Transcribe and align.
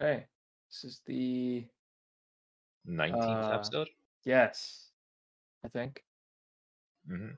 Okay. 0.00 0.26
This 0.68 0.84
is 0.84 1.00
the 1.06 1.66
19th 2.84 3.50
uh 3.50 3.52
episode? 3.52 3.88
yes, 4.24 4.90
I 5.64 5.68
think. 5.68 6.04
hmm 7.08 7.34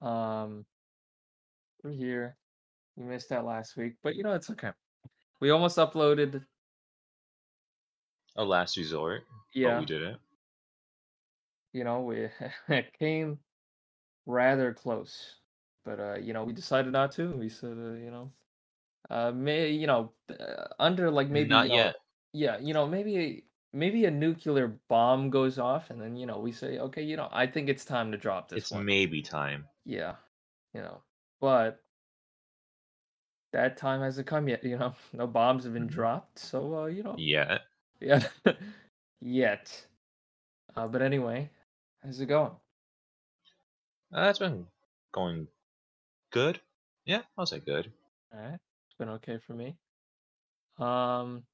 Um 0.00 0.64
we're 1.82 1.90
here. 1.90 2.36
We 2.96 3.04
missed 3.04 3.28
that 3.30 3.44
last 3.44 3.76
week, 3.76 3.94
but 4.02 4.16
you 4.16 4.22
know 4.22 4.32
it's 4.34 4.50
okay. 4.50 4.72
We 5.40 5.50
almost 5.50 5.78
uploaded. 5.78 6.44
A 8.36 8.44
last 8.44 8.76
resort, 8.76 9.24
Yeah, 9.54 9.80
we 9.80 9.86
didn't. 9.86 10.20
you 11.72 11.84
know, 11.84 12.02
we 12.02 12.28
came 12.98 13.38
rather 14.26 14.72
close. 14.74 15.36
But 15.84 16.00
uh, 16.00 16.16
you 16.20 16.32
know, 16.32 16.44
we 16.44 16.52
decided 16.52 16.92
not 16.92 17.12
to. 17.12 17.32
We 17.32 17.48
said, 17.48 17.72
uh, 17.78 17.92
you 17.94 18.10
know, 18.10 18.30
uh 19.10 19.32
may 19.32 19.70
you 19.70 19.86
know, 19.86 20.12
uh, 20.38 20.66
under 20.78 21.10
like 21.10 21.28
maybe, 21.28 21.50
you 21.50 21.50
Not 21.54 21.68
know, 21.68 21.76
yet. 21.76 21.96
yeah, 22.32 22.58
you 22.58 22.74
know, 22.74 22.86
maybe 22.86 23.44
maybe 23.72 24.04
a 24.06 24.10
nuclear 24.10 24.68
bomb 24.88 25.30
goes 25.30 25.58
off 25.58 25.90
and 25.90 26.00
then, 26.00 26.16
you 26.16 26.26
know, 26.26 26.38
we 26.38 26.52
say, 26.52 26.78
okay, 26.78 27.02
you 27.02 27.16
know, 27.16 27.28
I 27.32 27.46
think 27.46 27.68
it's 27.68 27.84
time 27.84 28.12
to 28.12 28.18
drop 28.18 28.48
this 28.48 28.60
It's 28.60 28.72
one. 28.72 28.84
maybe 28.86 29.22
time. 29.22 29.66
Yeah, 29.84 30.16
you 30.74 30.80
know. 30.82 31.02
But 31.40 31.80
that 33.52 33.76
time 33.76 34.00
hasn't 34.00 34.26
come 34.26 34.48
yet, 34.48 34.64
you 34.64 34.78
know. 34.78 34.94
No 35.12 35.26
bombs 35.26 35.64
have 35.64 35.72
been 35.74 35.86
Mhm. 35.86 35.92
dropped, 35.92 36.38
so 36.38 36.82
uh, 36.82 36.86
you 36.86 37.02
know, 37.02 37.16
Yet. 37.16 37.62
yeah, 38.00 38.28
yet. 39.20 39.86
Uh, 40.76 40.88
but 40.88 41.02
anyway, 41.02 41.50
how's 42.02 42.20
it 42.20 42.26
going? 42.26 42.52
Uh, 44.12 44.24
That's 44.26 44.38
been 44.38 44.66
going 45.12 45.48
good. 46.30 46.60
Yeah, 47.06 47.22
I'll 47.36 47.46
say 47.46 47.60
good. 47.60 47.92
All 48.32 48.40
right, 48.40 48.54
it's 48.54 48.67
been 48.98 49.08
okay 49.10 49.38
for 49.38 49.54
me. 49.54 49.76
Um, 50.78 51.44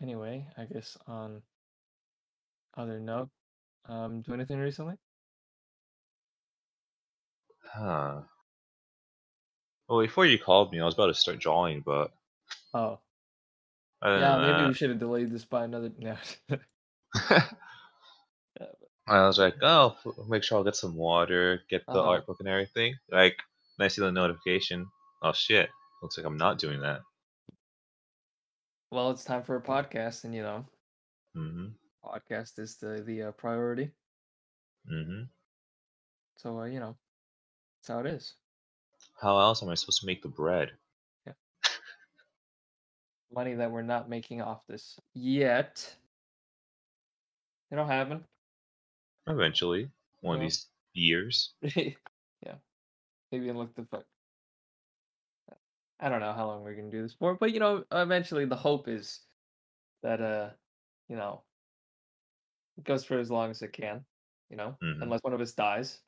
anyway, 0.00 0.46
I 0.56 0.64
guess 0.64 0.96
on 1.06 1.42
other 2.74 3.00
note, 3.00 3.30
um, 3.86 4.22
do 4.22 4.34
anything 4.34 4.58
recently? 4.58 4.96
Huh. 7.64 8.22
Well, 9.88 10.00
before 10.00 10.26
you 10.26 10.40
called 10.40 10.72
me, 10.72 10.80
I 10.80 10.84
was 10.84 10.94
about 10.94 11.06
to 11.06 11.14
start 11.14 11.38
drawing, 11.38 11.82
but 11.82 12.12
Oh, 12.74 13.00
yeah, 14.12 14.36
than 14.36 14.42
maybe 14.42 14.64
we 14.64 14.74
should 14.74 14.90
have 14.90 14.98
delayed 14.98 15.30
this 15.30 15.44
by 15.44 15.64
another. 15.64 15.90
No. 15.98 16.16
Yeah, 16.48 16.58
I 19.06 19.26
was 19.26 19.38
like, 19.38 19.54
oh, 19.62 19.96
make 20.28 20.42
sure 20.42 20.58
I'll 20.58 20.64
get 20.64 20.76
some 20.76 20.94
water, 20.96 21.62
get 21.70 21.82
the 21.92 21.98
Uh-huh. 21.98 22.02
art 22.02 22.26
book 22.26 22.38
and 22.40 22.48
everything. 22.48 22.94
Like, 23.10 23.36
I 23.80 23.88
see 23.88 24.00
the 24.00 24.12
notification. 24.12 24.86
Oh 25.22 25.32
shit! 25.32 25.70
Looks 26.02 26.16
like 26.18 26.26
I'm 26.26 26.36
not 26.36 26.58
doing 26.58 26.80
that. 26.80 27.00
well, 28.90 29.10
it's 29.10 29.24
time 29.24 29.42
for 29.42 29.56
a 29.56 29.62
podcast, 29.62 30.24
and 30.24 30.34
you 30.34 30.42
know, 30.42 30.64
hmm 31.34 31.68
podcast 32.04 32.58
is 32.58 32.76
the 32.76 33.02
the 33.06 33.22
uh, 33.22 33.32
priority. 33.32 33.90
hmm 34.88 35.22
So 36.36 36.60
uh, 36.60 36.64
you 36.64 36.80
know, 36.80 36.96
that's 37.80 37.88
how 37.88 38.00
it 38.00 38.06
is. 38.06 38.34
How 39.20 39.38
else 39.38 39.62
am 39.62 39.68
I 39.68 39.74
supposed 39.74 40.00
to 40.00 40.06
make 40.06 40.22
the 40.22 40.28
bread? 40.28 40.72
Yeah. 41.26 41.32
Money 43.32 43.54
that 43.54 43.70
we're 43.70 43.82
not 43.82 44.08
making 44.10 44.42
off 44.42 44.60
this 44.68 44.98
yet. 45.14 45.94
It'll 47.70 47.86
happen. 47.86 48.24
Eventually, 49.26 49.84
one 50.20 50.36
Well. 50.38 50.46
of 50.46 50.50
these 50.50 50.66
years. 50.92 51.54
yeah. 51.62 52.56
Maybe 53.30 53.48
in 53.48 53.56
like 53.56 53.74
the 53.74 53.84
fuck. 53.84 54.04
I 56.02 56.08
don't 56.10 56.20
know 56.20 56.32
how 56.34 56.46
long 56.48 56.64
we're 56.64 56.74
gonna 56.74 56.90
do 56.90 57.02
this 57.02 57.14
for, 57.14 57.34
but 57.36 57.52
you 57.52 57.60
know, 57.60 57.84
eventually 57.92 58.44
the 58.44 58.56
hope 58.56 58.88
is 58.88 59.20
that 60.02 60.20
uh, 60.20 60.50
you 61.08 61.16
know, 61.16 61.44
it 62.76 62.84
goes 62.84 63.04
for 63.04 63.18
as 63.18 63.30
long 63.30 63.50
as 63.50 63.62
it 63.62 63.72
can, 63.72 64.04
you 64.50 64.56
know, 64.56 64.76
Mhm. 64.82 65.02
unless 65.02 65.22
one 65.22 65.32
of 65.32 65.40
us 65.40 65.52
dies. 65.52 66.02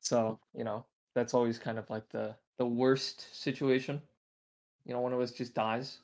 So, 0.00 0.40
you 0.54 0.64
know, 0.64 0.86
that's 1.14 1.34
always 1.34 1.58
kind 1.58 1.78
of 1.78 1.88
like 1.90 2.08
the 2.10 2.36
the 2.58 2.66
worst 2.66 3.34
situation. 3.34 4.00
You 4.84 4.94
know, 4.94 5.00
one 5.00 5.12
of 5.12 5.20
us 5.20 5.32
just 5.32 5.54
dies. 5.54 6.00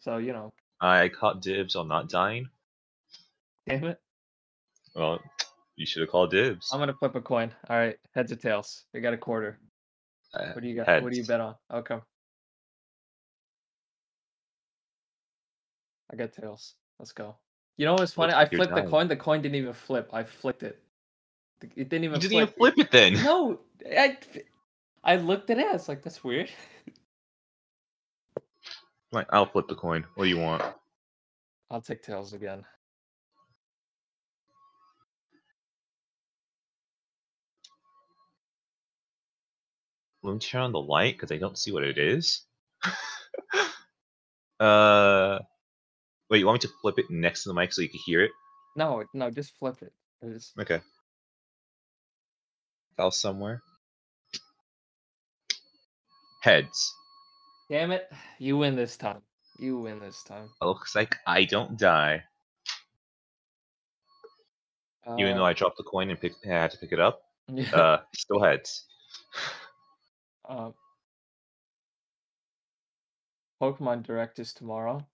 So, 0.00 0.18
you 0.18 0.32
know, 0.32 0.52
I 0.80 1.08
caught 1.08 1.40
dibs 1.40 1.76
on 1.76 1.88
not 1.88 2.08
dying. 2.08 2.50
damn 3.66 3.84
it. 3.84 4.00
Well, 4.94 5.20
you 5.76 5.86
should 5.86 6.02
have 6.02 6.10
called 6.10 6.30
dibs. 6.30 6.70
I'm 6.72 6.78
gonna 6.78 6.94
flip 6.94 7.14
a 7.14 7.20
coin. 7.22 7.54
All 7.68 7.76
right, 7.76 7.98
heads 8.14 8.32
or 8.32 8.36
tails. 8.36 8.86
We 8.92 9.00
got 9.00 9.14
a 9.14 9.18
quarter. 9.18 9.58
Uh, 10.34 10.52
What 10.52 10.62
do 10.62 10.68
you 10.68 10.76
got? 10.76 11.02
What 11.02 11.12
do 11.12 11.18
you 11.18 11.24
bet 11.24 11.40
on? 11.40 11.54
Okay. 11.72 11.98
I 16.12 16.16
got 16.16 16.32
tails. 16.32 16.74
Let's 16.98 17.12
go. 17.12 17.36
You 17.76 17.86
know 17.86 17.94
what's 17.94 18.12
funny? 18.12 18.32
I 18.32 18.40
like 18.40 18.54
flipped 18.54 18.74
the 18.74 18.82
coin. 18.82 19.08
The 19.08 19.16
coin 19.16 19.42
didn't 19.42 19.56
even 19.56 19.72
flip. 19.72 20.10
I 20.12 20.22
flicked 20.22 20.62
it. 20.62 20.80
It 21.76 21.88
didn't 21.88 22.04
even 22.04 22.16
You 22.20 22.28
didn't 22.28 22.32
flip. 22.32 22.42
even 22.42 22.54
flip 22.54 22.74
it 22.78 22.90
then. 22.90 23.14
No, 23.24 23.60
I, 23.98 24.18
I 25.02 25.16
looked 25.16 25.50
at 25.50 25.58
it. 25.58 25.66
I 25.66 25.72
was 25.72 25.88
like 25.88 26.02
that's 26.02 26.22
weird. 26.22 26.50
Right, 29.12 29.26
I'll 29.30 29.46
flip 29.46 29.68
the 29.68 29.74
coin. 29.76 30.04
What 30.14 30.24
do 30.24 30.30
you 30.30 30.38
want? 30.38 30.62
I'll 31.70 31.80
take 31.80 32.02
tails 32.02 32.32
again. 32.32 32.64
Let 40.24 40.32
me 40.32 40.38
turn 40.38 40.62
on 40.62 40.72
the 40.72 40.80
light 40.80 41.14
because 41.16 41.30
I 41.30 41.36
don't 41.36 41.58
see 41.58 41.70
what 41.70 41.82
it 41.84 41.98
is. 41.98 42.46
uh, 44.58 45.38
wait, 46.30 46.38
you 46.38 46.46
want 46.46 46.62
me 46.62 46.66
to 46.68 46.74
flip 46.80 46.98
it 46.98 47.10
next 47.10 47.42
to 47.42 47.50
the 47.50 47.54
mic 47.54 47.74
so 47.74 47.82
you 47.82 47.90
can 47.90 48.00
hear 48.06 48.22
it? 48.22 48.30
No, 48.74 49.04
no, 49.12 49.30
just 49.30 49.54
flip 49.58 49.82
it. 49.82 49.92
It 50.22 50.28
is- 50.32 50.52
Okay. 50.58 50.80
Fell 52.96 53.10
somewhere. 53.10 53.60
Heads. 56.42 56.94
Damn 57.68 57.90
it! 57.90 58.10
You 58.38 58.56
win 58.56 58.76
this 58.76 58.96
time. 58.96 59.20
You 59.58 59.78
win 59.78 59.98
this 59.98 60.22
time. 60.22 60.48
Looks 60.62 60.94
like 60.94 61.16
I 61.26 61.44
don't 61.44 61.78
die. 61.78 62.22
Even 65.18 65.36
though 65.36 65.44
Uh, 65.44 65.48
I 65.48 65.52
dropped 65.52 65.76
the 65.78 65.82
coin 65.84 66.10
and 66.10 66.20
pick, 66.20 66.32
I 66.46 66.48
had 66.48 66.70
to 66.70 66.78
pick 66.78 66.92
it 66.92 67.00
up. 67.00 67.20
Uh, 67.74 67.98
still 68.14 68.42
heads. 68.42 68.86
Uh, 70.48 70.70
Pokemon 73.62 74.02
Direct 74.02 74.38
is 74.38 74.52
tomorrow. 74.52 75.04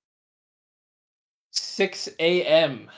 6 1.52 2.08
a.m. 2.18 2.90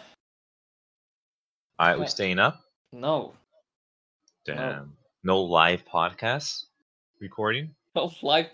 Alright, 1.81 1.99
we 1.99 2.05
Yeah. 2.05 2.09
staying 2.09 2.39
up? 2.39 2.61
No. 2.93 3.35
Damn. 4.45 4.97
No 5.23 5.43
live 5.43 5.85
podcast 5.85 6.67
recording? 7.21 7.75
No 7.95 8.11
live. 8.23 8.51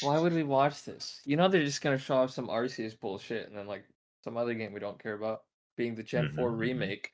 Why 0.00 0.18
would 0.18 0.32
we 0.32 0.42
watch 0.42 0.82
this? 0.84 1.20
You 1.24 1.36
know 1.36 1.48
they're 1.48 1.64
just 1.64 1.82
gonna 1.82 1.98
show 1.98 2.16
off 2.16 2.30
some 2.30 2.48
Arceus 2.48 2.98
bullshit 2.98 3.48
and 3.48 3.56
then 3.56 3.66
like 3.66 3.84
some 4.22 4.36
other 4.36 4.54
game 4.54 4.72
we 4.72 4.80
don't 4.80 5.02
care 5.02 5.14
about, 5.14 5.42
being 5.76 5.94
the 5.94 6.02
Gen 6.02 6.28
4 6.28 6.50
Mhm, 6.50 6.54
mhm. 6.54 6.58
remake. 6.58 7.12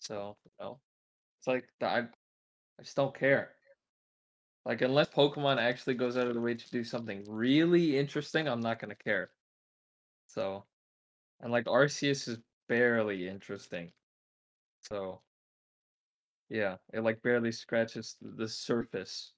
So, 0.00 0.36
you 0.44 0.50
know, 0.58 0.80
it's 1.38 1.46
like 1.46 1.68
I, 1.82 2.00
I 2.78 2.82
just 2.82 2.96
don't 2.96 3.14
care. 3.14 3.54
Like 4.64 4.82
unless 4.82 5.08
Pokemon 5.08 5.58
actually 5.58 5.94
goes 5.94 6.16
out 6.16 6.26
of 6.26 6.34
the 6.34 6.40
way 6.40 6.54
to 6.54 6.70
do 6.70 6.84
something 6.84 7.24
really 7.26 7.98
interesting, 7.98 8.46
I'm 8.46 8.60
not 8.60 8.78
gonna 8.78 8.94
care. 8.94 9.30
So, 10.26 10.64
and 11.40 11.50
like 11.50 11.64
Arceus 11.64 12.28
is 12.28 12.38
barely 12.68 13.26
interesting. 13.26 13.90
So, 14.82 15.20
yeah, 16.48 16.76
it 16.92 17.00
like 17.00 17.22
barely 17.22 17.52
scratches 17.52 18.16
the 18.20 18.48
surface 18.48 19.32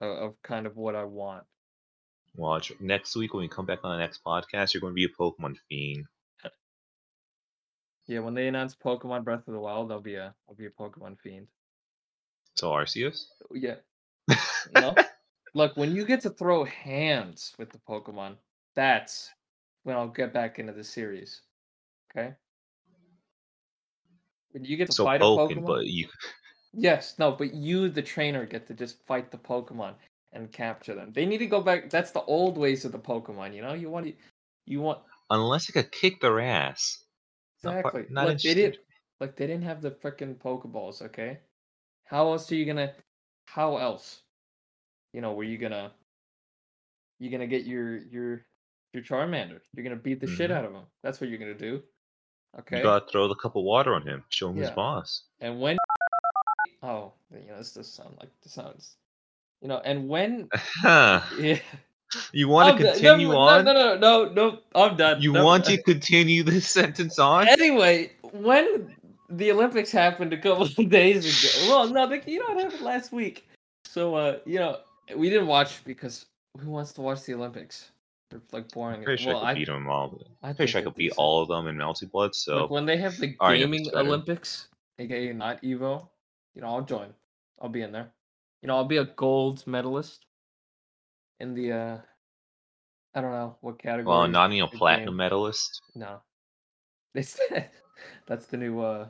of, 0.00 0.10
of 0.10 0.42
kind 0.42 0.66
of 0.66 0.76
what 0.76 0.94
I 0.94 1.04
want. 1.04 1.44
Watch. 2.36 2.72
Next 2.80 3.16
week 3.16 3.34
when 3.34 3.42
we 3.42 3.48
come 3.48 3.66
back 3.66 3.80
on 3.82 3.96
the 3.96 4.02
next 4.02 4.20
podcast, 4.24 4.74
you're 4.74 4.80
going 4.80 4.92
to 4.92 4.94
be 4.94 5.04
a 5.04 5.08
Pokemon 5.08 5.56
fiend. 5.68 6.04
Uh 6.44 6.50
yeah, 8.06 8.20
when 8.20 8.34
they 8.34 8.46
announce 8.46 8.76
Pokemon 8.76 9.24
Breath 9.24 9.48
of 9.48 9.54
the 9.54 9.60
Wild, 9.60 9.90
I'll 9.90 10.00
be 10.00 10.14
a 10.14 10.34
I'll 10.48 10.54
be 10.54 10.66
a 10.66 10.70
Pokemon 10.70 11.18
fiend. 11.18 11.48
So 12.54 12.70
Arceus? 12.70 13.26
Yeah. 13.52 13.76
No? 14.74 14.94
Look, 15.54 15.76
when 15.76 15.94
you 15.94 16.04
get 16.04 16.20
to 16.22 16.30
throw 16.30 16.64
hands 16.64 17.54
with 17.58 17.70
the 17.70 17.78
Pokemon, 17.88 18.36
that's 18.74 19.30
when 19.84 19.96
I'll 19.96 20.08
get 20.08 20.34
back 20.34 20.58
into 20.58 20.72
the 20.72 20.84
series. 20.84 21.42
Okay? 22.10 22.34
When 24.50 24.64
you 24.64 24.76
get 24.76 24.88
to 24.88 24.92
so 24.92 25.04
fight 25.04 25.22
a 25.22 25.24
Pokemon. 25.24 25.66
but 25.66 25.86
you 25.86 26.08
Yes, 26.78 27.14
no, 27.18 27.32
but 27.32 27.54
you, 27.54 27.88
the 27.88 28.02
trainer, 28.02 28.44
get 28.44 28.66
to 28.68 28.74
just 28.74 29.02
fight 29.06 29.30
the 29.30 29.38
Pokemon 29.38 29.94
and 30.32 30.52
capture 30.52 30.94
them. 30.94 31.10
They 31.14 31.24
need 31.24 31.38
to 31.38 31.46
go 31.46 31.62
back. 31.62 31.88
That's 31.88 32.10
the 32.10 32.22
old 32.22 32.58
ways 32.58 32.84
of 32.84 32.92
the 32.92 32.98
Pokemon. 32.98 33.54
You 33.54 33.62
know, 33.62 33.72
you 33.72 33.88
want 33.88 34.06
to, 34.06 34.12
you 34.66 34.82
want 34.82 35.00
unless 35.30 35.70
I 35.70 35.72
could 35.72 35.90
kick 35.90 36.20
their 36.20 36.38
ass. 36.40 37.04
Exactly. 37.64 38.04
not 38.10 38.26
Look, 38.26 38.40
they 38.40 38.54
didn't. 38.54 38.78
Like 39.20 39.36
they 39.36 39.46
didn't 39.46 39.64
have 39.64 39.80
the 39.80 39.92
freaking 39.92 40.36
Pokeballs. 40.36 41.00
Okay, 41.00 41.38
how 42.04 42.30
else 42.30 42.52
are 42.52 42.56
you 42.56 42.66
gonna? 42.66 42.92
How 43.46 43.78
else? 43.78 44.22
You 45.12 45.20
know, 45.22 45.32
were 45.32 45.44
you 45.44 45.56
gonna 45.58 45.92
you're 47.18 47.32
gonna 47.32 47.46
get 47.46 47.64
your 47.64 47.96
your 47.96 48.42
your 48.92 49.02
Charmander. 49.02 49.60
You're 49.74 49.84
gonna 49.84 49.96
beat 49.96 50.20
the 50.20 50.26
shit 50.26 50.50
Mhm. 50.50 50.54
out 50.54 50.64
of 50.64 50.72
him. 50.72 50.84
That's 51.02 51.20
what 51.20 51.30
you're 51.30 51.38
gonna 51.38 51.54
do. 51.54 51.82
Okay. 52.58 52.78
You 52.78 52.82
gotta 52.82 53.06
throw 53.10 53.28
the 53.28 53.34
cup 53.34 53.56
of 53.56 53.64
water 53.64 53.94
on 53.94 54.06
him. 54.06 54.24
Show 54.28 54.50
him 54.50 54.56
his 54.56 54.70
boss. 54.70 55.24
And 55.40 55.60
when 55.60 55.76
oh, 56.82 57.12
you 57.32 57.48
know, 57.48 57.58
this 57.58 57.72
does 57.72 57.92
sound 57.92 58.16
like 58.20 58.30
this 58.42 58.52
sounds, 58.52 58.96
you 59.60 59.68
know, 59.68 59.78
and 59.84 60.08
when 60.08 60.48
yeah, 60.84 61.58
you 62.32 62.48
want 62.48 62.78
to 62.78 62.84
continue 62.84 63.28
no, 63.28 63.38
on? 63.38 63.64
No, 63.64 63.72
no, 63.72 63.96
no, 63.96 64.24
no, 64.24 64.32
no. 64.32 64.58
I'm 64.74 64.96
done. 64.96 65.20
You 65.20 65.32
No, 65.32 65.44
want 65.44 65.66
uh, 65.66 65.70
to 65.72 65.82
continue 65.82 66.42
this 66.42 66.68
sentence 66.70 67.18
on? 67.18 67.48
Anyway, 67.48 68.12
when 68.32 68.95
the 69.28 69.50
Olympics 69.52 69.90
happened 69.90 70.32
a 70.32 70.38
couple 70.38 70.64
of 70.78 70.88
days 70.90 71.24
ago, 71.24 71.68
well, 71.70 71.88
no, 71.88 72.06
they, 72.08 72.22
you 72.30 72.38
know, 72.40 72.56
it 72.58 72.62
happened 72.64 72.82
last 72.82 73.12
week. 73.12 73.48
So, 73.84 74.14
uh, 74.14 74.38
you 74.44 74.58
know, 74.58 74.78
we 75.16 75.28
didn't 75.30 75.46
watch 75.48 75.84
because 75.84 76.26
who 76.60 76.70
wants 76.70 76.92
to 76.94 77.00
watch 77.02 77.24
the 77.24 77.34
Olympics? 77.34 77.90
They're 78.30 78.40
like 78.52 78.70
boring. 78.72 78.98
I'm 78.98 79.04
Pretty 79.04 79.22
sure 79.22 79.34
well, 79.34 79.44
I 79.44 79.52
could 79.52 79.58
beat 79.60 79.66
them 79.68 79.88
all. 79.88 80.20
I 80.42 80.48
I'm 80.48 80.56
pretty 80.56 80.72
sure 80.72 80.80
I 80.80 80.84
could 80.84 80.94
beat 80.96 81.12
all 81.16 81.42
of 81.42 81.48
them 81.48 81.68
in 81.68 81.76
Melty 81.76 82.10
Blood. 82.10 82.34
So 82.34 82.62
Like 82.62 82.70
when 82.70 82.84
they 82.86 82.96
have 82.96 83.16
the 83.18 83.28
it's 83.28 83.36
gaming 83.40 83.84
better. 83.84 83.98
Olympics, 83.98 84.68
aka 84.98 85.32
not 85.32 85.62
Evo, 85.62 86.08
you 86.54 86.62
know, 86.62 86.68
I'll 86.68 86.82
join. 86.82 87.14
I'll 87.60 87.68
be 87.68 87.82
in 87.82 87.92
there. 87.92 88.10
You 88.62 88.66
know, 88.68 88.76
I'll 88.76 88.84
be 88.84 88.96
a 88.96 89.04
gold 89.04 89.64
medalist 89.66 90.26
in 91.40 91.54
the 91.54 91.72
uh 91.72 91.98
I 93.14 93.20
don't 93.20 93.30
know 93.30 93.56
what 93.60 93.78
category. 93.78 94.04
well, 94.06 94.26
not 94.28 94.50
even 94.52 94.64
a 94.64 94.68
platinum 94.76 95.08
game- 95.10 95.16
medalist. 95.16 95.80
No. 95.94 96.20
They 97.14 97.22
said 97.22 97.70
that's 98.26 98.46
the 98.46 98.56
new 98.56 98.80
uh 98.80 99.08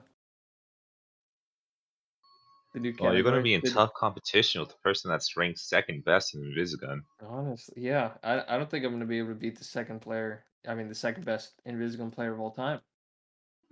the 2.75 2.81
new 2.81 2.95
Well, 3.01 3.15
you're 3.15 3.23
gonna 3.23 3.43
be 3.43 3.55
in 3.55 3.63
The- 3.65 3.71
tough 3.71 3.95
competition 3.95 4.61
with 4.61 4.71
the 4.71 4.77
person 4.85 5.11
that's 5.11 5.37
ranked 5.37 5.59
second 5.59 6.05
best 6.05 6.35
in 6.35 6.43
Invisigun. 6.43 7.01
Honestly, 7.27 7.83
yeah. 7.83 8.13
I, 8.23 8.43
I 8.47 8.59
don't 8.59 8.69
think 8.71 8.85
I'm 8.85 8.93
gonna 8.93 9.07
be 9.07 9.19
able 9.19 9.31
to 9.31 9.35
beat 9.35 9.57
the 9.59 9.65
second 9.65 10.01
player. 10.01 10.45
I 10.69 10.75
mean 10.75 10.89
the 10.89 10.95
second 10.95 11.25
best 11.25 11.55
Invisigun 11.67 12.13
player 12.13 12.33
of 12.35 12.41
all 12.41 12.51
time. 12.51 12.81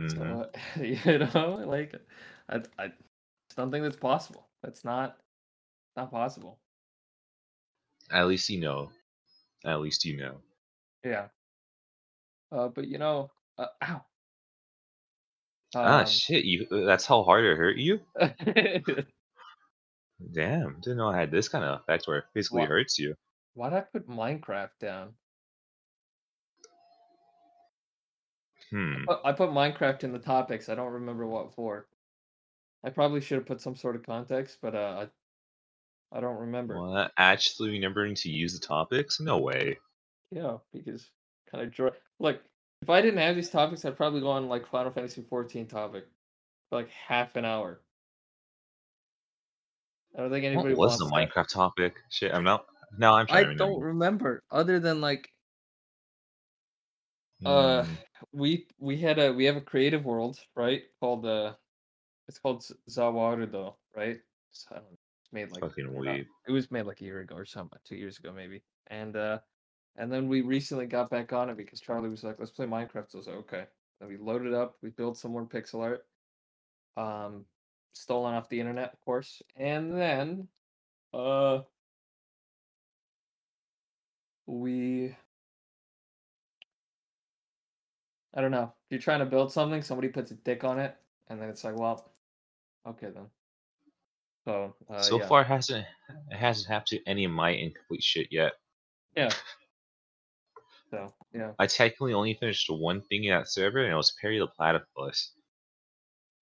Mhm. 0.00 0.10
So 0.10 0.50
you 0.82 1.18
know, 1.18 1.64
like 1.66 1.94
I 2.48 2.62
I 2.78 2.92
don't 3.56 3.70
think 3.70 3.84
that's 3.84 3.96
possible. 3.96 4.48
That's 4.62 4.84
not 4.84 5.18
not 5.96 6.10
possible. 6.10 6.58
At 8.10 8.26
least 8.26 8.48
you 8.48 8.60
know. 8.60 8.90
At 9.64 9.80
least 9.80 10.04
you 10.04 10.16
know. 10.16 10.40
Yeah. 11.04 11.28
Uh 12.50 12.68
but 12.68 12.86
you 12.88 12.98
know, 12.98 13.30
uh, 13.58 13.66
ow. 13.82 14.04
Ah, 15.76 16.00
Um, 16.00 16.06
shit! 16.06 16.44
You. 16.44 16.66
That's 16.70 17.06
how 17.06 17.22
hard 17.22 17.44
it 17.44 17.56
hurt 17.56 17.76
you. 17.76 18.00
Damn, 20.32 20.80
didn't 20.80 20.98
know 20.98 21.08
I 21.08 21.18
had 21.18 21.30
this 21.30 21.48
kind 21.48 21.64
of 21.64 21.80
effect 21.80 22.06
where 22.06 22.18
it 22.18 22.24
physically 22.32 22.62
Wha- 22.62 22.66
hurts 22.68 22.98
you. 22.98 23.14
Why'd 23.54 23.72
I 23.72 23.80
put 23.80 24.08
Minecraft 24.08 24.78
down? 24.80 25.14
Hmm. 28.70 29.04
But 29.06 29.20
I 29.24 29.32
put 29.32 29.50
Minecraft 29.50 30.04
in 30.04 30.12
the 30.12 30.18
topics. 30.18 30.68
I 30.68 30.74
don't 30.74 30.92
remember 30.92 31.26
what 31.26 31.54
for. 31.54 31.86
I 32.82 32.90
probably 32.90 33.20
should 33.20 33.38
have 33.38 33.46
put 33.46 33.60
some 33.60 33.76
sort 33.76 33.96
of 33.96 34.02
context, 34.02 34.58
but 34.60 34.74
uh, 34.74 35.06
I 36.12 36.16
I 36.16 36.20
don't 36.20 36.38
remember. 36.38 36.80
What? 36.80 37.12
Actually 37.16 37.70
remembering 37.70 38.14
to 38.16 38.30
use 38.30 38.58
the 38.58 38.64
topics? 38.66 39.20
No 39.20 39.38
way. 39.38 39.78
Yeah, 40.30 40.58
because 40.72 41.10
kind 41.50 41.64
of 41.64 41.72
dry. 41.72 41.90
Like 42.18 42.42
if 42.84 42.90
I 42.90 43.00
didn't 43.00 43.18
have 43.18 43.34
these 43.34 43.48
topics, 43.48 43.82
I'd 43.86 43.96
probably 43.96 44.20
go 44.20 44.28
on 44.28 44.46
like 44.46 44.66
Final 44.66 44.92
Fantasy 44.92 45.22
14 45.22 45.66
topic 45.66 46.04
for 46.68 46.76
like 46.76 46.90
half 46.90 47.34
an 47.34 47.46
hour. 47.46 47.80
I 50.14 50.20
don't 50.20 50.30
think 50.30 50.44
anybody 50.44 50.74
What 50.74 50.88
was 50.90 50.98
the 50.98 51.06
that. 51.06 51.30
Minecraft 51.32 51.48
topic? 51.48 51.94
Shit, 52.10 52.34
I'm 52.34 52.44
not. 52.44 52.66
Now 52.98 53.14
I'm 53.14 53.26
trying 53.26 53.46
I 53.46 53.54
don't 53.54 53.80
remember. 53.80 53.86
remember 53.86 54.42
other 54.50 54.78
than 54.78 55.00
like 55.00 55.30
uh 57.46 57.84
Hmm, 57.84 57.94
we 58.32 58.66
we 58.78 58.98
had 58.98 59.18
a 59.18 59.32
we 59.32 59.46
have 59.46 59.56
a 59.56 59.62
creative 59.62 60.04
world 60.04 60.38
right 60.54 60.82
called 61.00 61.24
uh 61.24 61.54
it's 62.28 62.38
called 62.38 62.62
Zawarudo 62.90 63.76
right 63.96 64.18
it's, 64.50 64.66
I 64.70 64.74
don't 64.76 64.84
know, 64.84 64.98
it's 65.22 65.32
made 65.32 65.50
like 65.52 65.60
fucking 65.62 65.84
I 65.84 65.92
don't 65.94 66.04
know, 66.04 66.12
weird. 66.12 66.26
it 66.48 66.52
was 66.52 66.70
made 66.70 66.82
like 66.82 67.00
a 67.00 67.04
year 67.04 67.20
ago 67.20 67.34
or 67.34 67.46
something 67.46 67.78
two 67.84 67.96
years 67.96 68.18
ago 68.18 68.30
maybe 68.30 68.62
and 68.88 69.16
uh 69.16 69.38
and 69.96 70.12
then 70.12 70.28
we 70.28 70.40
recently 70.40 70.86
got 70.86 71.10
back 71.10 71.32
on 71.32 71.50
it 71.50 71.56
because 71.56 71.80
Charlie 71.80 72.08
was 72.08 72.24
like 72.24 72.36
let's 72.38 72.50
play 72.50 72.66
Minecraft 72.66 73.10
so 73.10 73.16
I 73.16 73.18
was 73.18 73.26
like 73.26 73.36
okay 73.36 73.64
then 74.00 74.08
we 74.08 74.16
loaded 74.16 74.54
up 74.54 74.76
we 74.82 74.90
built 74.90 75.18
some 75.18 75.32
more 75.32 75.44
pixel 75.44 75.82
art 75.82 76.04
um 76.96 77.44
stolen 77.92 78.34
off 78.34 78.48
the 78.48 78.60
internet 78.60 78.92
of 78.92 79.00
course 79.00 79.42
and 79.56 79.96
then 79.96 80.48
uh 81.12 81.60
we 84.46 85.14
I 88.36 88.40
don't 88.40 88.50
know. 88.50 88.72
If 88.84 88.90
you're 88.90 89.00
trying 89.00 89.20
to 89.20 89.26
build 89.26 89.52
something, 89.52 89.80
somebody 89.80 90.08
puts 90.08 90.32
a 90.32 90.34
dick 90.34 90.64
on 90.64 90.80
it, 90.80 90.96
and 91.28 91.40
then 91.40 91.48
it's 91.48 91.62
like, 91.62 91.78
well, 91.78 92.12
okay 92.86 93.08
then. 93.14 93.26
So, 94.44 94.74
uh, 94.90 95.00
so 95.00 95.20
yeah. 95.20 95.26
far, 95.26 95.42
it 95.42 95.46
hasn't 95.46 95.86
it 96.30 96.36
hasn't 96.36 96.68
happened 96.68 96.88
to 96.88 97.00
any 97.06 97.24
of 97.24 97.30
my 97.30 97.50
incomplete 97.50 98.02
shit 98.02 98.28
yet. 98.30 98.52
yeah. 99.16 99.30
So, 100.94 101.12
yeah. 101.32 101.52
I 101.58 101.66
technically 101.66 102.14
only 102.14 102.34
finished 102.34 102.70
one 102.70 103.02
thing 103.02 103.24
in 103.24 103.34
that 103.34 103.48
server, 103.48 103.82
and 103.82 103.92
it 103.92 103.96
was 103.96 104.14
Perry 104.20 104.38
the 104.38 104.46
Platypus. 104.46 105.32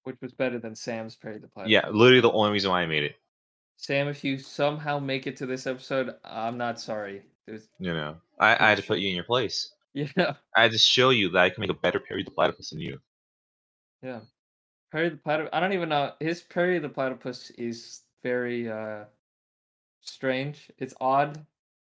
Which 0.04 0.16
was 0.20 0.32
better 0.32 0.58
than 0.58 0.74
Sam's 0.76 1.16
Perry 1.16 1.38
the 1.38 1.48
Platypus. 1.48 1.70
Yeah, 1.70 1.88
literally 1.88 2.20
the 2.20 2.30
only 2.32 2.52
reason 2.52 2.70
why 2.70 2.82
I 2.82 2.86
made 2.86 3.04
it. 3.04 3.16
Sam, 3.76 4.08
if 4.08 4.22
you 4.22 4.38
somehow 4.38 4.98
make 4.98 5.26
it 5.26 5.36
to 5.38 5.46
this 5.46 5.66
episode, 5.66 6.14
I'm 6.24 6.58
not 6.58 6.78
sorry. 6.78 7.22
There's, 7.46 7.68
You 7.78 7.94
know, 7.94 8.16
I, 8.38 8.54
I 8.54 8.68
had 8.68 8.78
to 8.78 8.84
put 8.84 8.98
you 8.98 9.08
in 9.08 9.14
your 9.14 9.24
place. 9.24 9.72
yeah, 9.94 10.34
I 10.56 10.62
had 10.62 10.72
to 10.72 10.78
show 10.78 11.10
you 11.10 11.30
that 11.30 11.42
I 11.42 11.50
can 11.50 11.60
make 11.60 11.70
a 11.70 11.74
better 11.74 12.00
Perry 12.00 12.22
the 12.22 12.30
Platypus 12.30 12.70
than 12.70 12.80
you. 12.80 12.98
yeah. 14.02 14.20
Perry 14.92 15.08
the 15.08 15.16
Platypus. 15.16 15.50
I 15.52 15.60
don't 15.60 15.72
even 15.72 15.88
know. 15.88 16.12
His 16.20 16.42
Perry 16.42 16.78
the 16.78 16.88
Platypus 16.88 17.50
is 17.50 18.02
very 18.22 18.70
uh 18.70 19.04
strange. 20.02 20.70
It's 20.78 20.94
odd. 21.00 21.44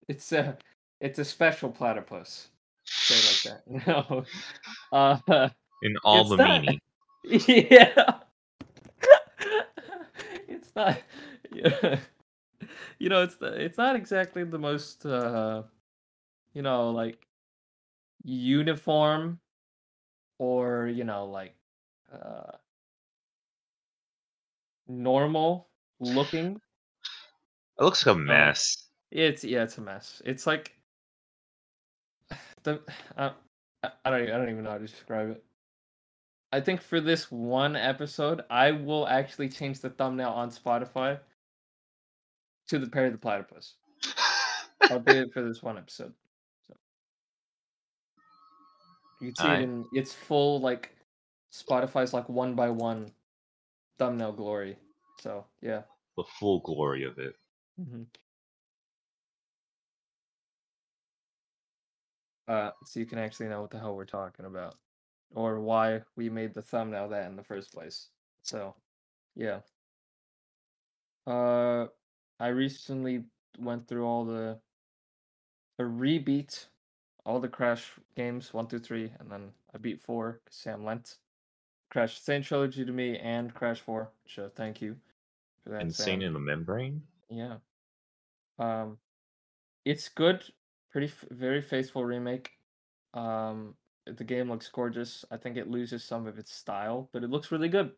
It's 0.09 0.31
a 0.33 0.59
it's 1.01 1.19
a 1.19 1.25
special 1.25 1.71
platypus. 1.71 2.49
Say 2.85 3.51
like 3.51 3.63
that. 3.67 3.87
No. 3.87 4.25
Uh 4.93 5.49
In 5.83 5.97
all 6.05 6.25
the 6.25 6.37
not- 6.37 6.61
meaning. 6.63 6.81
Yeah. 7.25 8.19
it's 10.49 10.71
not 10.77 11.01
yeah. 11.53 11.99
You 12.99 13.09
know, 13.09 13.23
it's 13.23 13.37
the, 13.37 13.47
it's 13.63 13.79
not 13.79 13.97
exactly 13.97 14.45
the 14.45 14.59
most 14.59 15.05
uh 15.07 15.63
you 16.53 16.63
know, 16.63 16.91
like 16.91 17.27
uniform 18.23 19.41
or, 20.39 20.87
you 20.89 21.05
know, 21.05 21.27
like 21.27 21.55
uh 22.13 22.53
normal 24.89 25.69
looking. 26.01 26.61
It 27.79 27.83
looks 27.85 28.07
like 28.07 28.17
a 28.17 28.19
mess. 28.19 28.89
It's 29.11 29.45
yeah, 29.45 29.63
it's 29.63 29.79
a 29.79 29.81
mess. 29.81 30.23
It's 30.25 30.47
like 30.47 30.73
the 32.65 32.81
uh, 33.17 33.31
I 33.83 33.91
I 34.05 34.11
don't 34.11 34.23
I 34.23 34.37
don't 34.37 34.51
even 34.51 34.65
know 34.65 34.71
how 34.71 34.79
to 34.79 34.87
describe 34.87 35.31
it. 35.31 35.45
I 36.53 36.61
think 36.61 36.81
for 36.81 37.01
this 37.01 37.33
one 37.33 37.75
episode, 37.75 38.43
I 38.49 38.71
will 38.71 39.09
actually 39.09 39.49
change 39.49 39.81
the 39.81 39.91
thumbnail 39.91 40.31
on 40.31 40.51
Spotify 40.51 41.19
to 42.69 42.79
the 42.79 42.87
Perry 42.87 43.11
the 43.11 43.19
Platypus. 43.19 43.75
I'll 44.83 45.01
do 45.01 45.23
it 45.23 45.33
for 45.33 45.43
this 45.43 45.63
one 45.63 45.79
episode. 45.79 46.13
So 46.69 46.75
you 49.21 49.29
can 49.29 49.37
see 49.37 49.43
Alright. 49.43 49.61
it 49.61 49.65
in 49.65 49.85
its 49.93 50.13
full 50.13 50.61
like 50.61 50.95
Spotify's 51.53 52.13
like 52.13 52.29
one 52.29 52.55
by 52.55 52.71
one 52.71 53.11
thumbnail 53.99 54.33
glory. 54.33 54.77
So 55.21 55.47
yeah. 55.61 55.83
the 56.17 56.25
full 56.39 56.61
glory 56.61 57.05
of 57.05 57.19
it. 57.19 57.35
hmm 57.77 58.03
Uh, 62.47 62.71
so 62.85 63.01
you 63.01 63.07
can 63.07 63.19
actually 63.19 63.49
know 63.49 63.63
what 63.63 63.71
the 63.71 63.79
hell 63.79 63.97
we're 63.97 64.05
talking 64.05 64.45
about, 64.45 64.77
or 65.35 65.61
why 65.61 66.03
we 66.17 66.29
made 66.29 66.53
the 66.55 66.63
thumbnail 66.63 67.09
that 67.09 67.27
in 67.27 67.37
the 67.37 67.43
first 67.43 67.73
place. 67.73 68.09
So, 68.43 68.75
yeah. 69.35 69.61
Uh, 71.27 71.87
I 72.39 72.49
recently 72.49 73.25
went 73.59 73.89
through 73.89 74.05
all 74.05 74.25
the, 74.25 74.59
I 75.79 75.83
rebeat 75.83 76.67
all 77.25 77.41
the 77.41 77.49
Crash 77.49 77.93
games 78.17 78.53
one, 78.53 78.67
two, 78.67 78.79
three, 78.79 79.11
and 79.19 79.31
then 79.31 79.51
I 79.75 79.79
beat 79.79 80.01
four 80.01 80.41
'cause 80.45 80.55
Sam 80.55 80.85
lent 80.85 81.17
Crash 81.91 82.17
N. 82.19 82.23
Sane 82.23 82.43
Trilogy 82.43 82.85
to 82.85 82.93
me 82.93 83.19
and 83.19 83.55
Crash 83.55 83.81
Four. 83.81 84.13
Uh, 84.37 84.49
thank 84.51 84.83
you 84.83 85.01
for 85.63 85.71
that. 85.71 85.81
Insane 85.81 86.21
Sam. 86.21 86.23
in 86.23 86.33
the 86.35 86.41
membrane. 86.41 87.07
Yeah. 87.31 87.57
Um, 88.59 88.99
it's 89.85 90.09
good. 90.09 90.45
Pretty, 90.95 91.13
very 91.31 91.61
faithful 91.61 92.07
remake. 92.07 92.53
Um, 93.15 93.77
the 94.07 94.25
game 94.25 94.51
looks 94.51 94.69
gorgeous. 94.71 95.27
I 95.31 95.37
think 95.37 95.59
it 95.59 95.71
loses 95.71 96.05
some 96.05 96.27
of 96.27 96.39
its 96.39 96.55
style, 96.55 97.11
but 97.13 97.25
it 97.25 97.31
looks 97.31 97.53
really 97.53 97.69
good. 97.69 97.93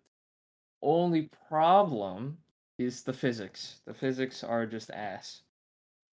Only 0.83 1.31
problem 1.49 2.39
is 2.79 3.05
the 3.05 3.15
physics. 3.15 3.83
The 3.87 3.95
physics 3.95 4.45
are 4.45 4.67
just 4.67 4.91
ass. 4.93 5.43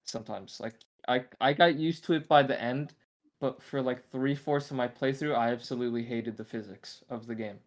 sometimes. 0.06 0.60
Like 0.62 0.75
I 1.08 1.25
I 1.42 1.54
got 1.54 1.75
used 1.78 2.06
to 2.06 2.13
it 2.13 2.28
by 2.30 2.44
the 2.44 2.62
end, 2.62 2.96
but 3.42 3.62
for 3.63 3.82
like 3.82 4.10
three 4.12 4.36
fourths 4.36 4.72
of 4.72 4.78
my 4.78 4.90
playthrough, 4.90 5.36
I 5.36 5.52
absolutely 5.52 6.04
hated 6.04 6.38
the 6.38 6.46
physics 6.46 7.04
of 7.10 7.28
the 7.28 7.36
game. 7.36 7.62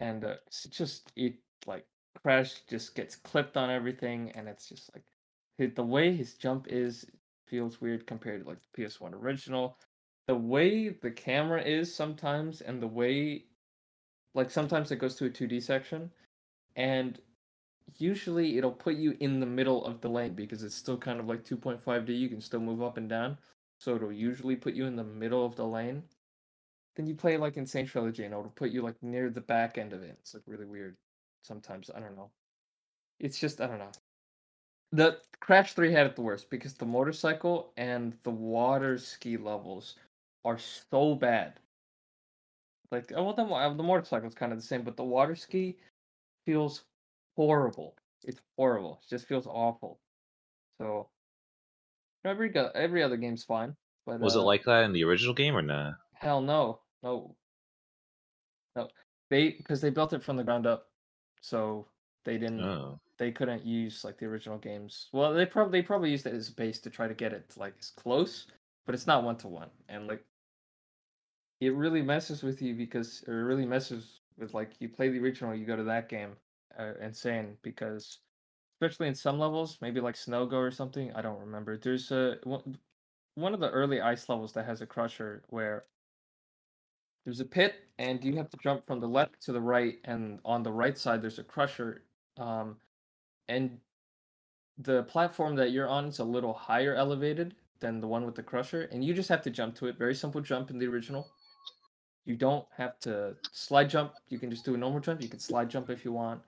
And 0.00 0.24
uh, 0.24 0.36
it's 0.46 0.64
just 0.64 1.12
it 1.16 1.34
like 1.66 1.86
Crash 2.22 2.62
just 2.68 2.94
gets 2.94 3.16
clipped 3.16 3.56
on 3.56 3.70
everything, 3.70 4.32
and 4.32 4.48
it's 4.48 4.68
just 4.68 4.92
like 4.94 5.04
the 5.66 5.82
way 5.82 6.14
his 6.14 6.34
jump 6.34 6.66
is 6.68 7.06
feels 7.46 7.80
weird 7.80 8.06
compared 8.06 8.42
to 8.42 8.48
like 8.48 8.58
the 8.60 8.82
PS1 8.82 9.14
original. 9.14 9.76
The 10.26 10.34
way 10.34 10.90
the 10.90 11.10
camera 11.10 11.62
is 11.62 11.94
sometimes, 11.94 12.60
and 12.60 12.80
the 12.82 12.86
way 12.86 13.44
like 14.34 14.50
sometimes 14.50 14.90
it 14.90 14.96
goes 14.96 15.14
to 15.16 15.26
a 15.26 15.30
2D 15.30 15.62
section, 15.62 16.10
and 16.76 17.18
usually 17.98 18.58
it'll 18.58 18.70
put 18.70 18.94
you 18.94 19.16
in 19.20 19.40
the 19.40 19.46
middle 19.46 19.84
of 19.84 20.00
the 20.00 20.08
lane 20.08 20.34
because 20.34 20.62
it's 20.62 20.74
still 20.74 20.98
kind 20.98 21.18
of 21.18 21.26
like 21.26 21.44
2.5D. 21.44 22.16
You 22.16 22.28
can 22.28 22.40
still 22.40 22.60
move 22.60 22.82
up 22.82 22.96
and 22.96 23.08
down, 23.08 23.38
so 23.78 23.96
it'll 23.96 24.12
usually 24.12 24.56
put 24.56 24.74
you 24.74 24.86
in 24.86 24.96
the 24.96 25.04
middle 25.04 25.44
of 25.44 25.56
the 25.56 25.66
lane. 25.66 26.02
Then 26.96 27.06
you 27.06 27.14
play 27.14 27.36
like 27.36 27.56
N. 27.56 27.66
Sane 27.66 27.86
Trilogy, 27.86 28.24
and 28.24 28.32
it'll 28.32 28.50
put 28.50 28.70
you 28.70 28.82
like 28.82 29.02
near 29.02 29.30
the 29.30 29.40
back 29.40 29.78
end 29.78 29.92
of 29.92 30.02
it. 30.02 30.16
It's 30.20 30.34
like 30.34 30.42
really 30.46 30.66
weird. 30.66 30.96
Sometimes 31.42 31.90
I 31.94 32.00
don't 32.00 32.16
know. 32.16 32.30
It's 33.18 33.38
just 33.40 33.60
I 33.60 33.66
don't 33.66 33.78
know. 33.78 33.92
The 34.92 35.20
Crash 35.40 35.74
3 35.74 35.92
had 35.92 36.06
it 36.06 36.16
the 36.16 36.22
worst 36.22 36.50
because 36.50 36.74
the 36.74 36.86
motorcycle 36.86 37.72
and 37.76 38.14
the 38.22 38.30
water 38.30 38.98
ski 38.98 39.36
levels 39.36 39.96
are 40.44 40.58
so 40.58 41.14
bad. 41.14 41.60
Like, 42.90 43.12
oh, 43.14 43.24
well, 43.24 43.34
the, 43.34 43.74
the 43.76 43.82
motorcycle 43.82 44.28
is 44.28 44.34
kind 44.34 44.52
of 44.52 44.58
the 44.58 44.64
same, 44.64 44.82
but 44.82 44.96
the 44.96 45.04
water 45.04 45.36
ski 45.36 45.76
feels 46.46 46.84
horrible. 47.36 47.94
It's 48.24 48.40
horrible. 48.56 49.00
It 49.02 49.10
just 49.10 49.26
feels 49.26 49.46
awful. 49.46 49.98
So 50.80 51.08
every 52.24 52.54
every 52.74 53.02
other 53.02 53.16
game's 53.16 53.44
fine, 53.44 53.74
but 54.06 54.20
Was 54.20 54.36
it 54.36 54.40
uh, 54.40 54.44
like 54.44 54.64
that 54.64 54.84
in 54.84 54.92
the 54.92 55.04
original 55.04 55.34
game 55.34 55.56
or 55.56 55.62
nah? 55.62 55.92
hell 56.14 56.40
no, 56.40 56.80
no, 57.02 57.34
no. 58.74 58.88
They 59.30 59.50
because 59.50 59.80
they 59.80 59.90
built 59.90 60.12
it 60.12 60.22
from 60.22 60.36
the 60.36 60.44
ground 60.44 60.66
up, 60.66 60.88
so 61.40 61.86
they 62.24 62.38
didn't 62.38 62.60
Oh. 62.60 62.98
They 63.18 63.32
couldn't 63.32 63.66
use 63.66 64.04
like 64.04 64.18
the 64.18 64.26
original 64.26 64.58
games. 64.58 65.08
Well, 65.12 65.34
they 65.34 65.46
probably 65.46 65.80
they 65.80 65.86
probably 65.86 66.10
used 66.10 66.26
it 66.26 66.34
as 66.34 66.48
a 66.48 66.52
base 66.52 66.78
to 66.80 66.90
try 66.90 67.08
to 67.08 67.14
get 67.14 67.32
it 67.32 67.50
to, 67.50 67.58
like 67.58 67.74
as 67.78 67.90
close, 67.90 68.46
but 68.86 68.94
it's 68.94 69.06
not 69.06 69.24
one 69.24 69.36
to 69.38 69.48
one, 69.48 69.70
and 69.88 70.06
like 70.06 70.24
it 71.60 71.74
really 71.74 72.02
messes 72.02 72.42
with 72.42 72.62
you 72.62 72.74
because 72.74 73.24
it 73.26 73.32
really 73.32 73.66
messes 73.66 74.20
with 74.38 74.54
like 74.54 74.70
you 74.78 74.88
play 74.88 75.08
the 75.08 75.18
original, 75.18 75.54
you 75.54 75.66
go 75.66 75.76
to 75.76 75.84
that 75.84 76.08
game, 76.08 76.36
uh, 76.78 76.92
insane 77.02 77.56
because 77.62 78.18
especially 78.80 79.08
in 79.08 79.14
some 79.14 79.38
levels, 79.38 79.78
maybe 79.80 80.00
like 80.00 80.16
Snow 80.16 80.46
Go 80.46 80.58
or 80.58 80.70
something. 80.70 81.12
I 81.14 81.22
don't 81.22 81.40
remember. 81.40 81.76
There's 81.76 82.12
a 82.12 82.36
one, 82.44 82.78
one 83.34 83.54
of 83.54 83.60
the 83.60 83.70
early 83.70 84.00
ice 84.00 84.28
levels 84.28 84.52
that 84.52 84.66
has 84.66 84.80
a 84.80 84.86
crusher 84.86 85.42
where 85.48 85.84
there's 87.24 87.40
a 87.40 87.44
pit 87.44 87.74
and 87.98 88.22
you 88.22 88.36
have 88.36 88.48
to 88.50 88.56
jump 88.62 88.86
from 88.86 89.00
the 89.00 89.08
left 89.08 89.42
to 89.42 89.52
the 89.52 89.60
right, 89.60 89.98
and 90.04 90.38
on 90.44 90.62
the 90.62 90.72
right 90.72 90.96
side 90.96 91.20
there's 91.20 91.40
a 91.40 91.44
crusher. 91.44 92.04
Um, 92.36 92.76
and 93.48 93.78
the 94.78 95.02
platform 95.04 95.56
that 95.56 95.72
you're 95.72 95.88
on 95.88 96.06
is 96.06 96.18
a 96.18 96.24
little 96.24 96.52
higher 96.52 96.94
elevated 96.94 97.54
than 97.80 98.00
the 98.00 98.06
one 98.06 98.24
with 98.24 98.34
the 98.34 98.42
crusher, 98.42 98.88
and 98.92 99.04
you 99.04 99.14
just 99.14 99.28
have 99.28 99.42
to 99.42 99.50
jump 99.50 99.74
to 99.76 99.86
it. 99.86 99.98
Very 99.98 100.14
simple 100.14 100.40
jump 100.40 100.70
in 100.70 100.78
the 100.78 100.86
original. 100.86 101.28
You 102.24 102.36
don't 102.36 102.66
have 102.76 102.98
to 103.00 103.36
slide 103.52 103.88
jump. 103.88 104.12
You 104.28 104.38
can 104.38 104.50
just 104.50 104.64
do 104.64 104.74
a 104.74 104.78
normal 104.78 105.00
jump. 105.00 105.22
You 105.22 105.28
can 105.28 105.38
slide 105.38 105.70
jump 105.70 105.88
if 105.88 106.04
you 106.04 106.12
want. 106.12 106.42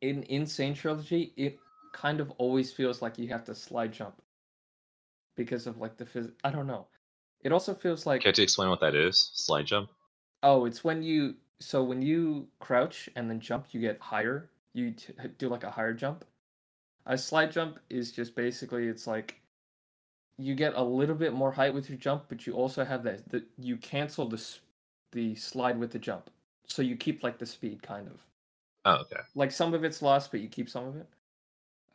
In 0.00 0.22
N. 0.24 0.46
Sane 0.46 0.74
Trilogy, 0.74 1.32
it 1.36 1.58
kind 1.92 2.20
of 2.20 2.30
always 2.38 2.72
feels 2.72 3.02
like 3.02 3.18
you 3.18 3.28
have 3.28 3.44
to 3.44 3.54
slide 3.54 3.92
jump 3.92 4.20
because 5.36 5.66
of 5.66 5.78
like 5.78 5.96
the 5.96 6.04
phys- 6.04 6.32
I 6.44 6.50
don't 6.50 6.66
know. 6.66 6.86
It 7.42 7.52
also 7.52 7.74
feels 7.74 8.06
like 8.06 8.22
Can 8.22 8.32
you 8.36 8.42
explain 8.42 8.70
what 8.70 8.80
that 8.80 8.94
is? 8.94 9.30
Slide 9.34 9.66
jump? 9.66 9.90
Oh, 10.42 10.66
it's 10.66 10.84
when 10.84 11.02
you 11.02 11.34
so 11.60 11.82
when 11.82 12.02
you 12.02 12.48
crouch 12.60 13.08
and 13.16 13.28
then 13.30 13.40
jump, 13.40 13.66
you 13.72 13.80
get 13.80 14.00
higher. 14.00 14.50
You 14.72 14.92
t- 14.92 15.14
do 15.38 15.48
like 15.48 15.64
a 15.64 15.70
higher 15.70 15.94
jump. 15.94 16.24
A 17.06 17.18
slide 17.18 17.52
jump 17.52 17.78
is 17.90 18.12
just 18.12 18.34
basically 18.34 18.88
it's 18.88 19.06
like 19.06 19.40
you 20.38 20.54
get 20.54 20.74
a 20.74 20.82
little 20.82 21.14
bit 21.14 21.32
more 21.34 21.52
height 21.52 21.74
with 21.74 21.88
your 21.88 21.98
jump, 21.98 22.24
but 22.28 22.46
you 22.46 22.54
also 22.54 22.84
have 22.84 23.02
that 23.04 23.28
that 23.30 23.44
you 23.58 23.76
cancel 23.76 24.26
the 24.28 24.42
the 25.12 25.34
slide 25.34 25.78
with 25.78 25.90
the 25.92 25.98
jump, 25.98 26.30
so 26.66 26.82
you 26.82 26.96
keep 26.96 27.22
like 27.22 27.38
the 27.38 27.46
speed 27.46 27.82
kind 27.82 28.08
of. 28.08 28.20
Oh, 28.86 28.96
okay. 29.02 29.20
Like 29.34 29.52
some 29.52 29.74
of 29.74 29.84
it's 29.84 30.02
lost, 30.02 30.30
but 30.30 30.40
you 30.40 30.48
keep 30.48 30.68
some 30.68 30.86
of 30.88 30.96
it. 30.96 31.06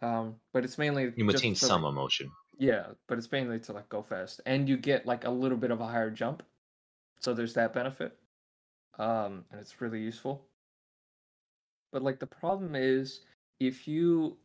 Um, 0.02 0.36
but 0.54 0.64
it's 0.64 0.78
mainly 0.78 1.12
You 1.18 1.26
maintain 1.26 1.54
some 1.56 1.82
like- 1.84 1.92
emotion. 1.92 2.32
yeah, 2.58 2.88
but 3.08 3.18
it's 3.18 3.32
mainly 3.32 3.60
to 3.60 3.74
like 3.74 3.90
go 3.90 4.02
fast, 4.02 4.40
and 4.46 4.70
you 4.70 4.78
get 4.78 5.06
like 5.06 5.26
a 5.26 5.30
little 5.30 5.58
bit 5.58 5.72
of 5.72 5.82
a 5.82 5.88
higher 5.88 6.10
jump, 6.10 6.44
so 7.20 7.34
there's 7.34 7.54
that 7.56 7.74
benefit, 7.74 8.18
um, 8.98 9.44
and 9.52 9.60
it's 9.60 9.82
really 9.82 10.00
useful. 10.02 10.46
But 11.92 12.04
like 12.04 12.20
the 12.20 12.28
problem 12.28 12.76
is, 12.76 13.22
if 13.60 13.88
you, 13.88 14.38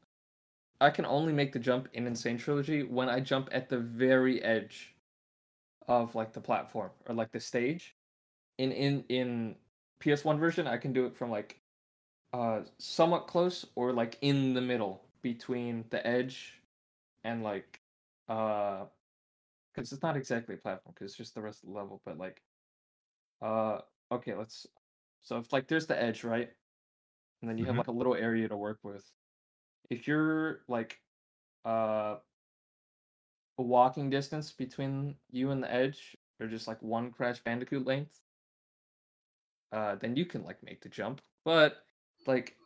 I 0.85 0.91
can 0.91 1.07
only 1.07 1.33
make 1.33 1.53
the 1.53 1.59
jump 1.61 1.89
in 1.95 2.07
N. 2.07 2.17
Sane 2.17 2.39
Trilogy 2.39 2.85
when 2.85 3.09
I 3.09 3.21
jump 3.21 3.49
at 3.53 3.71
the 3.71 3.79
very 3.79 4.43
edge 4.43 4.97
of 5.89 6.15
like 6.15 6.33
the 6.33 6.41
platform 6.41 6.93
or 7.07 7.15
like 7.15 7.33
the 7.33 7.41
stage. 7.41 7.97
In 8.59 8.73
in 8.73 9.05
in 9.09 9.57
PS1 10.01 10.39
version, 10.39 10.67
I 10.67 10.79
can 10.79 10.93
do 10.93 11.07
it 11.07 11.17
from 11.17 11.31
like 11.31 11.63
uh 12.33 12.63
somewhat 12.79 13.27
close 13.29 13.67
or 13.77 13.93
like 13.93 14.19
in 14.23 14.55
the 14.55 14.61
middle 14.63 15.09
between 15.23 15.87
the 15.91 16.07
edge 16.07 16.63
and 17.25 17.43
like 17.43 17.83
uh 18.29 18.87
because 19.75 19.93
it's 19.93 20.03
not 20.03 20.17
exactly 20.17 20.55
a 20.57 20.59
platform 20.59 20.95
because 20.95 21.13
it's 21.13 21.19
just 21.19 21.35
the 21.35 21.43
rest 21.43 21.63
of 21.65 21.71
the 21.71 21.75
level 21.75 22.03
but 22.05 22.19
like 22.19 22.43
uh 23.43 23.81
okay 24.13 24.35
let's 24.35 24.67
so 25.23 25.39
if 25.39 25.53
like 25.53 25.69
there's 25.69 25.87
the 25.87 26.01
edge 26.01 26.25
right 26.25 26.53
and 27.43 27.51
then 27.51 27.59
you 27.59 27.67
have 27.67 27.77
Mhm. 27.77 27.79
like 27.79 27.89
a 27.89 27.93
little 27.93 28.15
area 28.15 28.49
to 28.49 28.57
work 28.57 28.81
with 28.85 29.13
if 29.91 30.07
you're 30.09 30.61
like 30.69 31.01
uh 31.65 32.17
a 33.59 33.63
walking 33.63 34.11
distance 34.11 34.53
between 34.53 35.15
you 35.31 35.51
and 35.51 35.63
the 35.63 35.73
edge 35.73 36.17
or 36.41 36.47
just 36.47 36.67
like 36.67 36.83
one 36.83 37.11
crash 37.11 37.39
bandicoot 37.41 37.87
length 37.87 38.21
uh 39.73 39.95
then 39.97 40.17
you 40.17 40.25
can 40.25 40.43
like 40.45 40.63
make 40.63 40.83
the 40.83 40.89
jump 40.89 41.21
but 41.45 41.85
like 42.27 42.57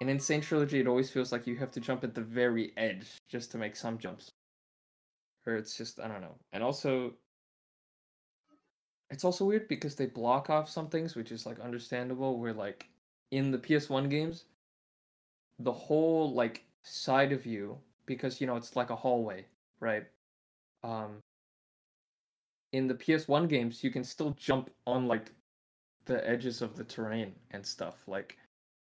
in 0.00 0.08
N. 0.08 0.18
Sane 0.18 0.40
trilogy 0.40 0.80
it 0.80 0.88
always 0.88 1.10
feels 1.10 1.30
like 1.30 1.46
you 1.46 1.56
have 1.56 1.70
to 1.72 1.80
jump 1.80 2.02
at 2.02 2.14
the 2.14 2.22
very 2.22 2.72
edge 2.76 3.18
just 3.28 3.52
to 3.52 3.58
make 3.58 3.76
some 3.76 3.98
jumps 3.98 4.32
or 5.46 5.56
it's 5.56 5.76
just 5.76 6.00
I 6.00 6.08
don't 6.08 6.20
know. 6.20 6.36
And 6.52 6.62
also 6.62 7.14
it's 9.10 9.24
also 9.24 9.44
weird 9.44 9.68
because 9.68 9.94
they 9.94 10.06
block 10.06 10.48
off 10.48 10.70
some 10.70 10.88
things, 10.88 11.14
which 11.14 11.32
is 11.32 11.44
like 11.44 11.60
understandable. 11.60 12.38
Where 12.38 12.52
like 12.52 12.88
in 13.30 13.50
the 13.50 13.58
PS1 13.58 14.08
games, 14.08 14.44
the 15.62 15.72
whole 15.72 16.32
like 16.34 16.64
side 16.82 17.32
of 17.32 17.46
you, 17.46 17.78
because 18.06 18.40
you 18.40 18.46
know 18.46 18.56
it's 18.56 18.76
like 18.76 18.90
a 18.90 18.96
hallway, 18.96 19.46
right? 19.80 20.04
Um, 20.84 21.22
in 22.72 22.88
the 22.88 22.94
PS1 22.94 23.48
games, 23.48 23.84
you 23.84 23.90
can 23.90 24.04
still 24.04 24.30
jump 24.32 24.70
on 24.86 25.06
like 25.06 25.32
the 26.06 26.28
edges 26.28 26.62
of 26.62 26.76
the 26.76 26.84
terrain 26.84 27.34
and 27.52 27.64
stuff. 27.64 28.02
Like 28.06 28.36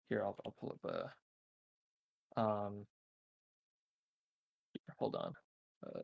here, 0.09 0.23
I'll 0.25 0.37
I'll 0.45 0.53
pull 0.53 0.77
up 0.85 1.13
a 2.37 2.41
um. 2.41 2.87
Here, 4.73 4.95
hold 4.99 5.17
on. 5.17 5.33
Uh, 5.87 6.01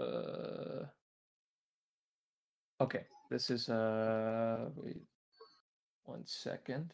Uh, 0.00 0.86
okay, 2.80 3.04
this 3.30 3.50
is 3.50 3.68
uh 3.68 4.70
wait 4.76 4.96
one 6.04 6.26
second. 6.26 6.92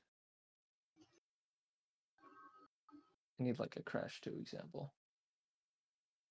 I 3.39 3.45
need 3.45 3.59
like 3.59 3.77
a 3.77 3.83
Crash 3.83 4.21
2 4.23 4.31
example. 4.31 4.93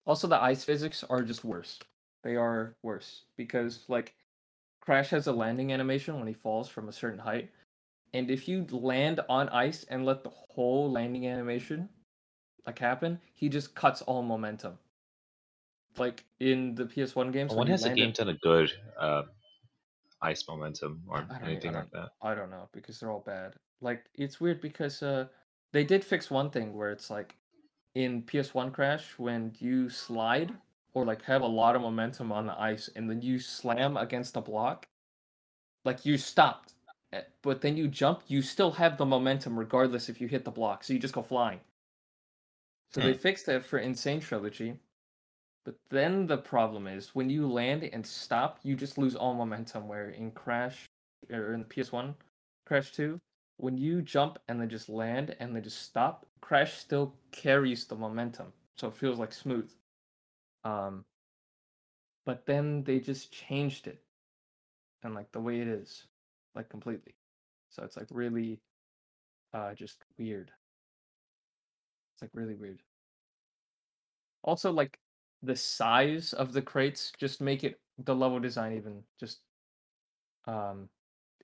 Also, 0.05 0.27
the 0.27 0.41
ice 0.41 0.63
physics 0.63 1.03
are 1.09 1.23
just 1.23 1.43
worse. 1.43 1.79
They 2.23 2.35
are 2.35 2.75
worse 2.83 3.25
because 3.37 3.85
like 3.87 4.15
Crash 4.81 5.09
has 5.09 5.27
a 5.27 5.31
landing 5.31 5.73
animation 5.73 6.17
when 6.17 6.27
he 6.27 6.33
falls 6.33 6.67
from 6.69 6.89
a 6.89 6.93
certain 6.93 7.19
height, 7.19 7.51
and 8.13 8.29
if 8.31 8.47
you 8.47 8.65
land 8.71 9.19
on 9.29 9.49
ice 9.49 9.85
and 9.89 10.05
let 10.05 10.23
the 10.23 10.29
whole 10.29 10.91
landing 10.91 11.27
animation 11.27 11.89
like 12.65 12.79
happen, 12.79 13.19
he 13.33 13.49
just 13.49 13.75
cuts 13.75 14.01
all 14.03 14.23
momentum. 14.23 14.77
Like 15.97 16.23
in 16.39 16.75
the 16.75 16.85
PS1 16.85 17.31
games, 17.31 17.53
When 17.53 17.67
has 17.67 17.83
the 17.83 17.89
game 17.91 18.11
done 18.11 18.29
a 18.29 18.33
good 18.33 18.71
uh, 18.99 19.23
ice 20.21 20.47
momentum 20.47 21.03
or 21.07 21.29
I 21.29 21.39
don't 21.39 21.43
I 21.43 21.47
anything 21.47 21.73
like 21.73 21.91
that? 21.91 22.11
I 22.21 22.35
don't 22.35 22.49
know 22.49 22.69
because 22.71 22.99
they're 22.99 23.11
all 23.11 23.19
bad. 23.19 23.55
Like 23.81 24.05
it's 24.13 24.39
weird 24.39 24.61
because 24.61 25.03
uh 25.03 25.27
they 25.73 25.83
did 25.83 26.03
fix 26.05 26.31
one 26.31 26.49
thing 26.49 26.73
where 26.73 26.91
it's 26.91 27.09
like 27.09 27.35
in 27.95 28.23
PS1 28.23 28.71
Crash 28.73 29.17
when 29.19 29.53
you 29.59 29.89
slide 29.89 30.53
or 30.93 31.05
like 31.05 31.23
have 31.23 31.41
a 31.41 31.47
lot 31.47 31.75
of 31.75 31.81
momentum 31.81 32.31
on 32.31 32.45
the 32.47 32.59
ice 32.59 32.89
and 32.95 33.09
then 33.09 33.21
you 33.21 33.39
slam 33.39 33.97
against 33.97 34.37
a 34.37 34.41
block, 34.41 34.87
like 35.85 36.05
you 36.05 36.17
stopped 36.17 36.75
eh, 37.13 37.23
but 37.41 37.61
then 37.61 37.77
you 37.77 37.87
jump, 37.87 38.23
you 38.27 38.41
still 38.41 38.71
have 38.71 38.97
the 38.97 39.05
momentum 39.05 39.57
regardless 39.59 40.09
if 40.09 40.21
you 40.21 40.27
hit 40.27 40.45
the 40.45 40.51
block. 40.51 40.83
So 40.83 40.93
you 40.93 40.99
just 40.99 41.13
go 41.13 41.21
flying. 41.23 41.61
So 42.91 43.01
they 43.01 43.13
Hmm. 43.13 43.19
fixed 43.19 43.45
that 43.45 43.63
for 43.63 43.77
N. 43.77 43.93
Sane 43.93 44.19
Trilogy. 44.21 44.79
But 45.65 45.75
then 45.89 46.27
the 46.27 46.37
problem 46.37 46.85
is 46.85 47.15
when 47.15 47.29
you 47.29 47.51
land 47.51 47.83
and 47.91 48.05
stop, 48.05 48.59
you 48.61 48.75
just 48.75 48.99
lose 48.99 49.15
all 49.15 49.33
momentum. 49.33 49.87
Where 49.87 50.09
in 50.09 50.31
Crash 50.31 50.85
or 51.31 51.53
in 51.53 51.65
PS1, 51.65 52.13
Crash 52.67 52.91
2, 52.91 53.19
when 53.57 53.77
you 53.77 54.03
jump 54.03 54.37
and 54.47 54.61
then 54.61 54.69
just 54.69 54.89
land 54.89 55.35
and 55.39 55.55
then 55.55 55.63
just 55.63 55.81
stop, 55.81 56.27
Crash 56.39 56.77
still 56.77 57.15
carries 57.31 57.85
the 57.85 57.95
momentum. 57.95 58.53
So 58.77 58.87
it 58.87 58.93
feels 58.93 59.17
like 59.17 59.33
smooth. 59.33 59.71
Um 60.63 61.03
but 62.25 62.45
then 62.45 62.83
they 62.83 62.99
just 62.99 63.31
changed 63.31 63.87
it 63.87 64.01
and 65.03 65.13
like 65.15 65.31
the 65.31 65.39
way 65.39 65.61
it 65.61 65.67
is, 65.67 66.05
like 66.53 66.69
completely. 66.69 67.15
So 67.71 67.83
it's 67.83 67.97
like 67.97 68.07
really 68.11 68.61
uh 69.51 69.73
just 69.73 70.03
weird. 70.19 70.51
It's 72.13 72.21
like 72.21 72.31
really 72.35 72.55
weird. 72.55 72.83
Also 74.43 74.71
like 74.71 74.99
the 75.45 75.55
size 75.55 76.33
of 76.33 76.53
the 76.53 76.61
crates 76.61 77.11
just 77.19 77.41
make 77.41 77.63
it 77.63 77.79
the 77.99 78.15
level 78.15 78.39
design 78.39 78.73
even 78.73 79.01
just 79.19 79.39
um 80.47 80.89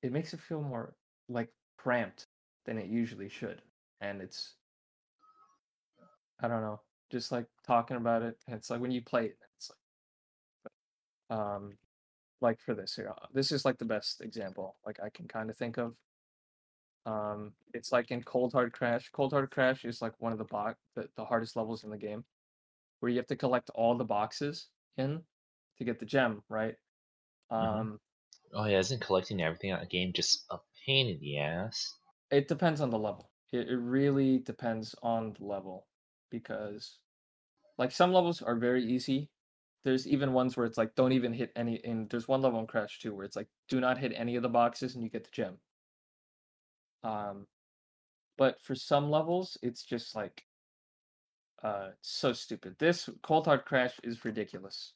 it 0.01 0.11
makes 0.11 0.33
it 0.33 0.39
feel 0.39 0.61
more 0.61 0.95
like 1.29 1.49
cramped 1.77 2.27
than 2.65 2.77
it 2.77 2.87
usually 2.87 3.29
should. 3.29 3.61
And 4.01 4.21
it's 4.21 4.55
I 6.39 6.47
don't 6.47 6.61
know, 6.61 6.81
just 7.11 7.31
like 7.31 7.45
talking 7.65 7.97
about 7.97 8.23
it, 8.23 8.35
it's 8.47 8.69
like 8.69 8.81
when 8.81 8.91
you 8.91 9.01
play 9.01 9.25
it, 9.25 9.37
it's 9.55 9.71
like 11.29 11.39
um 11.39 11.77
like 12.41 12.59
for 12.59 12.73
this 12.73 12.95
here, 12.95 13.13
uh, 13.15 13.27
this 13.33 13.51
is 13.51 13.65
like 13.65 13.77
the 13.77 13.85
best 13.85 14.21
example 14.21 14.75
like 14.85 14.99
I 15.03 15.09
can 15.09 15.27
kind 15.27 15.49
of 15.49 15.57
think 15.57 15.77
of. 15.77 15.95
Um, 17.03 17.53
it's 17.73 17.91
like 17.91 18.11
in 18.11 18.21
Cold 18.21 18.53
Hard 18.53 18.73
Crash. 18.73 19.09
Cold 19.11 19.33
Hard 19.33 19.49
Crash 19.49 19.85
is 19.85 20.03
like 20.03 20.13
one 20.19 20.31
of 20.31 20.37
the 20.37 20.45
box 20.45 20.77
the, 20.95 21.07
the 21.15 21.25
hardest 21.25 21.55
levels 21.55 21.83
in 21.83 21.89
the 21.89 21.97
game, 21.97 22.23
where 23.01 23.11
you 23.11 23.17
have 23.19 23.27
to 23.27 23.37
collect 23.37 23.71
all 23.71 23.97
the 23.97 24.05
boxes 24.05 24.69
in 24.97 25.25
to 25.77 25.85
get 25.85 25.99
the 25.99 26.07
gem, 26.07 26.43
right? 26.49 26.77
Mhm. 27.61 27.85
Um, 27.85 27.99
Oh 28.53 28.65
yeah, 28.65 28.79
isn't 28.79 29.01
collecting 29.01 29.41
everything 29.41 29.71
on 29.73 29.81
a 29.81 29.85
game 29.87 30.13
just 30.13 30.45
a 30.51 30.59
pain 30.85 31.07
in 31.07 31.19
the 31.19 31.37
ass? 31.39 31.99
it 32.29 32.47
depends 32.47 32.81
on 32.81 32.89
the 32.89 32.99
level. 32.99 33.31
It, 33.51 33.69
it 33.69 33.77
really 33.77 34.39
depends 34.39 34.95
on 35.01 35.33
the 35.33 35.45
level 35.45 35.87
because 36.29 36.99
like 37.77 37.91
some 37.91 38.13
levels 38.13 38.41
are 38.41 38.55
very 38.57 38.85
easy. 38.85 39.31
There's 39.85 40.07
even 40.07 40.33
ones 40.33 40.57
where 40.57 40.67
it's 40.67 40.77
like 40.79 40.95
don't 40.95 41.13
even 41.13 41.33
hit 41.33 41.51
any. 41.55 41.83
And 41.85 42.09
there's 42.09 42.27
one 42.27 42.41
level 42.41 42.59
in 42.59 42.67
Crash 42.67 42.99
2 42.99 43.15
where 43.15 43.25
it's 43.25 43.35
like 43.37 43.49
do 43.69 43.81
not 43.81 43.99
hit 43.99 44.13
any 44.15 44.35
of 44.37 44.43
the 44.43 44.49
boxes 44.49 44.95
and 44.95 45.03
you 45.03 45.09
get 45.09 45.25
the 45.25 45.31
gem. 45.31 45.59
Um, 47.03 47.47
but 48.37 48.61
for 48.61 48.75
some 48.75 49.11
levels, 49.11 49.57
it's 49.63 49.83
just 49.85 50.15
like 50.15 50.47
uh 51.63 51.89
so 52.01 52.33
stupid. 52.33 52.75
This 52.79 53.09
Cold 53.21 53.45
Hard 53.45 53.65
Crash 53.65 53.93
is 54.03 54.25
ridiculous. 54.25 54.93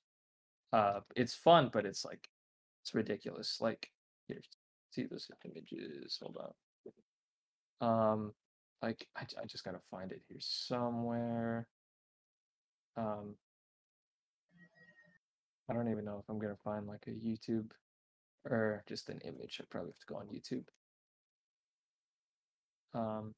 Uh, 0.74 1.00
it's 1.16 1.34
fun, 1.36 1.70
but 1.72 1.86
it's 1.86 2.04
like 2.04 2.28
it's 2.82 2.94
ridiculous. 2.94 3.60
Like 3.62 3.90
here, 4.28 4.42
see 4.92 5.06
those 5.06 5.30
images. 5.46 6.20
Hold 6.22 6.38
on. 6.38 6.52
Um, 7.82 8.34
like 8.82 9.08
I 9.16 9.46
just 9.46 9.64
gotta 9.64 9.80
find 9.90 10.12
it 10.12 10.22
here 10.28 10.38
somewhere. 10.40 11.68
Um, 12.98 13.36
I 15.70 15.74
don't 15.74 15.90
even 15.90 16.06
know 16.06 16.20
if 16.20 16.30
I'm 16.30 16.40
gonna 16.40 16.58
find 16.64 16.88
like 16.88 17.06
a 17.08 17.12
YouTube 17.12 17.72
or 18.50 18.84
just 18.88 19.10
an 19.10 19.20
image. 19.26 19.60
I 19.62 19.66
probably 19.70 19.92
have 19.92 20.00
to 20.00 20.06
go 20.06 20.16
on 20.16 20.28
YouTube. 20.28 20.66
Um, 22.94 23.34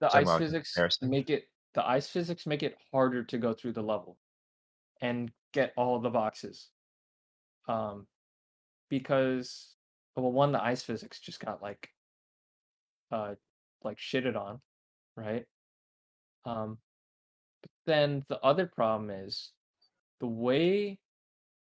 the 0.00 0.14
ice 0.14 0.38
physics 0.38 0.74
comparison? 0.74 1.10
make 1.10 1.30
it 1.30 1.44
the 1.74 1.88
ice 1.88 2.08
physics 2.08 2.46
make 2.46 2.62
it 2.62 2.76
harder 2.90 3.22
to 3.24 3.38
go 3.38 3.54
through 3.54 3.72
the 3.72 3.82
level 3.82 4.16
and 5.00 5.30
get 5.52 5.72
all 5.76 5.98
the 6.00 6.10
boxes. 6.10 6.68
Um, 7.68 8.06
because 8.88 9.74
well, 10.16 10.32
one 10.32 10.52
the 10.52 10.62
ice 10.62 10.82
physics 10.82 11.20
just 11.20 11.40
got 11.40 11.62
like 11.62 11.88
uh 13.12 13.34
like 13.84 13.98
shitted 13.98 14.36
on, 14.36 14.60
right? 15.16 15.44
Um, 16.44 16.78
but 17.62 17.70
then 17.86 18.24
the 18.28 18.40
other 18.40 18.66
problem 18.66 19.10
is 19.10 19.52
the 20.20 20.26
way 20.26 20.98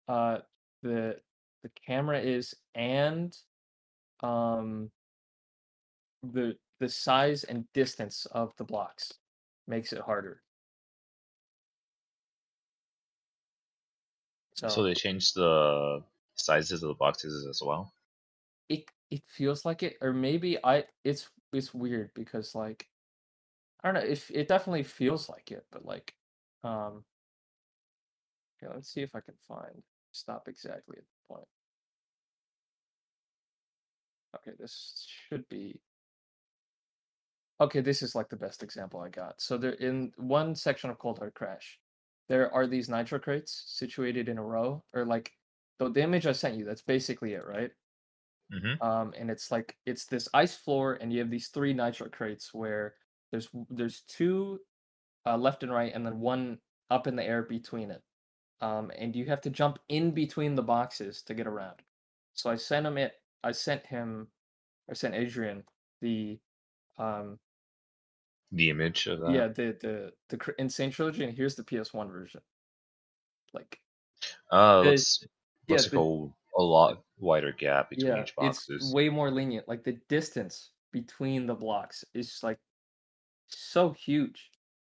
uh 0.07 0.37
the 0.83 1.17
the 1.63 1.69
camera 1.85 2.19
is 2.19 2.55
and 2.73 3.35
um 4.23 4.89
the 6.23 6.55
the 6.81 6.89
size 6.89 7.45
and 7.45 7.71
distance 7.73 8.25
of 8.27 8.57
the 8.57 8.65
blocks 8.65 9.13
makes 9.67 9.93
it 9.93 10.01
harder. 10.01 10.43
So 14.55 14.67
So 14.69 14.83
they 14.83 14.93
changed 14.95 15.35
the 15.35 16.03
sizes 16.35 16.81
of 16.83 16.87
the 16.89 16.95
boxes 16.95 17.45
as 17.45 17.61
well. 17.61 17.93
it 18.69 18.89
it 19.09 19.23
feels 19.25 19.65
like 19.65 19.83
it, 19.83 19.97
or 20.01 20.13
maybe 20.13 20.57
I 20.63 20.85
it's 21.03 21.29
it's 21.53 21.73
weird 21.73 22.13
because 22.13 22.55
like 22.55 22.89
I 23.83 23.87
don't 23.91 24.03
know 24.03 24.09
if 24.09 24.31
it 24.31 24.47
definitely 24.47 24.83
feels 24.83 25.29
like 25.29 25.51
it, 25.51 25.67
but 25.71 25.85
like 25.85 26.15
um 26.63 27.05
okay, 28.63 28.73
let's 28.73 28.89
see 28.89 29.01
if 29.01 29.15
I 29.15 29.21
can 29.21 29.35
find 29.35 29.83
stop 30.11 30.47
exactly 30.47 30.97
at 30.97 31.03
the 31.05 31.33
point. 31.35 31.47
Okay, 34.35 34.51
this 34.57 35.05
should 35.07 35.47
be 35.49 35.81
Okay, 37.61 37.79
this 37.79 38.01
is 38.01 38.15
like 38.15 38.27
the 38.27 38.35
best 38.35 38.63
example 38.63 38.99
I 38.99 39.09
got. 39.09 39.39
So 39.39 39.55
there 39.55 39.73
in 39.73 40.11
one 40.17 40.55
section 40.55 40.89
of 40.89 40.97
Cold 40.97 41.19
Hard 41.19 41.35
Crash, 41.35 41.79
there 42.27 42.51
are 42.51 42.65
these 42.65 42.89
nitro 42.89 43.19
crates 43.19 43.65
situated 43.67 44.27
in 44.27 44.39
a 44.39 44.43
row, 44.43 44.83
or 44.93 45.05
like 45.05 45.31
the, 45.77 45.89
the 45.89 46.01
image 46.01 46.25
I 46.25 46.31
sent 46.31 46.57
you, 46.57 46.65
that's 46.65 46.81
basically 46.81 47.33
it, 47.33 47.45
right? 47.45 47.69
Mm-hmm. 48.51 48.81
Um, 48.81 49.13
and 49.15 49.29
it's 49.29 49.51
like 49.51 49.75
it's 49.85 50.05
this 50.05 50.27
ice 50.33 50.55
floor, 50.55 50.97
and 50.99 51.13
you 51.13 51.19
have 51.19 51.29
these 51.29 51.49
three 51.49 51.71
nitro 51.71 52.09
crates 52.09 52.51
where 52.51 52.95
there's 53.31 53.47
there's 53.69 54.01
two 54.07 54.59
uh, 55.27 55.37
left 55.37 55.61
and 55.61 55.71
right, 55.71 55.93
and 55.93 56.03
then 56.03 56.19
one 56.19 56.57
up 56.89 57.05
in 57.05 57.15
the 57.15 57.23
air 57.23 57.43
between 57.43 57.91
it. 57.91 58.01
Um, 58.61 58.91
and 58.97 59.15
you 59.15 59.25
have 59.25 59.41
to 59.41 59.51
jump 59.51 59.77
in 59.89 60.11
between 60.11 60.55
the 60.55 60.63
boxes 60.63 61.21
to 61.23 61.35
get 61.35 61.47
around. 61.47 61.77
So 62.33 62.49
I 62.49 62.55
sent 62.55 62.87
him 62.87 62.97
it. 62.97 63.13
I 63.43 63.51
sent 63.51 63.85
him. 63.85 64.29
I 64.89 64.93
sent 64.93 65.13
Adrian 65.13 65.63
the 66.01 66.39
um 66.97 67.37
The 68.51 68.69
image 68.69 69.07
of 69.07 69.19
that. 69.21 69.25
Yeah, 69.25 69.47
the 69.47 69.71
the 69.79 70.13
the 70.29 70.55
N. 70.59 70.69
Sane 70.69 70.91
Trilogy, 70.91 71.23
and 71.23 71.35
here's 71.35 71.55
the 71.55 71.63
PS1 71.63 72.11
version. 72.11 72.41
Like, 73.53 73.81
Uh, 74.51 74.83
the, 74.83 74.91
looks 74.91 75.23
yeah, 75.67 75.81
looks 75.81 75.91
like 75.93 75.93
a, 75.95 76.27
a 76.57 76.61
lot 76.61 77.03
wider 77.17 77.51
gap 77.51 77.89
between 77.89 78.17
yeah, 78.17 78.17
each 78.17 78.33
it's 78.39 78.69
way 78.79 79.09
more 79.09 79.31
lenient. 79.31 79.67
Like 79.67 79.83
the 79.83 79.93
distance 80.09 80.71
between 80.91 81.45
the 81.45 81.55
blocks 81.55 82.03
is 82.13 82.39
like 82.43 82.59
so 83.49 83.91
huge, 83.93 84.51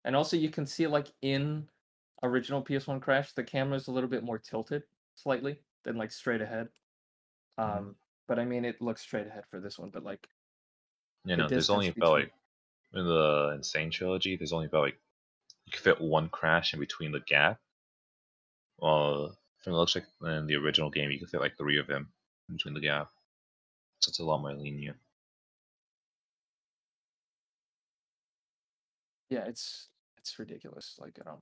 and 0.04 0.16
also 0.16 0.36
you 0.36 0.50
can 0.50 0.66
see 0.66 0.86
like 0.88 1.08
in 1.22 1.70
original 2.22 2.62
PS1 2.62 3.00
Crash, 3.00 3.34
the 3.34 3.44
camera 3.44 3.76
is 3.76 3.88
a 3.88 3.92
little 3.92 4.10
bit 4.10 4.24
more 4.24 4.38
tilted 4.38 4.84
slightly 5.14 5.60
than 5.84 5.96
like 5.96 6.12
straight 6.12 6.42
ahead. 6.42 6.70
Um, 7.58 7.96
Mhm. 7.96 7.96
but 8.28 8.38
I 8.40 8.44
mean, 8.46 8.64
it 8.66 8.82
looks 8.82 9.02
straight 9.02 9.26
ahead 9.28 9.46
for 9.50 9.60
this 9.60 9.78
one, 9.78 9.90
but 9.90 10.04
like 10.04 10.28
You 11.24 11.36
know, 11.36 11.50
there's 11.50 11.68
only 11.70 11.88
about 11.88 12.12
between, 12.12 12.12
like 12.12 12.32
in 12.94 13.04
the 13.06 13.52
N. 13.54 13.62
Sane 13.62 13.90
trilogy. 13.90 14.36
There's 14.36 14.52
only 14.52 14.66
about 14.66 14.82
like 14.82 14.98
you 15.66 15.72
can 15.72 15.82
fit 15.82 16.00
one 16.00 16.28
crash 16.28 16.74
in 16.74 16.80
between 16.80 17.12
the 17.12 17.20
gap. 17.20 17.58
Well, 18.78 19.36
from 19.62 19.74
it 19.74 19.76
looks 19.76 19.94
like 19.94 20.06
in 20.24 20.46
the 20.46 20.56
original 20.56 20.90
game, 20.90 21.10
you 21.10 21.18
can 21.18 21.28
fit 21.28 21.40
like 21.40 21.56
three 21.56 21.78
of 21.78 21.86
them 21.86 22.08
in 22.48 22.56
between 22.56 22.74
the 22.74 22.80
gap. 22.80 23.08
So 24.00 24.10
it's 24.10 24.18
a 24.18 24.24
lot 24.24 24.40
more 24.40 24.54
lenient. 24.54 24.96
yeah, 29.32 29.44
it's 29.46 29.88
it's 30.18 30.38
ridiculous. 30.38 30.96
Like, 31.00 31.18
I 31.20 31.24
don't. 31.24 31.40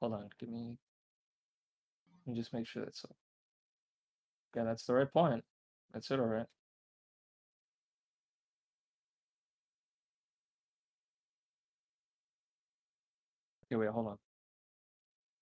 Hold 0.00 0.14
on, 0.14 0.28
give 0.40 0.48
me. 0.48 0.76
Let 2.26 2.34
me 2.34 2.40
just 2.40 2.52
make 2.52 2.66
sure 2.66 2.84
that's 2.84 3.04
yeah, 4.56 4.64
that's 4.64 4.84
the 4.84 4.94
right 4.94 5.12
point. 5.12 5.44
That's 5.92 6.10
it, 6.10 6.18
all 6.18 6.26
right. 6.26 6.46
Okay, 13.74 13.80
wait, 13.80 13.90
hold 13.90 14.06
on. 14.06 14.18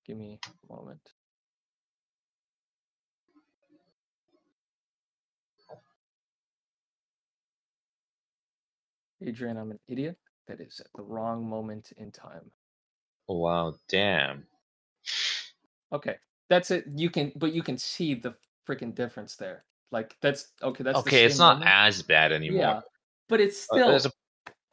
Give 0.07 0.17
me 0.17 0.41
a 0.43 0.73
moment. 0.73 1.01
Adrian, 9.21 9.59
I'm 9.59 9.71
an 9.71 9.79
idiot. 9.87 10.17
That 10.49 10.63
is 10.63 10.81
at 10.81 10.87
the 10.97 11.03
wrong 11.03 11.47
moment 11.47 11.93
in 11.99 12.11
time. 12.11 12.51
Oh, 13.29 13.37
wow, 13.37 13.75
damn. 13.91 14.47
Okay, 15.93 16.17
That's 16.49 16.71
it. 16.71 16.87
You 16.89 17.11
can, 17.11 17.33
but 17.37 17.53
you 17.53 17.63
can 17.63 17.77
see 17.77 18.15
the 18.15 18.35
freaking 18.67 18.95
difference 18.95 19.37
there. 19.37 19.65
Like 19.91 20.17
that's 20.23 20.53
okay. 20.63 20.85
That's 20.85 21.01
okay, 21.01 21.27
it's 21.27 21.39
not 21.39 21.63
as 21.67 22.01
bad 22.01 22.33
anymore. 22.33 22.63
Yeah, 22.63 22.81
but 23.29 23.41
it's 23.43 23.61
Uh, 23.71 23.75
still 23.75 23.89
there's 23.91 24.07
a 24.07 24.13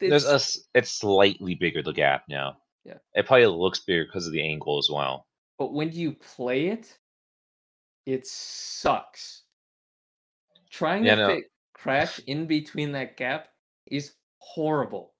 there's 0.00 0.24
it's, 0.24 0.64
a 0.74 0.78
it's 0.78 0.92
slightly 0.92 1.54
bigger 1.54 1.82
the 1.82 1.92
gap 1.92 2.24
now. 2.26 2.56
Yeah. 2.84 2.98
It 3.14 3.26
probably 3.26 3.46
looks 3.46 3.80
bigger 3.80 4.04
because 4.06 4.26
of 4.26 4.32
the 4.32 4.42
angle 4.42 4.78
as 4.78 4.88
well. 4.90 5.26
but 5.58 5.72
when 5.72 5.92
you 5.92 6.12
play 6.14 6.68
it, 6.68 6.98
it 8.06 8.26
sucks. 8.26 9.44
Trying 10.70 11.04
Yeah, 11.04 11.14
to 11.16 11.16
no. 11.16 11.26
fit 11.26 11.44
crash 11.74 12.18
in 12.20 12.46
between 12.46 12.92
that 12.92 13.16
gap 13.16 13.48
is 13.86 14.14
horrible. 14.38 15.14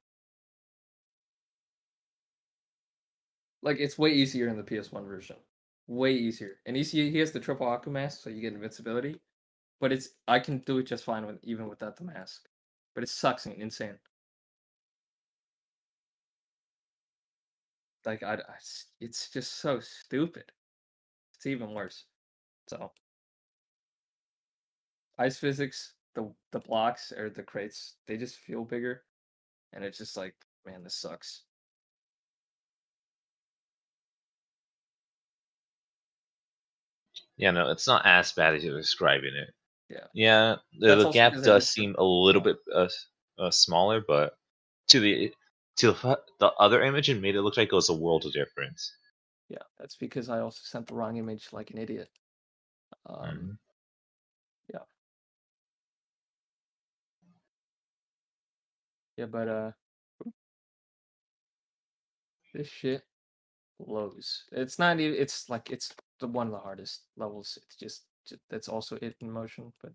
Like 3.62 3.78
it's 3.78 3.98
way 3.98 4.10
easier 4.10 4.48
in 4.48 4.56
the 4.56 4.62
PS1 4.62 5.06
version. 5.06 5.36
Way 5.86 6.12
easier. 6.14 6.60
And 6.66 6.76
he 6.76 6.82
he 6.84 7.18
has 7.18 7.32
the 7.32 7.40
triple 7.40 7.66
Aku 7.68 7.90
mask, 7.90 8.20
so 8.22 8.30
you 8.30 8.40
get 8.40 8.52
invincibility. 8.54 9.20
But 9.80 9.92
it's 9.92 10.10
I 10.28 10.40
can 10.40 10.58
do 10.60 10.78
it 10.78 10.84
just 10.84 11.04
fine 11.04 11.26
with 11.26 11.38
even 11.44 11.68
without 11.68 11.96
the 11.96 12.04
mask. 12.04 12.48
But 12.94 13.04
it 13.04 13.08
sucks 13.10 13.46
and 13.46 13.54
insane. 13.56 13.98
Like 18.06 18.22
I, 18.22 18.38
it's 19.00 19.30
just 19.30 19.60
so 19.60 19.80
stupid. 19.80 20.44
It's 21.34 21.46
even 21.46 21.74
worse. 21.74 22.04
So 22.68 22.92
ice 25.18 25.38
physics, 25.38 25.94
the 26.14 26.32
the 26.52 26.60
blocks 26.60 27.12
or 27.12 27.30
the 27.30 27.42
crates, 27.42 27.96
they 28.06 28.16
just 28.16 28.36
feel 28.36 28.64
bigger. 28.64 29.02
And 29.72 29.84
it's 29.84 29.98
just 29.98 30.16
like, 30.16 30.34
man, 30.66 30.82
this 30.82 30.96
sucks. 30.96 31.44
Yeah, 37.36 37.52
no, 37.52 37.70
it's 37.70 37.86
not 37.86 38.04
as 38.04 38.32
bad 38.32 38.54
as 38.54 38.64
you're 38.64 38.76
describing 38.76 39.34
it. 39.34 39.54
Yeah. 39.88 40.06
Yeah, 40.12 40.56
the, 40.78 40.88
That's 40.88 41.00
the 41.00 41.06
also 41.06 41.18
gap 41.18 41.32
does 41.42 41.68
seem 41.68 41.94
a 41.98 42.04
little 42.04 42.42
bit 42.42 42.56
uh, 42.74 42.88
uh, 43.38 43.50
smaller, 43.50 44.02
but 44.06 44.34
to 44.88 45.00
the 45.00 45.32
to 45.80 45.92
the, 46.38 46.52
other 46.58 46.82
image, 46.82 47.08
it 47.10 47.20
made 47.20 47.36
it 47.36 47.42
look 47.42 47.56
like 47.56 47.68
it 47.72 47.74
was 47.74 47.88
a 47.88 47.94
world 47.94 48.26
of 48.26 48.32
difference. 48.32 48.92
Yeah, 49.48 49.62
that's 49.78 49.96
because 49.96 50.28
I 50.28 50.40
also 50.40 50.60
sent 50.62 50.86
the 50.86 50.94
wrong 50.94 51.16
image 51.16 51.48
like 51.52 51.70
an 51.70 51.78
idiot. 51.78 52.08
Um, 53.06 53.26
Mhm. 53.26 53.58
Yeah, 59.16 59.26
but 59.26 59.48
uh, 59.48 59.72
this 62.54 62.68
shit 62.68 63.02
blows. 63.78 64.44
It's 64.52 64.78
not 64.78 64.98
even. 64.98 65.20
It's 65.20 65.50
like 65.50 65.70
it's 65.70 65.94
the 66.20 66.26
one 66.26 66.46
of 66.46 66.52
the 66.54 66.58
hardest 66.58 67.02
levels. 67.18 67.58
It's 67.62 67.76
just 67.76 68.04
that's 68.48 68.68
also 68.68 68.96
it 69.02 69.14
in 69.20 69.30
motion. 69.30 69.74
But 69.82 69.92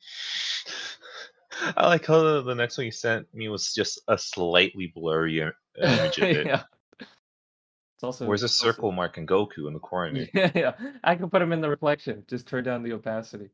I 1.76 1.86
like 1.86 2.06
how 2.06 2.20
the, 2.22 2.42
the 2.42 2.54
next 2.54 2.76
one 2.78 2.84
you 2.86 2.90
sent 2.92 3.32
me 3.34 3.48
was 3.48 3.72
just 3.74 4.00
a 4.08 4.18
slightly 4.18 4.92
blurry 4.94 5.40
image 5.82 6.18
of 6.18 6.24
it. 6.24 6.46
yeah, 6.46 6.62
it's 7.00 8.02
also 8.04 8.26
Where's 8.26 8.40
the 8.40 8.46
it's 8.46 8.60
also- 8.60 8.72
circle 8.72 8.92
mark 8.92 9.16
and 9.16 9.26
Goku 9.28 9.66
in 9.68 9.72
the 9.74 9.78
corner? 9.80 10.26
Yeah, 10.34 10.50
yeah, 10.54 10.72
I 11.04 11.14
can 11.14 11.30
put 11.30 11.42
him 11.42 11.52
in 11.52 11.60
the 11.60 11.68
reflection. 11.70 12.24
Just 12.28 12.46
turn 12.46 12.64
down 12.64 12.82
the 12.82 12.92
opacity. 12.92 13.50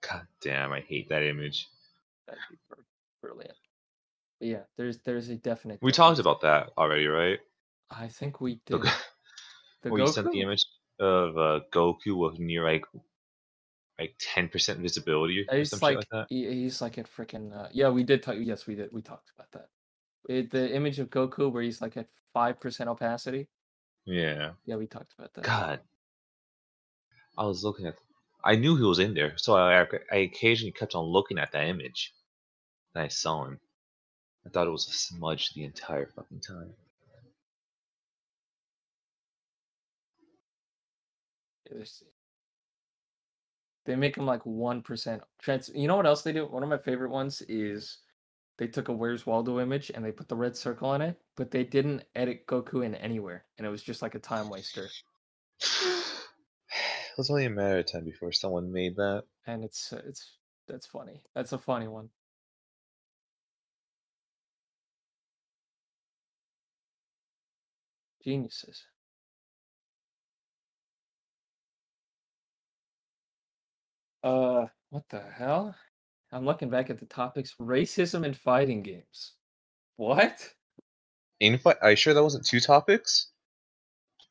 God 0.00 0.26
damn, 0.40 0.72
I 0.72 0.80
hate 0.80 1.08
that 1.10 1.22
image. 1.22 1.68
That'd 2.26 2.40
be 2.50 2.56
brilliant. 3.22 3.56
But 4.40 4.48
yeah, 4.48 4.60
there's 4.78 4.98
there's 5.00 5.28
a 5.28 5.36
definite. 5.36 5.78
We 5.82 5.92
talked 5.92 6.18
about 6.18 6.40
that 6.40 6.70
already, 6.78 7.06
right? 7.06 7.38
I 7.90 8.08
think 8.08 8.40
we 8.40 8.60
did. 8.66 8.80
The 9.82 9.90
Where 9.90 10.00
you 10.00 10.06
sent 10.08 10.30
the 10.32 10.40
image 10.40 10.64
of 10.98 11.36
uh, 11.36 11.60
Goku 11.72 12.16
with 12.16 12.38
near 12.38 12.64
like 12.64 12.84
like 14.00 14.14
ten 14.18 14.48
percent 14.48 14.80
visibility 14.80 15.46
some 15.64 15.78
like, 15.82 15.96
like 15.96 16.08
that. 16.10 16.26
he's 16.28 16.80
like 16.80 16.98
at 16.98 17.06
freaking 17.06 17.54
uh, 17.56 17.68
yeah 17.72 17.88
we 17.88 18.02
did 18.02 18.22
talk 18.22 18.36
yes 18.38 18.66
we 18.66 18.74
did 18.74 18.90
we 18.92 19.02
talked 19.02 19.30
about 19.36 19.50
that 19.52 19.68
it, 20.28 20.50
the 20.50 20.74
image 20.74 20.98
of 20.98 21.10
Goku 21.10 21.52
where 21.52 21.62
he's 21.62 21.80
like 21.80 21.96
at 21.96 22.08
five 22.32 22.60
percent 22.60 22.88
opacity 22.88 23.48
Yeah. 24.06 24.52
yeah 24.66 24.76
we 24.76 24.86
talked 24.86 25.14
about 25.18 25.32
that 25.34 25.44
God. 25.44 25.80
I 27.38 27.44
was 27.44 27.64
looking 27.64 27.86
at. 27.86 27.96
I 28.44 28.56
knew 28.56 28.76
he 28.76 28.82
was 28.82 28.98
in 28.98 29.14
there, 29.14 29.32
so 29.36 29.54
I 29.54 29.86
I 30.12 30.16
occasionally 30.16 30.72
kept 30.72 30.94
on 30.94 31.04
looking 31.04 31.38
at 31.38 31.52
that 31.52 31.68
image. 31.68 32.12
And 32.94 33.04
I 33.04 33.08
saw 33.08 33.44
him. 33.44 33.60
I 34.46 34.50
thought 34.50 34.66
it 34.66 34.70
was 34.70 34.88
a 34.88 34.92
smudge 34.92 35.52
the 35.54 35.64
entire 35.64 36.06
fucking 36.06 36.40
time. 36.40 36.74
It's- 41.66 42.02
they 43.86 43.96
make 43.96 44.16
him 44.16 44.26
like 44.26 44.44
one 44.44 44.82
percent 44.82 45.22
trans 45.40 45.70
you 45.74 45.88
know 45.88 45.96
what 45.96 46.06
else 46.06 46.22
they 46.22 46.32
do? 46.32 46.46
One 46.46 46.62
of 46.62 46.68
my 46.68 46.78
favorite 46.78 47.10
ones 47.10 47.42
is 47.48 47.98
they 48.58 48.66
took 48.66 48.88
a 48.88 48.92
Where's 48.92 49.26
Waldo 49.26 49.60
image 49.60 49.90
and 49.94 50.04
they 50.04 50.12
put 50.12 50.28
the 50.28 50.36
red 50.36 50.56
circle 50.56 50.88
on 50.88 51.02
it 51.02 51.18
but 51.36 51.50
they 51.50 51.64
didn't 51.64 52.04
edit 52.14 52.46
Goku 52.46 52.84
in 52.84 52.94
anywhere 52.94 53.44
and 53.58 53.66
it 53.66 53.70
was 53.70 53.82
just 53.82 54.02
like 54.02 54.14
a 54.14 54.18
time 54.20 54.48
waster. 54.50 54.88
It 57.12 57.18
was 57.18 57.28
only 57.30 57.44
a 57.46 57.50
matter 57.50 57.78
of 57.78 57.90
time 57.90 58.04
before 58.04 58.32
someone 58.32 58.72
made 58.72 58.96
that. 58.96 59.24
and 59.46 59.64
it's 59.64 59.92
uh, 59.92 60.00
it's 60.06 60.36
that's 60.68 60.86
funny. 60.86 61.20
That's 61.34 61.52
a 61.52 61.58
funny 61.58 61.88
one. 61.88 62.08
Geniuses 68.24 68.84
uh 74.22 74.66
what 74.90 75.04
the 75.10 75.20
hell? 75.20 75.74
I'm 76.32 76.44
looking 76.44 76.70
back 76.70 76.90
at 76.90 76.98
the 76.98 77.06
topics 77.06 77.54
racism 77.60 78.24
and 78.24 78.36
fighting 78.36 78.82
games. 78.82 79.32
What? 79.96 80.48
In 81.40 81.58
fact, 81.58 81.80
are 81.82 81.90
you 81.90 81.96
sure 81.96 82.14
that 82.14 82.22
wasn't 82.22 82.46
two 82.46 82.60
topics? 82.60 83.28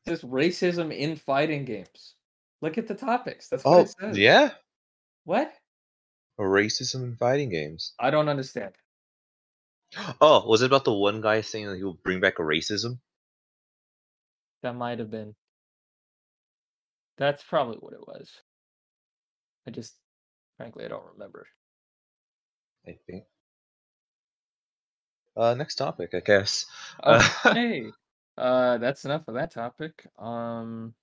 Just 0.06 0.22
racism 0.22 0.96
in 0.96 1.16
fighting 1.16 1.64
games. 1.64 2.14
Look 2.62 2.78
at 2.78 2.86
the 2.88 2.94
topics 2.94 3.48
that's 3.48 3.64
what 3.64 3.72
Oh, 3.72 3.80
it 3.80 3.94
says. 4.00 4.18
yeah. 4.18 4.50
what? 5.24 5.52
Racism 6.38 7.02
in 7.04 7.16
fighting 7.16 7.50
games. 7.50 7.92
i 8.00 8.10
don't 8.10 8.28
understand. 8.28 8.72
Oh, 10.20 10.46
was 10.48 10.62
it 10.62 10.66
about 10.66 10.84
the 10.84 10.92
one 10.94 11.20
guy 11.20 11.40
saying 11.40 11.66
that 11.66 11.76
he 11.76 11.82
will 11.84 11.98
bring 12.04 12.20
back 12.20 12.36
racism? 12.36 12.98
that 14.62 14.74
might 14.76 14.98
have 14.98 15.10
been. 15.10 15.34
That's 17.18 17.42
probably 17.42 17.78
what 17.78 17.94
it 17.94 18.06
was 18.06 18.30
i 19.66 19.70
just 19.70 19.94
frankly 20.56 20.84
i 20.84 20.88
don't 20.88 21.12
remember 21.12 21.46
I 22.86 22.98
think. 23.06 23.24
Uh, 25.36 25.54
next 25.54 25.76
topic, 25.76 26.10
I 26.14 26.20
guess. 26.20 26.66
Uh, 27.02 27.22
Okay. 27.46 27.92
uh, 28.38 28.78
that's 28.78 29.04
enough 29.04 29.28
of 29.28 29.34
that 29.34 29.50
topic. 29.52 30.06
Um, 30.18 30.94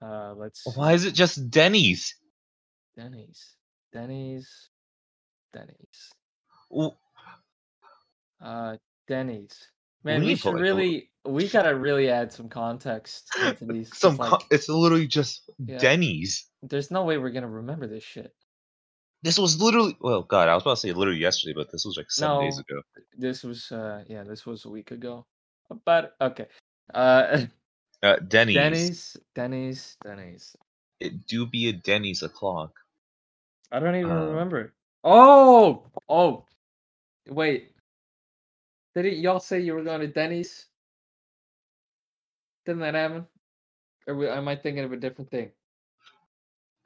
uh, 0.00 0.34
let's. 0.36 0.64
Why 0.76 0.92
is 0.92 1.04
it 1.04 1.12
just 1.14 1.50
Denny's? 1.50 2.14
Denny's? 2.96 3.56
Denny's. 3.92 4.70
Denny's. 5.52 6.12
W- 6.70 6.92
Uh, 8.40 8.76
Denny's. 9.08 9.70
Man, 10.06 10.22
we, 10.22 10.30
to 10.30 10.36
should 10.36 10.42
put, 10.44 10.52
like, 10.54 10.60
a- 10.60 10.62
really. 10.62 11.10
We 11.26 11.48
gotta 11.48 11.74
really 11.74 12.08
add 12.08 12.32
some 12.32 12.48
context 12.48 13.28
into 13.44 13.64
these. 13.72 13.96
Some, 13.96 14.16
like, 14.16 14.30
co- 14.30 14.46
it's 14.50 14.68
literally 14.68 15.06
just 15.08 15.50
Yeah. 15.58 15.78
Denny's. 15.78 16.46
there's 16.62 16.90
no 16.90 17.04
way 17.04 17.18
we're 17.18 17.30
gonna 17.30 17.48
remember 17.48 17.86
this 17.88 18.04
shit. 18.04 18.32
This 19.22 19.38
was 19.38 19.60
literally, 19.60 19.96
well, 20.00 20.22
God, 20.22 20.48
I 20.48 20.54
was 20.54 20.62
about 20.62 20.74
to 20.74 20.80
say 20.80 20.92
literally 20.92 21.18
yesterday, 21.18 21.52
but 21.56 21.72
this 21.72 21.84
was 21.84 21.96
like 21.96 22.10
seven 22.12 22.42
days 22.42 22.58
ago. 22.58 22.80
This 23.18 23.42
was. 23.42 23.72
Uh, 23.72 24.04
yeah, 24.06 24.22
this 24.22 24.46
was 24.46 24.64
a 24.64 24.68
week 24.70 24.92
ago. 24.92 25.26
But 25.84 26.14
okay. 26.20 26.46
Uh, 26.94 27.46
Uh, 28.02 28.16
Denny's. 28.28 28.54
Denny's. 28.54 29.16
Denny's. 29.34 29.96
Denny's. 30.04 30.56
It 31.00 31.26
do 31.26 31.46
be 31.46 31.68
a 31.70 31.72
Denny's 31.72 32.22
o'clock. 32.22 32.72
I 33.72 33.80
don't 33.80 33.96
even 33.96 34.12
Uh, 34.12 34.26
remember. 34.26 34.74
Oh, 35.02 35.90
oh, 36.08 36.44
wait. 37.26 37.72
Didn't 38.96 39.20
y'all 39.20 39.40
say 39.40 39.60
you 39.60 39.74
were 39.74 39.84
going 39.84 40.00
to 40.00 40.06
Denny's? 40.06 40.66
Didn't 42.64 42.80
that 42.80 42.94
happen? 42.94 43.26
Or 44.06 44.26
am 44.28 44.48
I 44.48 44.56
thinking 44.56 44.84
of 44.84 44.92
a 44.92 44.96
different 44.96 45.30
thing? 45.30 45.50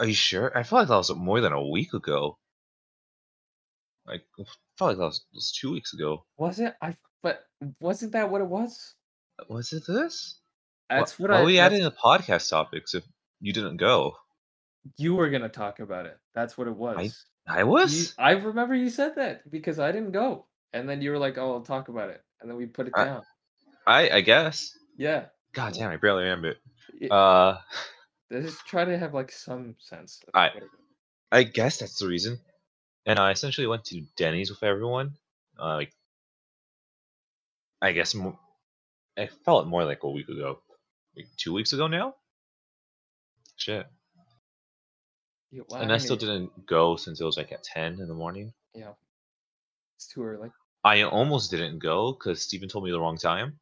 Are 0.01 0.07
you 0.07 0.15
sure? 0.15 0.57
I 0.59 0.65
feel 0.65 0.81
like 0.81 0.89
that 0.89 0.97
was 0.97 1.15
more 1.15 1.41
than 1.41 1.53
a 1.53 1.69
week 1.69 1.95
ago. 1.95 2.37
Like, 4.07 4.23
I 4.41 4.45
felt 4.77 4.89
like 4.91 4.97
that 4.97 5.05
was, 5.05 5.25
was 5.33 5.53
two 5.53 5.71
weeks 5.73 5.95
ago. 5.95 6.25
Was 6.37 6.59
it? 6.59 6.75
I. 6.83 6.95
But 7.23 7.45
wasn't 7.81 8.13
that 8.13 8.31
what 8.31 8.41
it 8.41 8.49
was? 8.49 8.95
Was 9.49 9.73
it 9.73 9.85
this? 9.87 10.41
That's 10.89 11.19
what 11.19 11.31
Why 11.31 11.37
I. 11.37 11.41
are 11.43 11.45
we 11.45 11.59
adding 11.61 11.85
the 11.85 11.93
podcast 11.93 12.49
topics 12.51 12.95
if 12.95 13.05
you 13.41 13.53
didn't 13.53 13.77
go? 13.77 14.17
You 14.97 15.15
were 15.15 15.29
gonna 15.31 15.49
talk 15.51 15.79
about 15.79 16.07
it. 16.07 16.19
That's 16.35 16.59
what 16.59 16.67
it 16.67 16.75
was. 16.75 17.25
I 17.47 17.61
You- 17.61 17.67
was. 17.67 18.15
I 18.19 18.33
remember 18.33 18.75
you 18.75 18.89
said 18.91 19.15
that 19.17 19.49
because 19.51 19.79
I 19.79 19.93
didn't 19.93 20.13
go, 20.13 20.47
and 20.73 20.89
then 20.89 21.01
you 21.03 21.11
were 21.11 21.19
like, 21.19 21.39
"Oh, 21.39 21.55
I'll 21.55 21.61
talk 21.63 21.89
about 21.89 22.11
it," 22.11 22.23
and 22.41 22.49
then 22.51 22.57
we 22.57 22.67
put 22.67 22.87
it 22.89 22.93
I- 22.97 23.05
down. 23.05 23.23
I 23.87 24.11
I 24.11 24.21
guess. 24.21 24.77
Yeah. 24.97 25.27
God 25.53 25.75
damn, 25.75 25.91
I 25.91 25.97
barely 25.97 26.25
remember 26.25 26.51
it. 26.51 26.59
It- 27.01 27.11
Uh, 27.13 27.59
just 28.33 28.67
try 28.67 28.85
to 28.85 28.97
have 28.99 29.15
like 29.15 29.33
some 29.33 29.75
sense. 29.79 30.21
I- 30.35 30.61
I 31.33 31.43
guess 31.45 31.79
that's 31.79 31.99
the 31.99 32.07
reason. 32.09 32.39
And 33.07 33.19
I 33.19 33.31
essentially 33.31 33.67
went 33.67 33.85
to 33.87 34.03
Denny's 34.17 34.51
with 34.51 34.63
everyone. 34.63 35.17
Uh, 35.59 35.75
like, 35.75 35.93
I 37.81 37.93
guess 37.93 38.15
I 39.17 39.27
felt 39.45 39.67
it 39.67 39.69
more 39.71 39.85
like 39.85 40.03
a 40.03 40.11
week 40.11 40.29
ago, 40.29 40.61
like 41.17 41.27
two 41.37 41.53
weeks 41.53 41.73
ago 41.73 41.87
now. 41.87 42.15
Shit. 43.57 43.87
Yeah, 45.51 45.63
well, 45.69 45.81
and 45.81 45.93
I 45.93 45.99
still 45.99 46.17
mean, 46.17 46.21
didn't 46.51 46.67
go 46.67 46.97
since 46.97 47.21
it 47.21 47.25
was 47.25 47.37
like 47.37 47.53
at 47.53 47.65
ten 47.65 48.01
in 48.01 48.07
the 48.09 48.15
morning. 48.15 48.53
Yeah, 48.75 48.93
it's 49.97 50.07
too 50.07 50.23
early. 50.23 50.51
I 50.85 51.03
almost 51.03 51.51
didn't 51.51 51.79
go 51.79 52.13
because 52.13 52.43
Stephen 52.43 52.69
told 52.69 52.85
me 52.85 52.91
the 52.91 53.01
wrong 53.01 53.19
time. 53.19 53.59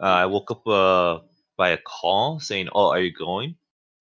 Uh, 0.00 0.06
I 0.06 0.26
woke 0.26 0.50
up 0.50 0.66
uh, 0.66 1.20
by 1.56 1.70
a 1.70 1.78
call 1.78 2.40
saying, 2.40 2.68
"Oh, 2.74 2.88
are 2.90 3.00
you 3.00 3.12
going?" 3.12 3.56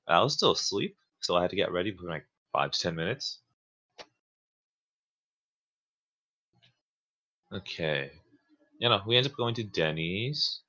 I 0.08 0.22
was 0.22 0.34
still 0.34 0.52
asleep, 0.52 0.98
so 1.20 1.36
I 1.36 1.42
had 1.42 1.50
to 1.52 1.56
get 1.56 1.72
ready 1.72 1.92
for 1.92 2.08
like 2.08 2.26
five 2.54 2.72
to 2.72 2.80
ten 2.80 2.96
minutes. 2.96 3.40
Okay, 7.54 8.12
you 8.80 8.90
know, 8.90 9.02
we 9.06 9.18
end 9.18 9.28
up 9.28 9.36
going 9.36 9.56
to 9.56 9.64
Denny's. 9.64 10.62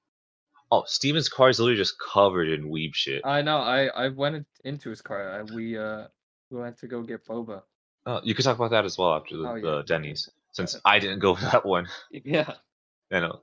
Oh, 0.71 0.85
Steven's 0.87 1.29
car 1.29 1.51
is 1.51 1.61
literally 1.61 1.77
just 1.77 1.99
covered 2.01 2.49
in 2.49 2.71
weeb 2.71 2.95
shit. 2.95 3.23
I 3.25 3.43
know. 3.43 3.59
I 3.59 3.87
I 3.89 4.09
went 4.09 4.47
into 4.65 4.91
his 4.91 5.03
car. 5.03 5.31
I, 5.31 5.43
we 5.55 5.79
uh 5.79 6.07
we 6.51 6.59
went 6.59 6.79
to 6.79 6.87
go 6.87 7.03
get 7.03 7.27
boba. 7.27 7.63
Uh, 8.05 8.21
you 8.25 8.35
could 8.35 8.45
talk 8.45 8.57
about 8.57 8.71
that 8.71 8.85
as 8.85 8.99
well 8.99 9.15
after 9.15 9.37
the, 9.37 9.49
Oh, 9.49 9.55
yeah, 9.55 9.63
the 9.63 9.83
Denny's, 9.83 10.29
since. 10.53 10.77
I 10.85 10.99
didn't 10.99 11.21
go 11.21 11.35
for 11.35 11.45
that 11.53 11.65
one. 11.65 11.87
Yeah. 12.11 12.55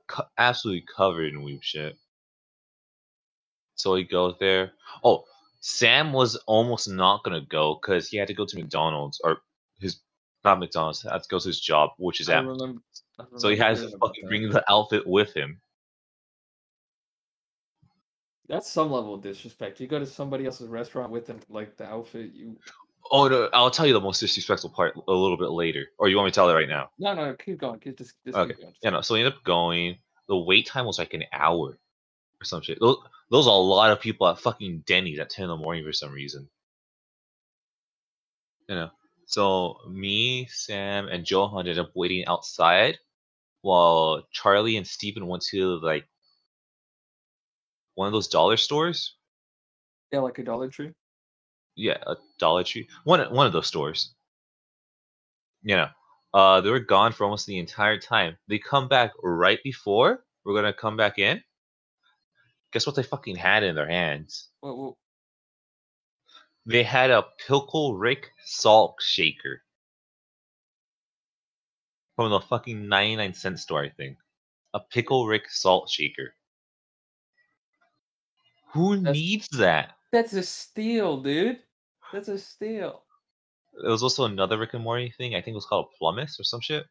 co- 0.06 0.24
absolutely 0.38 0.84
covered 0.94 1.32
in 1.32 1.42
weep 1.42 1.62
shit. 1.62 1.96
So 3.74 3.94
he 3.94 4.04
goes 4.04 4.34
there. 4.38 4.72
Oh, 5.02 5.24
Sam 5.60 6.12
was 6.12 6.36
almost 6.46 6.88
not 6.88 7.24
gonna 7.24 7.40
go 7.48 7.78
because 7.80 8.08
he 8.08 8.18
had 8.18 8.28
to 8.28 8.34
go 8.34 8.44
to 8.44 8.56
McDonald's 8.56 9.20
or 9.24 9.38
his 9.78 10.00
not 10.44 10.58
McDonald's. 10.58 11.02
Had 11.02 11.22
to 11.22 11.28
go 11.28 11.38
to 11.38 11.48
his 11.48 11.60
job, 11.60 11.90
which 11.98 12.20
is 12.20 12.28
at. 12.28 12.44
So 13.36 13.48
he 13.48 13.56
has 13.56 13.80
to 13.82 13.98
fucking 13.98 14.26
bring 14.28 14.50
the 14.50 14.64
outfit 14.70 15.06
with 15.06 15.34
him. 15.34 15.60
That's 18.48 18.68
some 18.68 18.90
level 18.90 19.14
of 19.14 19.22
disrespect. 19.22 19.80
You 19.80 19.86
go 19.86 19.98
to 19.98 20.06
somebody 20.06 20.44
else's 20.44 20.68
restaurant 20.68 21.10
with 21.10 21.26
them, 21.26 21.38
like 21.48 21.76
the 21.76 21.84
outfit 21.84 22.32
you. 22.34 22.56
Oh, 23.12 23.26
no, 23.28 23.48
I'll 23.52 23.70
tell 23.70 23.86
you 23.86 23.92
the 23.92 24.00
most 24.00 24.20
disrespectful 24.20 24.70
part 24.70 24.94
a 24.94 25.12
little 25.12 25.36
bit 25.36 25.50
later. 25.50 25.86
Or 25.98 26.08
you 26.08 26.16
want 26.16 26.26
me 26.26 26.30
to 26.30 26.34
tell 26.34 26.48
it 26.48 26.54
right 26.54 26.68
now? 26.68 26.90
No, 26.98 27.12
no, 27.14 27.34
keep 27.34 27.58
going. 27.58 27.80
Keep 27.80 27.98
just, 27.98 28.14
just 28.24 28.36
Okay. 28.36 28.52
keep 28.52 28.62
going. 28.62 28.74
Yeah, 28.82 28.90
no. 28.90 29.00
So 29.00 29.14
we 29.14 29.20
ended 29.20 29.34
up 29.34 29.42
going. 29.44 29.98
The 30.28 30.36
wait 30.36 30.66
time 30.66 30.86
was 30.86 30.98
like 30.98 31.12
an 31.12 31.24
hour 31.32 31.70
or 32.40 32.44
some 32.44 32.62
shit. 32.62 32.78
Those, 32.80 32.98
those 33.30 33.46
are 33.48 33.52
a 33.52 33.56
lot 33.56 33.90
of 33.90 34.00
people 34.00 34.28
at 34.28 34.38
fucking 34.38 34.84
Denny's 34.86 35.18
at 35.18 35.30
10 35.30 35.44
in 35.44 35.48
the 35.48 35.56
morning 35.56 35.84
for 35.84 35.92
some 35.92 36.12
reason. 36.12 36.48
You 38.68 38.76
know. 38.76 38.90
So 39.26 39.78
me, 39.88 40.46
Sam, 40.46 41.08
and 41.08 41.28
Johan 41.28 41.60
ended 41.60 41.78
up 41.78 41.90
waiting 41.94 42.24
outside 42.26 42.98
while 43.62 44.26
Charlie 44.32 44.76
and 44.76 44.86
Stephen 44.86 45.26
went 45.26 45.44
to 45.50 45.80
like 45.80 46.06
one 47.94 48.06
of 48.06 48.12
those 48.12 48.28
dollar 48.28 48.56
stores. 48.56 49.16
Yeah, 50.12 50.20
like 50.20 50.38
a 50.38 50.44
Dollar 50.44 50.68
Tree. 50.68 50.92
Yeah, 51.80 51.96
a 52.06 52.16
Dollar 52.38 52.62
Tree. 52.62 52.86
One 53.04 53.20
one 53.34 53.46
of 53.46 53.52
those 53.54 53.66
stores. 53.66 54.14
You 55.62 55.76
know. 55.76 55.88
Uh 56.34 56.60
they 56.60 56.70
were 56.70 56.78
gone 56.80 57.12
for 57.12 57.24
almost 57.24 57.46
the 57.46 57.58
entire 57.58 57.98
time. 57.98 58.36
They 58.48 58.58
come 58.58 58.86
back 58.86 59.12
right 59.22 59.58
before 59.64 60.24
we're 60.44 60.54
gonna 60.54 60.72
come 60.74 60.96
back 60.96 61.18
in. 61.18 61.42
Guess 62.72 62.86
what 62.86 62.94
they 62.96 63.02
fucking 63.02 63.36
had 63.36 63.62
in 63.64 63.74
their 63.74 63.88
hands? 63.88 64.48
Well, 64.62 64.76
well, 64.78 64.98
They 66.66 66.82
had 66.84 67.10
a 67.10 67.24
Pickle 67.46 67.96
Rick 67.96 68.30
salt 68.44 68.96
shaker. 69.00 69.62
From 72.16 72.30
the 72.30 72.40
fucking 72.40 72.86
99 72.88 73.32
cent 73.34 73.58
store, 73.58 73.82
I 73.82 73.88
think. 73.88 74.18
A 74.74 74.80
Pickle 74.80 75.26
Rick 75.26 75.48
salt 75.50 75.88
shaker. 75.90 76.34
Who 78.72 78.96
That's- 78.98 79.14
needs 79.16 79.48
that? 79.58 79.96
that's 80.12 80.32
a 80.34 80.42
steal, 80.42 81.22
dude. 81.22 81.58
That's 82.12 82.28
a 82.28 82.38
steal. 82.38 83.02
There 83.82 83.90
was 83.90 84.02
also 84.02 84.24
another 84.24 84.58
Rick 84.58 84.74
and 84.74 84.82
Morty 84.82 85.12
thing. 85.16 85.34
I 85.34 85.40
think 85.40 85.54
it 85.54 85.56
was 85.56 85.66
called 85.66 85.88
Plumbus 86.00 86.38
or 86.40 86.44
some 86.44 86.60
shit. 86.60 86.84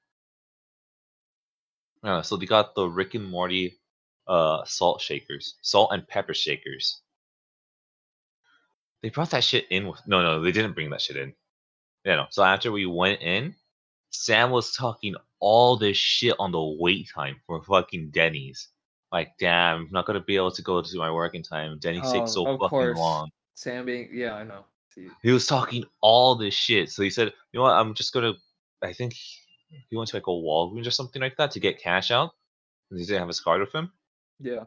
Yeah, 2.03 2.21
so 2.21 2.37
they 2.37 2.45
got 2.45 2.75
the 2.75 2.87
Rick 2.87 3.15
and 3.15 3.29
Morty 3.29 3.77
uh, 4.27 4.63
salt 4.65 5.01
shakers, 5.01 5.55
salt 5.61 5.91
and 5.91 6.07
pepper 6.07 6.33
shakers. 6.33 7.01
They 9.01 9.09
brought 9.09 9.31
that 9.31 9.43
shit 9.43 9.65
in 9.69 9.87
with. 9.87 9.99
No, 10.07 10.21
no, 10.21 10.41
they 10.41 10.51
didn't 10.51 10.73
bring 10.73 10.89
that 10.91 11.01
shit 11.01 11.17
in. 11.17 11.33
Yeah, 12.05 12.15
no. 12.15 12.25
So 12.29 12.43
after 12.43 12.71
we 12.71 12.85
went 12.85 13.21
in, 13.21 13.55
Sam 14.11 14.51
was 14.51 14.73
talking 14.75 15.15
all 15.39 15.77
this 15.77 15.97
shit 15.97 16.35
on 16.39 16.51
the 16.51 16.77
wait 16.79 17.09
time 17.13 17.37
for 17.45 17.61
fucking 17.63 18.11
Denny's. 18.11 18.69
Like, 19.11 19.31
damn, 19.39 19.81
I'm 19.81 19.87
not 19.91 20.05
gonna 20.05 20.19
be 20.21 20.35
able 20.35 20.51
to 20.51 20.61
go 20.61 20.81
to 20.81 20.97
my 20.97 21.11
work 21.11 21.35
in 21.35 21.43
time. 21.43 21.77
Denny's 21.79 22.01
Oh, 22.05 22.13
takes 22.13 22.33
so 22.33 22.45
fucking 22.45 22.69
course. 22.69 22.97
long. 22.97 23.29
Sam 23.55 23.85
being, 23.85 24.09
yeah, 24.13 24.35
I 24.35 24.43
know. 24.43 24.63
See, 24.99 25.09
He 25.23 25.31
was 25.31 25.47
talking 25.47 25.85
all 26.01 26.35
this 26.35 26.53
shit. 26.53 26.89
So 26.91 27.03
he 27.03 27.09
said, 27.09 27.33
you 27.51 27.59
know 27.59 27.63
what, 27.63 27.73
I'm 27.73 27.93
just 27.93 28.13
gonna 28.13 28.33
I 28.81 28.93
think 28.93 29.13
he 29.13 29.95
went 29.95 30.09
to 30.09 30.15
like 30.15 30.27
a 30.27 30.31
Walgreens 30.31 30.87
or 30.87 30.91
something 30.91 31.21
like 31.21 31.37
that 31.37 31.51
to 31.51 31.59
get 31.59 31.81
cash 31.81 32.11
out. 32.11 32.31
And 32.89 32.99
he 32.99 33.05
didn't 33.05 33.19
have 33.19 33.27
his 33.27 33.39
card 33.39 33.61
with 33.61 33.73
him. 33.73 33.91
yeah. 34.39 34.63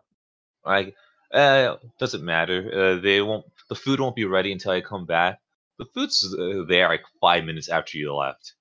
Like, 0.64 0.94
uh, 1.32 1.76
doesn't 1.98 2.24
matter. 2.24 2.70
Uh, 2.72 3.00
they 3.00 3.20
won't. 3.20 3.44
The 3.68 3.74
food 3.74 3.98
won't 3.98 4.14
be 4.14 4.26
ready 4.26 4.52
until 4.52 4.72
I 4.72 4.80
come 4.80 5.06
back. 5.06 5.40
The 5.78 5.86
food's 5.86 6.22
uh, 6.38 6.62
there 6.68 6.88
like 6.88 7.02
five 7.20 7.44
minutes 7.44 7.68
after 7.68 7.98
you 7.98 8.14
left. 8.14 8.54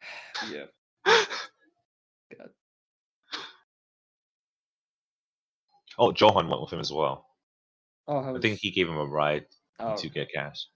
Yeah. 0.50 0.64
God. 1.06 2.50
oh, 5.98 6.12
Johan 6.12 6.48
went 6.48 6.62
with 6.62 6.72
him 6.72 6.80
as 6.80 6.92
well. 6.92 7.26
Oh, 8.08 8.22
how 8.22 8.30
I 8.30 8.32
was, 8.32 8.42
think 8.42 8.58
he 8.58 8.70
gave 8.70 8.88
him 8.88 8.96
a 8.96 9.06
ride 9.06 9.46
oh, 9.78 9.96
to 9.96 10.08
get 10.08 10.32
cash. 10.32 10.66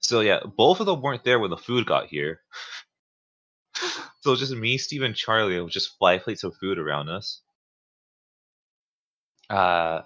So 0.00 0.20
yeah, 0.20 0.40
both 0.56 0.80
of 0.80 0.86
them 0.86 1.02
weren't 1.02 1.24
there 1.24 1.38
when 1.38 1.50
the 1.50 1.56
food 1.56 1.86
got 1.86 2.06
here. 2.06 2.40
so 4.20 4.36
just 4.36 4.52
me, 4.54 4.78
Steve, 4.78 5.02
and 5.02 5.14
Charlie 5.14 5.60
with 5.60 5.72
just 5.72 5.96
five 5.98 6.22
plates 6.22 6.44
of 6.44 6.56
food 6.56 6.78
around 6.78 7.08
us. 7.08 7.40
Uh, 9.50 10.02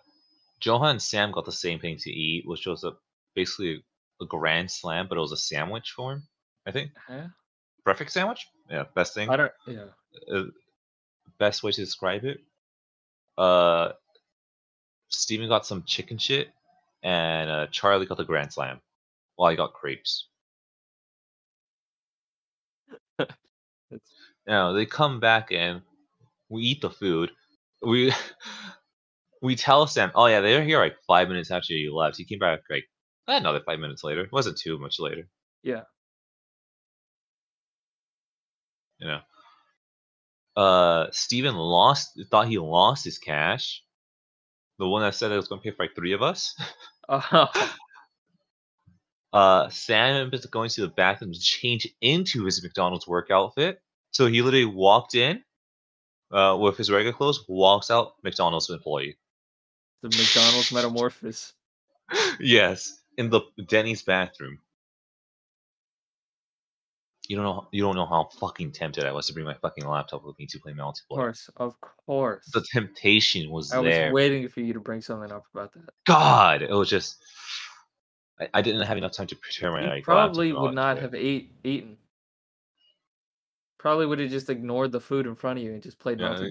Johan 0.63 0.91
and 0.91 1.03
Sam 1.03 1.33
got 1.33 1.45
the 1.45 1.53
same 1.53 1.79
thing 1.79 1.97
to 1.99 2.11
eat, 2.11 2.47
which 2.47 2.67
was 2.67 2.85
a 2.85 2.93
basically 3.35 3.85
a 4.21 4.25
grand 4.27 4.71
slam, 4.71 5.07
but 5.09 5.19
it 5.19 5.21
was 5.21 5.33
a 5.33 5.37
sandwich 5.37 5.91
form. 5.91 6.23
I 6.67 6.71
think 6.71 6.93
Yeah. 7.09 7.29
perfect 7.85 8.13
sandwich. 8.13 8.47
Yeah, 8.71 8.85
best 8.95 9.15
thing. 9.15 9.29
I 9.29 9.37
don't. 9.37 9.53
Yeah. 9.67 9.85
uh, 10.33 10.45
best 11.39 11.63
way 11.63 11.73
to 11.73 11.81
describe 11.81 12.25
it. 12.25 12.41
Uh, 13.37 13.93
Steven 15.09 15.49
got 15.49 15.67
some 15.67 15.83
chicken 15.83 16.19
shit, 16.19 16.51
and 17.03 17.51
uh, 17.51 17.67
Charlie 17.69 18.07
got 18.07 18.19
the 18.19 18.25
grand 18.25 18.53
slam, 18.53 18.81
while 19.37 19.51
I 19.53 19.57
got 19.57 19.75
crepes. 19.75 20.29
It's, 23.91 24.13
Now 24.47 24.73
they 24.73 24.87
come 24.87 25.21
back 25.21 25.53
and 25.53 25.83
we 26.49 26.63
eat 26.63 26.81
the 26.83 26.91
food. 26.91 27.31
We 27.83 28.13
we 29.43 29.57
tell 29.57 29.87
Sam, 29.87 30.13
oh 30.15 30.27
yeah, 30.27 30.41
they 30.41 30.57
were 30.57 30.65
here 30.65 30.79
like 30.79 30.97
five 31.07 31.29
minutes 31.29 31.51
after 31.51 31.75
you 31.75 31.95
left. 31.95 32.17
He 32.17 32.25
came 32.25 32.39
back 32.39 32.61
like 32.71 32.85
another 33.29 33.61
five 33.65 33.79
minutes 33.81 34.05
later. 34.05 34.23
It 34.23 34.33
wasn't 34.33 34.59
too 34.59 34.79
much 34.79 34.99
later, 35.01 35.29
yeah. 35.63 35.83
you 38.99 39.09
know. 39.09 39.21
Uh, 40.57 41.09
Steven 41.13 41.55
lost, 41.57 42.21
thought 42.31 42.49
he 42.49 42.59
lost 42.59 43.05
his 43.05 43.19
cash. 43.19 43.83
The 44.79 44.89
one 44.89 45.03
that 45.03 45.15
said 45.15 45.33
it 45.33 45.37
was 45.37 45.49
going 45.49 45.61
to 45.61 45.65
pay 45.65 45.77
for 45.77 45.85
like 45.85 45.95
three 45.95 46.13
of 46.13 46.23
us. 46.23 46.55
Oh, 47.09 47.51
uh, 49.33 49.69
Sam 49.71 50.31
up 50.33 50.51
going 50.51 50.69
to 50.71 50.81
the 50.83 50.89
bathroom 50.89 51.33
to 51.33 51.41
change 51.41 51.89
into 52.01 52.45
his 52.45 52.63
McDonald's 52.63 53.09
work 53.09 53.31
outfit. 53.31 53.81
So 54.11 54.27
he 54.27 54.43
literally 54.43 54.67
walked 54.67 55.15
in 55.15 55.43
uh, 56.31 56.57
with 56.61 56.77
his 56.77 56.91
regular 56.91 57.17
clothes, 57.17 57.45
walks 57.49 57.91
out, 57.91 58.15
McDonald's 58.23 58.69
employee. 58.69 59.17
the 60.03 60.09
McDonald's 60.09 60.73
metamorphosis. 60.73 61.55
yes, 62.41 63.01
in 63.17 63.31
the 63.31 63.41
Denny's 63.69 64.03
bathroom. 64.03 64.59
You 67.29 67.37
don't 67.37 67.45
know. 67.45 67.69
You 67.71 67.83
don't 67.83 67.95
know 67.95 68.05
how 68.05 68.29
fucking 68.41 68.73
tempted 68.73 69.05
I 69.05 69.13
was 69.13 69.29
to 69.29 69.33
bring 69.33 69.47
my 69.47 69.55
fucking 69.55 69.87
laptop 69.87 70.25
with 70.25 70.39
me 70.39 70.47
to 70.47 70.59
play 70.59 70.73
multiplayer. 70.73 70.93
Of 71.13 71.17
course, 71.17 71.51
of 71.57 71.81
course. 71.81 72.51
The 72.53 72.63
temptation 72.73 73.51
was 73.51 73.71
there. 73.71 73.79
I 73.79 74.07
was 74.07 74.13
waiting 74.13 74.49
for 74.49 74.61
you 74.61 74.73
to 74.73 74.81
bring 74.81 75.01
something 75.01 75.31
up 75.31 75.45
about 75.55 75.73
that. 75.73 75.91
God, 76.05 76.63
it 76.63 76.73
was 76.73 76.91
just. 76.91 77.25
I, 78.43 78.59
I 78.59 78.63
didn't 78.63 78.83
have 78.83 78.97
enough 78.97 79.13
time 79.13 79.27
to 79.29 79.37
prepare 79.37 79.71
my 79.73 79.97
You 79.97 80.03
probably 80.03 80.53
would 80.53 80.75
not 80.75 80.99
have 80.99 81.15
ate 81.15 81.53
eaten. 81.65 81.97
Probably 83.79 84.07
would 84.07 84.21
have 84.21 84.31
just 84.31 84.49
ignored 84.49 84.93
the 84.93 85.01
food 85.01 85.27
in 85.27 85.35
front 85.35 85.59
of 85.59 85.65
you 85.65 85.73
and 85.73 85.83
just 85.83 85.99
played 85.99 86.21
Yeah, 86.21 86.39
g- 86.39 86.51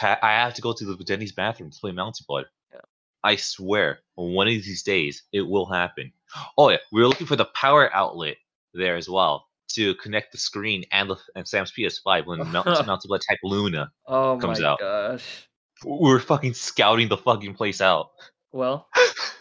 I 0.00 0.32
have 0.32 0.54
to 0.54 0.62
go 0.62 0.72
to 0.72 0.84
the 0.84 0.96
Denny's 1.04 1.32
bathroom 1.32 1.70
to 1.70 1.80
play 1.80 1.90
multiplayer. 1.90 2.44
Yeah. 2.72 2.80
I 3.24 3.36
swear, 3.36 4.00
one 4.14 4.46
of 4.46 4.52
these 4.52 4.82
days 4.82 5.24
it 5.32 5.42
will 5.42 5.66
happen. 5.66 6.12
Oh 6.56 6.70
yeah, 6.70 6.76
we 6.92 7.00
were 7.00 7.08
looking 7.08 7.26
for 7.26 7.36
the 7.36 7.46
power 7.46 7.92
outlet 7.94 8.36
there 8.74 8.96
as 8.96 9.08
well 9.08 9.46
to 9.70 9.94
connect 9.96 10.32
the 10.32 10.38
screen 10.38 10.84
and 10.92 11.10
the 11.10 11.16
and 11.34 11.46
Sam's 11.46 11.72
PS5 11.72 12.26
when 12.26 12.38
Mount, 12.52 12.66
Melty 12.86 13.06
Blood 13.08 13.22
Type 13.28 13.38
Lumina. 13.42 13.90
Comes 14.06 14.08
out. 14.08 14.14
Oh 14.14 14.38
Comes 14.38 14.60
my 14.60 14.66
out. 14.66 14.78
gosh. 14.78 15.48
We 15.84 16.08
were 16.10 16.20
fucking 16.20 16.54
scouting 16.54 17.08
the 17.08 17.16
fucking 17.18 17.54
place 17.54 17.80
out. 17.80 18.10
Well, 18.52 18.88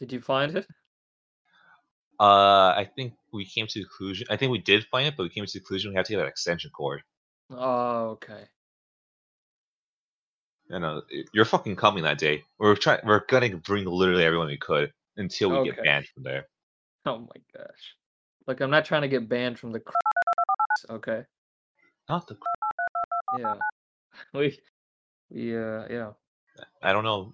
did 0.00 0.12
you 0.12 0.20
find 0.20 0.56
it? 0.56 0.66
Uh, 2.18 2.74
I 2.76 2.90
think 2.96 3.14
we 3.32 3.44
came 3.44 3.66
to 3.66 3.78
the 3.78 3.84
conclusion. 3.84 4.26
I 4.30 4.36
think 4.36 4.50
we 4.50 4.58
did 4.58 4.84
find 4.86 5.06
it, 5.06 5.14
but 5.16 5.22
we 5.22 5.30
came 5.30 5.46
to 5.46 5.52
the 5.52 5.60
conclusion 5.60 5.92
we 5.92 5.96
have 5.96 6.06
to 6.06 6.12
get 6.12 6.20
an 6.20 6.28
extension 6.28 6.70
cord. 6.70 7.02
Oh, 7.50 8.10
okay. 8.10 8.44
You 10.68 10.78
know, 10.78 11.02
you're 11.32 11.44
fucking 11.44 11.76
coming 11.76 12.04
that 12.04 12.18
day. 12.18 12.44
We're 12.58 12.76
trying. 12.76 13.00
We're 13.04 13.24
gonna 13.26 13.56
bring 13.56 13.86
literally 13.86 14.24
everyone 14.24 14.48
we 14.48 14.56
could 14.56 14.92
until 15.16 15.50
we 15.50 15.70
get 15.70 15.82
banned 15.82 16.06
from 16.06 16.22
there. 16.22 16.46
Oh 17.06 17.18
my 17.18 17.42
gosh. 17.56 17.96
Look, 18.46 18.60
I'm 18.60 18.70
not 18.70 18.84
trying 18.84 19.02
to 19.02 19.08
get 19.08 19.28
banned 19.28 19.58
from 19.58 19.72
the. 19.72 19.80
Okay. 20.88 21.24
Not 22.08 22.26
the. 22.26 22.36
Yeah. 23.38 23.56
We. 24.34 24.58
We. 25.30 25.56
Uh. 25.56 25.84
Yeah. 25.88 26.10
I 26.82 26.92
don't 26.92 27.04
know. 27.04 27.32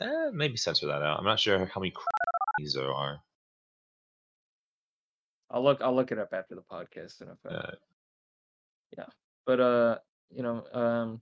Eh, 0.00 0.30
maybe 0.32 0.56
censor 0.56 0.86
that 0.86 1.02
out. 1.02 1.18
I'm 1.18 1.24
not 1.24 1.40
sure 1.40 1.58
how 1.66 1.80
many 1.80 1.92
these 2.58 2.74
there 2.74 2.92
are. 2.92 3.20
I'll 5.50 5.62
look. 5.64 5.80
I'll 5.80 5.94
look 5.96 6.12
it 6.12 6.18
up 6.18 6.30
after 6.32 6.54
the 6.54 6.62
podcast. 6.62 7.20
And 7.20 7.30
if 7.30 7.38
I, 7.50 7.54
Uh, 7.54 7.70
yeah, 8.96 9.06
but 9.46 9.60
uh, 9.60 9.98
you 10.30 10.42
know, 10.42 10.64
um, 10.72 11.20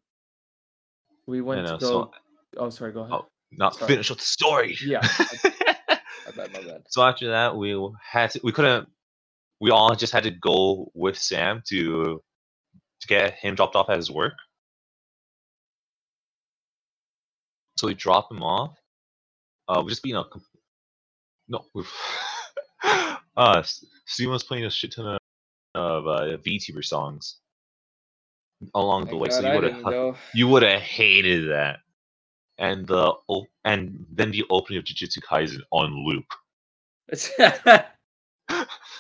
we 1.26 1.40
went 1.40 1.64
know, 1.64 1.76
to 1.79 1.81
go. 1.81 1.87
so- 1.87 2.11
oh, 2.59 2.70
sorry. 2.70 2.92
Go 2.92 3.00
ahead. 3.02 3.12
Oh, 3.12 3.26
not 3.52 3.74
Sorry. 3.76 3.88
finished 3.92 4.11
with 4.11 4.18
the 4.18 4.24
story. 4.24 4.76
Yeah. 4.85 5.00
My 6.26 6.33
bad. 6.37 6.52
My 6.52 6.61
bad. 6.62 6.83
so 6.88 7.02
after 7.02 7.29
that, 7.29 7.57
we 7.57 7.79
had 8.02 8.31
to, 8.33 8.40
we 8.42 8.50
couldn't. 8.52 8.88
We 9.61 9.70
all 9.70 9.94
just 9.94 10.12
had 10.12 10.24
to 10.24 10.33
go 10.33 10.90
with 10.94 11.16
Sam 11.16 11.62
to 11.68 12.20
to 13.00 13.07
get 13.07 13.35
him 13.35 13.55
dropped 13.55 13.76
off 13.76 13.88
at 13.90 13.96
his 13.96 14.11
work. 14.11 14.33
So 17.76 17.86
we 17.88 17.94
drop 17.94 18.30
him 18.30 18.42
off. 18.42 18.76
Uh, 19.68 19.82
we 19.84 19.90
just 19.90 20.02
being 20.02 20.16
a 20.16 20.24
no. 21.48 21.64
we 21.74 21.84
uh, 22.84 23.58
S- 23.58 23.84
Steven 24.06 24.32
was 24.32 24.44
playing 24.44 24.64
a 24.64 24.70
shit 24.70 24.92
ton 24.92 25.06
of, 25.06 25.18
of 25.74 26.06
uh, 26.06 26.36
VTuber 26.38 26.84
songs 26.84 27.38
along 28.74 29.04
the 29.04 29.10
Thank 29.10 29.22
way, 29.22 29.28
so 29.30 29.46
you 29.46 29.54
would 29.54 29.64
have 29.64 30.16
you 30.34 30.48
would 30.48 30.62
have 30.62 30.80
hated 30.80 31.50
that. 31.50 31.80
And 32.58 32.86
the 32.86 33.14
and 33.64 34.06
then 34.10 34.30
the 34.30 34.44
opening 34.48 34.78
of 34.78 34.84
Jujutsu 34.84 35.18
Kaisen 35.22 35.60
on 35.70 35.92
loop. 36.06 36.24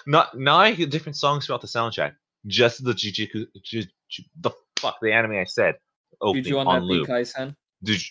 Not 0.06 0.38
not 0.38 0.56
like 0.58 0.90
different 0.90 1.16
songs 1.16 1.46
throughout 1.46 1.62
the 1.62 1.66
soundtrack. 1.66 2.14
Just 2.46 2.84
the 2.84 2.92
Jujutsu 2.92 3.46
Ju, 3.64 3.82
Ju, 4.08 4.22
the 4.40 4.50
fuck 4.76 4.98
the 5.00 5.12
anime 5.12 5.32
I 5.32 5.44
said. 5.44 5.76
Opening 6.20 6.44
Did 6.44 6.50
you 6.50 6.58
on 6.58 6.68
on, 6.68 6.74
that 6.80 6.84
loop. 6.84 7.06
beat, 7.08 7.12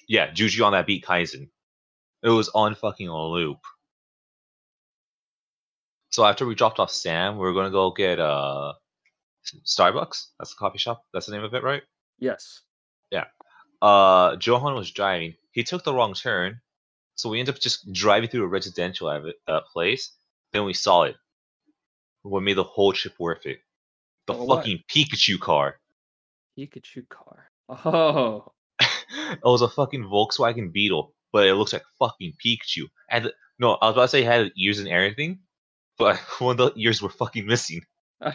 Yeah, 0.08 0.32
Juju 0.32 0.64
on 0.64 0.72
that 0.74 0.88
beat 0.88 1.06
Kaizen. 1.06 1.50
It 2.24 2.30
was 2.30 2.50
on 2.50 2.76
fucking 2.76 3.10
loop. 3.10 3.60
So 6.12 6.26
after 6.26 6.46
we 6.46 6.56
dropped 6.56 6.80
off 6.80 6.92
Sam, 6.92 7.38
we 7.38 7.48
are 7.48 7.54
gonna 7.54 7.72
go 7.72 7.92
get 7.92 8.20
uh 8.20 8.74
Starbucks. 9.66 10.28
That's 10.40 10.52
the 10.52 10.58
coffee 10.58 10.78
shop. 10.78 11.04
That's 11.14 11.26
the 11.28 11.34
name 11.34 11.44
of 11.44 11.54
it, 11.54 11.64
right? 11.64 11.84
Yes. 12.20 12.62
Yeah. 13.12 13.26
Uh 13.82 14.38
Johan 14.40 14.76
was 14.76 14.92
driving. 14.92 15.36
He 15.52 15.64
took 15.64 15.84
the 15.84 15.94
wrong 15.94 16.14
turn, 16.14 16.62
so 17.16 17.30
we 17.30 17.40
ended 17.40 17.56
up 17.56 17.62
just 17.62 17.92
driving 17.94 18.30
through 18.30 18.44
a 18.44 18.48
residential 18.48 19.08
uh, 19.48 19.62
place. 19.72 20.12
Then 20.54 20.66
we 20.66 20.74
saw 20.74 21.04
it. 21.04 21.16
What 22.24 22.42
made 22.44 22.58
the 22.58 22.64
whole 22.64 22.92
trip 22.94 23.14
worth 23.20 23.46
it? 23.46 23.60
The 24.28 24.34
Oh, 24.34 24.44
what? 24.46 24.58
fucking 24.60 24.80
Pikachu 24.90 25.40
car. 25.40 25.80
Pikachu 26.58 27.08
car. 27.10 27.52
Oh. 27.70 28.52
It 29.16 29.40
was 29.44 29.62
a 29.62 29.70
fucking 29.70 30.04
Volkswagen 30.04 30.72
Beetle, 30.72 31.14
but 31.32 31.48
it 31.48 31.56
looks 31.56 31.74
like 31.74 31.84
fucking 32.00 32.34
Pikachu. 32.44 32.86
And 33.10 33.32
no, 33.60 33.74
I 33.76 33.88
was 33.88 33.96
about 33.96 34.02
to 34.04 34.08
say 34.10 34.22
it 34.22 34.26
had 34.26 34.52
ears 34.58 34.80
and 34.80 34.88
everything, 34.88 35.40
but 35.98 36.18
one 36.40 36.60
of 36.60 36.74
the 36.74 36.82
ears 36.82 37.02
were 37.02 37.10
fucking 37.10 37.46
missing. 37.46 37.82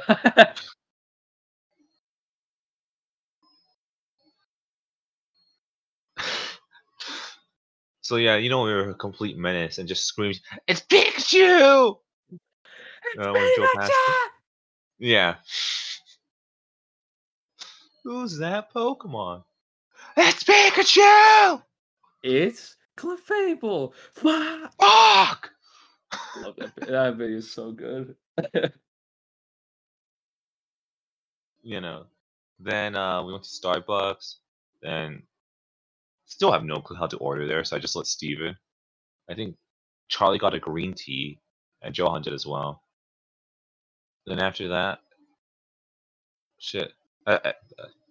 So 8.02 8.16
yeah, 8.16 8.34
you 8.34 8.50
know 8.50 8.64
we 8.64 8.72
were 8.72 8.90
a 8.90 8.94
complete 8.94 9.38
menace 9.38 9.78
and 9.78 9.86
just 9.86 10.04
screamed, 10.04 10.40
"It's 10.66 10.80
Pikachu!" 10.80 11.96
Uh, 13.16 13.32
when 13.32 13.52
Joe 13.56 13.68
passed 13.76 13.92
it. 13.92 14.30
Yeah. 14.98 15.36
Who's 18.02 18.38
that 18.38 18.74
Pokemon? 18.74 19.44
It's 20.16 20.44
Pikachu! 20.44 21.62
it's 22.22 22.76
Clefable. 22.98 23.92
Fuck. 24.14 24.72
Fuck! 24.80 25.50
Love 26.34 26.56
that. 26.58 26.72
vi- 26.78 26.90
That 26.92 27.16
video 27.16 27.38
is 27.38 27.52
so 27.52 27.72
good. 27.72 28.16
You 31.62 31.80
know. 31.80 32.06
Then 32.60 32.96
uh, 32.96 33.22
we 33.24 33.32
went 33.32 33.44
to 33.44 33.50
Starbucks. 33.50 34.36
Then 34.82 35.22
still 36.26 36.52
have 36.52 36.64
no 36.64 36.80
clue 36.80 36.96
how 36.96 37.06
to 37.08 37.16
order 37.18 37.46
there, 37.46 37.64
so 37.64 37.76
I 37.76 37.80
just 37.80 37.96
let 37.96 38.06
Steven. 38.06 38.56
I 39.30 39.34
think 39.34 39.56
Charlie 40.08 40.38
got 40.38 40.54
a 40.54 40.60
green 40.60 40.94
tea, 40.94 41.40
and 41.82 41.96
Johan 41.96 42.22
did 42.22 42.34
as 42.34 42.46
well. 42.46 42.82
Then 44.26 44.40
after 44.40 44.68
that, 44.68 45.00
shit. 46.58 46.92
I, 47.26 47.34
I, 47.44 47.54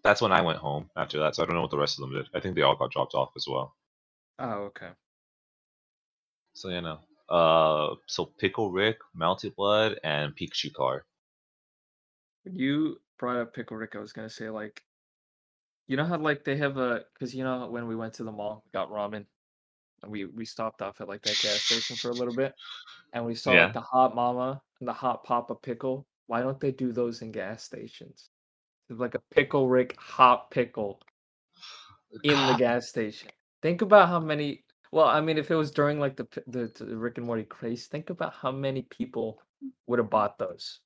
that's 0.03 0.21
when 0.21 0.31
I 0.31 0.41
went 0.41 0.59
home 0.59 0.89
after 0.95 1.19
that, 1.19 1.35
so 1.35 1.43
I 1.43 1.45
don't 1.45 1.55
know 1.55 1.61
what 1.61 1.71
the 1.71 1.77
rest 1.79 1.99
of 1.99 2.01
them 2.01 2.13
did. 2.13 2.29
I 2.33 2.39
think 2.39 2.55
they 2.55 2.61
all 2.63 2.75
got 2.75 2.91
dropped 2.91 3.15
off 3.15 3.31
as 3.35 3.45
well. 3.47 3.75
oh, 4.39 4.63
okay. 4.71 4.91
So 6.53 6.69
you 6.69 6.81
know, 6.81 6.99
uh, 7.29 7.95
so 8.05 8.25
Pickle 8.25 8.71
Rick, 8.71 8.99
Mounted 9.15 9.55
Blood, 9.55 9.99
and 10.03 10.35
Pikachu 10.35 10.71
Car. 10.73 11.05
When 12.43 12.55
you 12.57 13.01
brought 13.17 13.37
up 13.37 13.53
Pickle 13.53 13.77
Rick, 13.77 13.95
I 13.95 13.99
was 13.99 14.11
gonna 14.11 14.29
say 14.29 14.49
like, 14.49 14.83
you 15.87 15.97
know 15.97 16.05
how 16.05 16.17
like 16.17 16.43
they 16.43 16.55
have 16.57 16.77
a 16.77 17.05
because 17.13 17.33
you 17.35 17.43
know 17.43 17.67
when 17.69 17.87
we 17.87 17.95
went 17.95 18.13
to 18.15 18.23
the 18.23 18.31
mall, 18.31 18.63
we 18.65 18.71
got 18.71 18.89
ramen, 18.91 19.25
and 20.03 20.11
we 20.11 20.25
we 20.25 20.45
stopped 20.45 20.81
off 20.81 21.01
at 21.01 21.09
like 21.09 21.23
that 21.23 21.39
gas 21.39 21.63
station 21.63 21.97
for 21.97 22.11
a 22.11 22.15
little 22.15 22.33
bit, 22.33 22.55
and 23.13 23.25
we 23.25 23.35
saw 23.35 23.53
Yeah. 23.53 23.55
like 23.55 23.73
the 23.73 23.81
hot 23.81 24.15
mama 24.15 24.61
and 24.79 24.89
the 24.89 24.93
hot 24.93 25.23
papa 25.25 25.55
pickle. 25.55 26.07
Why 26.27 26.41
don't 26.41 26.59
they 26.61 26.71
do 26.71 26.91
those 26.93 27.21
in 27.23 27.31
gas 27.31 27.63
stations? 27.63 28.29
It's 28.89 28.99
like 28.99 29.15
a 29.15 29.21
Pickle 29.31 29.67
Rick 29.67 29.95
hot 29.99 30.49
pickle 30.51 31.01
in 32.23 32.33
the 32.47 32.55
gas 32.57 32.87
station. 32.87 33.29
Think 33.61 33.81
about 33.81 34.09
how 34.09 34.19
many. 34.19 34.63
Well, 34.91 35.05
I 35.05 35.21
mean, 35.21 35.37
if 35.37 35.51
it 35.51 35.55
was 35.55 35.71
during 35.71 35.99
like 35.99 36.15
the 36.15 36.27
the, 36.47 36.71
the 36.83 36.97
Rick 36.97 37.17
and 37.17 37.27
Morty 37.27 37.43
craze, 37.43 37.87
think 37.87 38.09
about 38.09 38.33
how 38.33 38.51
many 38.51 38.83
people 38.83 39.41
would 39.87 39.99
have 39.99 40.09
bought 40.09 40.37
those. 40.39 40.79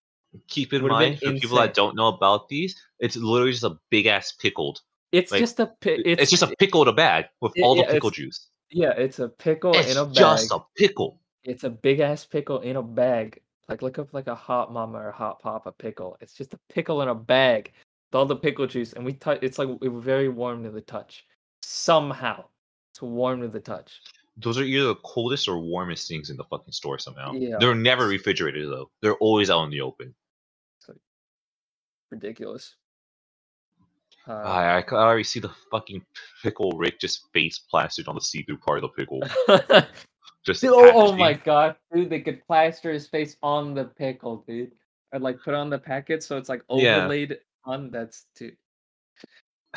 Keep 0.48 0.74
in 0.74 0.82
Would've 0.84 0.98
mind 0.98 1.20
for 1.20 1.32
people 1.34 1.58
that 1.58 1.76
don't 1.76 1.96
know 1.96 2.08
about 2.08 2.50
these, 2.50 2.76
it's 3.00 3.16
literally 3.16 3.52
just 3.52 3.64
a 3.64 3.78
big 3.92 4.08
ass 4.08 4.32
pickled. 4.32 4.82
It's 5.12 5.32
Like, 5.32 5.40
just 5.42 5.60
a 5.60 5.68
pi- 5.68 6.00
It's, 6.04 6.32
just 6.32 6.42
a 6.42 6.56
pickle 6.58 6.82
in 6.82 6.88
a 6.88 6.94
bag 6.94 7.26
with 7.40 7.54
it- 7.56 7.62
all 7.62 7.76
the 7.76 7.82
yeah, 7.84 7.92
pickle 7.92 8.10
juice. 8.10 8.50
yeah, 8.72 8.94
it's 8.98 9.20
a 9.20 9.30
pickle 9.30 9.74
It's 9.76 9.92
in 9.92 9.98
a 9.98 10.06
bag. 10.06 10.16
just 10.16 10.52
a 10.52 10.58
pickle. 10.76 11.20
It's 11.44 11.64
a 11.64 11.70
big 11.70 12.00
ass 12.00 12.26
pickle 12.26 12.62
in 12.62 12.78
a 12.78 12.82
bag. 12.82 13.42
Like 13.70 13.84
look 13.84 14.00
up 14.00 14.12
like 14.12 14.26
a 14.26 14.34
hot 14.34 14.74
mama 14.74 14.98
or 14.98 15.12
hot 15.12 15.40
papa 15.40 15.72
pickle. 15.72 16.18
It's 16.20 16.34
just 16.34 16.56
a 16.56 16.60
pickle 16.68 17.04
in 17.04 17.10
a 17.10 17.16
bag 17.16 17.72
with 18.14 18.20
all 18.20 18.26
the 18.28 18.36
pickle 18.36 18.68
juice, 18.68 18.94
and 18.94 19.04
we 19.04 19.14
touch. 19.14 19.40
It's 19.42 19.58
like 19.58 19.70
it 19.82 19.90
was 19.90 20.04
very 20.04 20.30
warm 20.30 20.64
to 20.64 20.70
the 20.70 20.82
touch. 20.82 21.26
Somehow, 21.64 22.46
it's 22.92 23.02
warm 23.02 23.42
to 23.42 23.48
the 23.48 23.60
touch. 23.60 24.00
Those 24.38 24.60
are 24.60 24.64
either 24.64 24.88
the 24.88 24.96
coldest 24.98 25.48
or 25.48 25.58
warmest 25.60 26.08
things 26.08 26.30
in 26.30 26.38
the 26.38 26.44
fucking 26.44 26.74
store 26.74 27.00
somehow. 27.00 27.34
Yeah. 27.34 27.58
They're 27.60 27.76
never 27.76 28.08
refrigerated 28.08 28.68
though. 28.70 28.90
They're 29.02 29.16
always 29.16 29.50
out 29.50 29.64
in 29.64 29.70
the 29.72 29.82
open. 29.82 30.14
Ridiculous. 32.12 32.76
Uh, 34.28 34.34
I, 34.34 34.80
I 34.80 34.84
already 34.92 35.24
see 35.24 35.40
the 35.40 35.52
fucking 35.72 36.06
pickle 36.44 36.72
Rick 36.78 37.00
just 37.00 37.24
face 37.34 37.60
plastered 37.70 38.08
on 38.08 38.16
the 38.16 38.22
see-through 38.22 38.60
part 38.60 38.84
of 38.84 38.84
the 38.84 38.90
pickle. 38.90 39.22
Just 40.46 40.60
Dude, 40.60 40.72
oh, 40.74 40.92
oh 40.94 41.16
my 41.16 41.34
god, 41.34 41.78
dude! 41.94 42.10
They 42.10 42.20
could 42.20 42.46
plaster 42.46 42.92
his 42.92 43.08
face 43.08 43.38
on 43.42 43.74
the 43.74 43.86
pickle, 43.86 44.44
dude, 44.46 44.74
or 45.14 45.20
like 45.20 45.42
put 45.42 45.54
on 45.54 45.70
the 45.70 45.80
packet 45.80 46.22
so 46.22 46.38
it's 46.38 46.50
like 46.50 46.62
Yeah. 46.70 47.08
On. 47.66 47.92
That's 47.92 48.26
dude. 48.36 48.58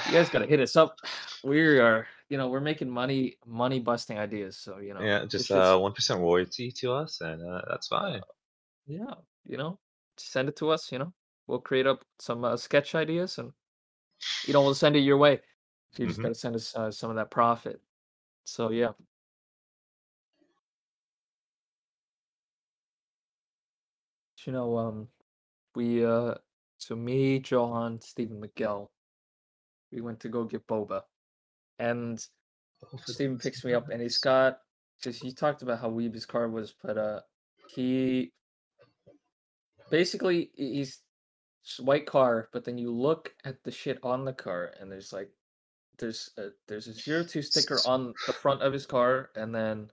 You 0.07 0.13
guys 0.13 0.29
gotta 0.31 0.47
hit 0.53 0.61
us 0.61 0.77
up. 0.77 0.97
We 1.45 1.61
are, 1.79 2.09
you 2.29 2.39
know, 2.39 2.49
we're 2.49 2.61
making 2.61 2.91
money, 2.91 3.37
money 3.47 3.79
busting 3.79 4.19
ideas. 4.19 4.57
So 4.57 4.79
you 4.79 4.95
know, 4.95 5.03
Yeah, 5.03 5.25
just 5.27 5.51
uh 5.53 5.79
one 5.79 5.93
percent 5.93 6.21
royalty 6.21 6.73
to 6.73 6.93
us, 6.93 7.21
and 7.21 7.41
uh, 7.49 7.63
that's 7.69 7.87
fine. 7.87 8.21
yeah, 8.89 9.15
you 9.47 9.57
know, 9.57 9.79
send 10.17 10.49
it 10.49 10.57
to 10.57 10.71
us. 10.71 10.91
You 10.91 10.99
know, 10.99 11.13
we'll 11.47 11.61
create 11.61 11.87
up 11.87 12.05
some 12.19 12.43
uh, 12.45 12.57
sketch 12.57 12.95
ideas, 12.97 13.39
and 13.39 13.53
you 14.47 14.55
know, 14.55 14.63
we'll 14.63 14.75
send 14.75 14.97
it 14.97 15.01
your 15.01 15.19
way. 15.19 15.41
You 15.99 16.07
just 16.07 16.19
Mhm. 16.19 16.23
gotta 16.23 16.35
send 16.35 16.57
us 16.57 16.75
uh, 16.75 16.91
some 16.91 17.11
of 17.11 17.17
that 17.17 17.31
profit. 17.31 17.81
So 18.45 18.71
yeah. 18.71 18.93
You 24.45 24.53
know, 24.53 24.77
um, 24.79 25.09
we 25.75 26.05
uh, 26.05 26.35
so 26.87 26.95
me, 26.95 27.43
Johan, 27.45 28.01
Stephen 28.01 28.39
Miguel, 28.39 28.93
we 29.91 30.01
went 30.01 30.21
to 30.21 30.29
go 30.29 30.45
get 30.45 30.69
boba, 30.69 31.01
and 31.81 32.25
Stephen 33.07 33.39
picks 33.39 33.65
me 33.65 33.75
up, 33.75 33.89
and 33.89 34.01
he's 34.01 34.19
got 34.19 34.59
because 35.03 35.21
you 35.25 35.33
talked 35.33 35.63
about 35.63 35.81
how 35.81 35.91
weeb 35.91 36.15
his 36.15 36.27
car 36.27 36.49
was, 36.49 36.75
but 36.85 36.97
uh, 36.97 37.21
he 37.75 38.31
basically 39.91 40.51
he's 40.55 41.01
white 41.81 42.07
car, 42.07 42.49
but 42.53 42.65
then 42.65 42.79
you 42.79 42.93
look 42.93 43.35
at 43.45 43.65
the 43.65 43.73
shit 43.73 43.99
on 44.05 44.25
the 44.25 44.33
car, 44.33 44.73
and 44.81 44.91
there's 44.91 45.13
like 45.13 45.31
there's 45.99 46.31
a 46.39 46.51
there's 46.69 46.87
a 46.87 46.93
zero 46.93 47.25
two 47.25 47.43
sticker 47.43 47.81
on 47.87 48.15
the 48.29 48.33
front 48.33 48.63
of 48.63 48.73
his 48.73 48.87
car, 48.87 49.31
and 49.35 49.53
then 49.53 49.91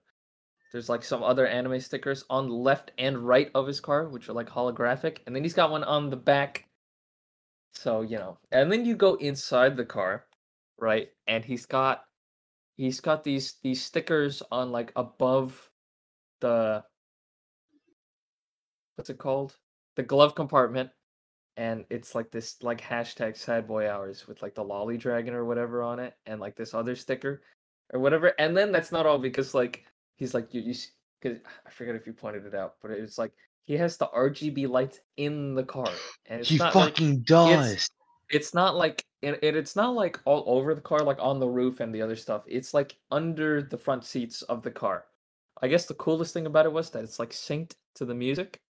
there's 0.70 0.88
like 0.88 1.02
some 1.02 1.24
other 1.24 1.44
anime 1.44 1.80
stickers 1.80 2.24
on 2.30 2.48
the 2.48 2.54
left 2.54 2.92
and 2.98 3.18
right 3.18 3.50
of 3.52 3.66
his 3.66 3.80
car, 3.80 4.08
which 4.08 4.28
are 4.28 4.32
like 4.32 4.48
holographic, 4.48 5.18
and 5.26 5.34
then 5.34 5.42
he's 5.42 5.54
got 5.54 5.72
one 5.72 5.82
on 5.82 6.08
the 6.08 6.16
back. 6.16 6.68
So 7.74 8.02
you 8.02 8.18
know, 8.18 8.38
and 8.52 8.70
then 8.70 8.84
you 8.84 8.94
go 8.96 9.14
inside 9.16 9.76
the 9.76 9.84
car, 9.84 10.26
right? 10.78 11.08
And 11.26 11.44
he's 11.44 11.66
got 11.66 12.04
he's 12.76 13.00
got 13.00 13.24
these 13.24 13.54
these 13.62 13.82
stickers 13.82 14.42
on 14.50 14.72
like 14.72 14.92
above 14.96 15.70
the 16.40 16.84
what's 18.96 19.10
it 19.10 19.18
called 19.18 19.56
the 19.96 20.02
glove 20.02 20.34
compartment 20.34 20.90
and 21.56 21.84
it's 21.90 22.14
like 22.14 22.30
this 22.30 22.56
like 22.62 22.80
hashtag 22.80 23.36
sad 23.36 23.66
boy 23.66 23.88
hours 23.88 24.26
with 24.26 24.42
like 24.42 24.54
the 24.54 24.64
lolly 24.64 24.96
dragon 24.96 25.34
or 25.34 25.44
whatever 25.44 25.82
on 25.82 25.98
it 25.98 26.14
and 26.26 26.40
like 26.40 26.56
this 26.56 26.74
other 26.74 26.96
sticker 26.96 27.42
or 27.92 28.00
whatever 28.00 28.32
and 28.38 28.56
then 28.56 28.72
that's 28.72 28.92
not 28.92 29.06
all 29.06 29.18
because 29.18 29.54
like 29.54 29.84
he's 30.16 30.34
like 30.34 30.52
you 30.52 30.60
you 30.60 30.74
because 31.20 31.38
i 31.66 31.70
forget 31.70 31.94
if 31.94 32.06
you 32.06 32.12
pointed 32.12 32.44
it 32.44 32.54
out 32.54 32.74
but 32.82 32.90
it's 32.90 33.18
like 33.18 33.32
he 33.64 33.74
has 33.74 33.96
the 33.96 34.06
rgb 34.08 34.68
lights 34.68 35.00
in 35.16 35.54
the 35.54 35.62
car 35.64 35.88
and 36.26 36.40
it's 36.40 36.50
He 36.50 36.58
not 36.58 36.74
like, 36.74 36.94
fucking 36.94 37.20
does. 37.20 37.88
it's 38.30 38.54
not 38.54 38.76
like 38.76 39.04
it, 39.22 39.38
it, 39.42 39.56
it's 39.56 39.74
not 39.76 39.94
like 39.94 40.20
all 40.24 40.44
over 40.46 40.74
the 40.74 40.80
car 40.80 41.00
like 41.00 41.18
on 41.20 41.40
the 41.40 41.48
roof 41.48 41.80
and 41.80 41.94
the 41.94 42.02
other 42.02 42.16
stuff. 42.16 42.44
It's 42.46 42.74
like 42.74 42.96
under 43.10 43.62
the 43.62 43.78
front 43.78 44.04
seats 44.04 44.42
of 44.42 44.62
the 44.62 44.70
car. 44.70 45.04
I 45.62 45.68
guess 45.68 45.86
the 45.86 45.94
coolest 45.94 46.34
thing 46.34 46.46
about 46.46 46.66
it 46.66 46.72
was 46.72 46.90
that 46.90 47.04
it's 47.04 47.18
like 47.18 47.30
synced 47.30 47.74
to 47.94 48.04
the 48.04 48.14
music. 48.14 48.60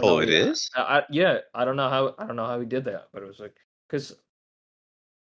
Oh, 0.00 0.18
it 0.18 0.28
is. 0.28 0.70
I, 0.76 0.80
I 0.80 1.02
yeah 1.10 1.38
i 1.54 1.64
don't 1.64 1.76
know 1.76 1.88
how 1.88 2.14
i 2.18 2.26
don't 2.26 2.36
know 2.36 2.46
how 2.46 2.58
he 2.58 2.66
did 2.66 2.84
that 2.84 3.08
but 3.12 3.22
it 3.22 3.26
was 3.26 3.38
like 3.38 3.56
because 3.88 4.14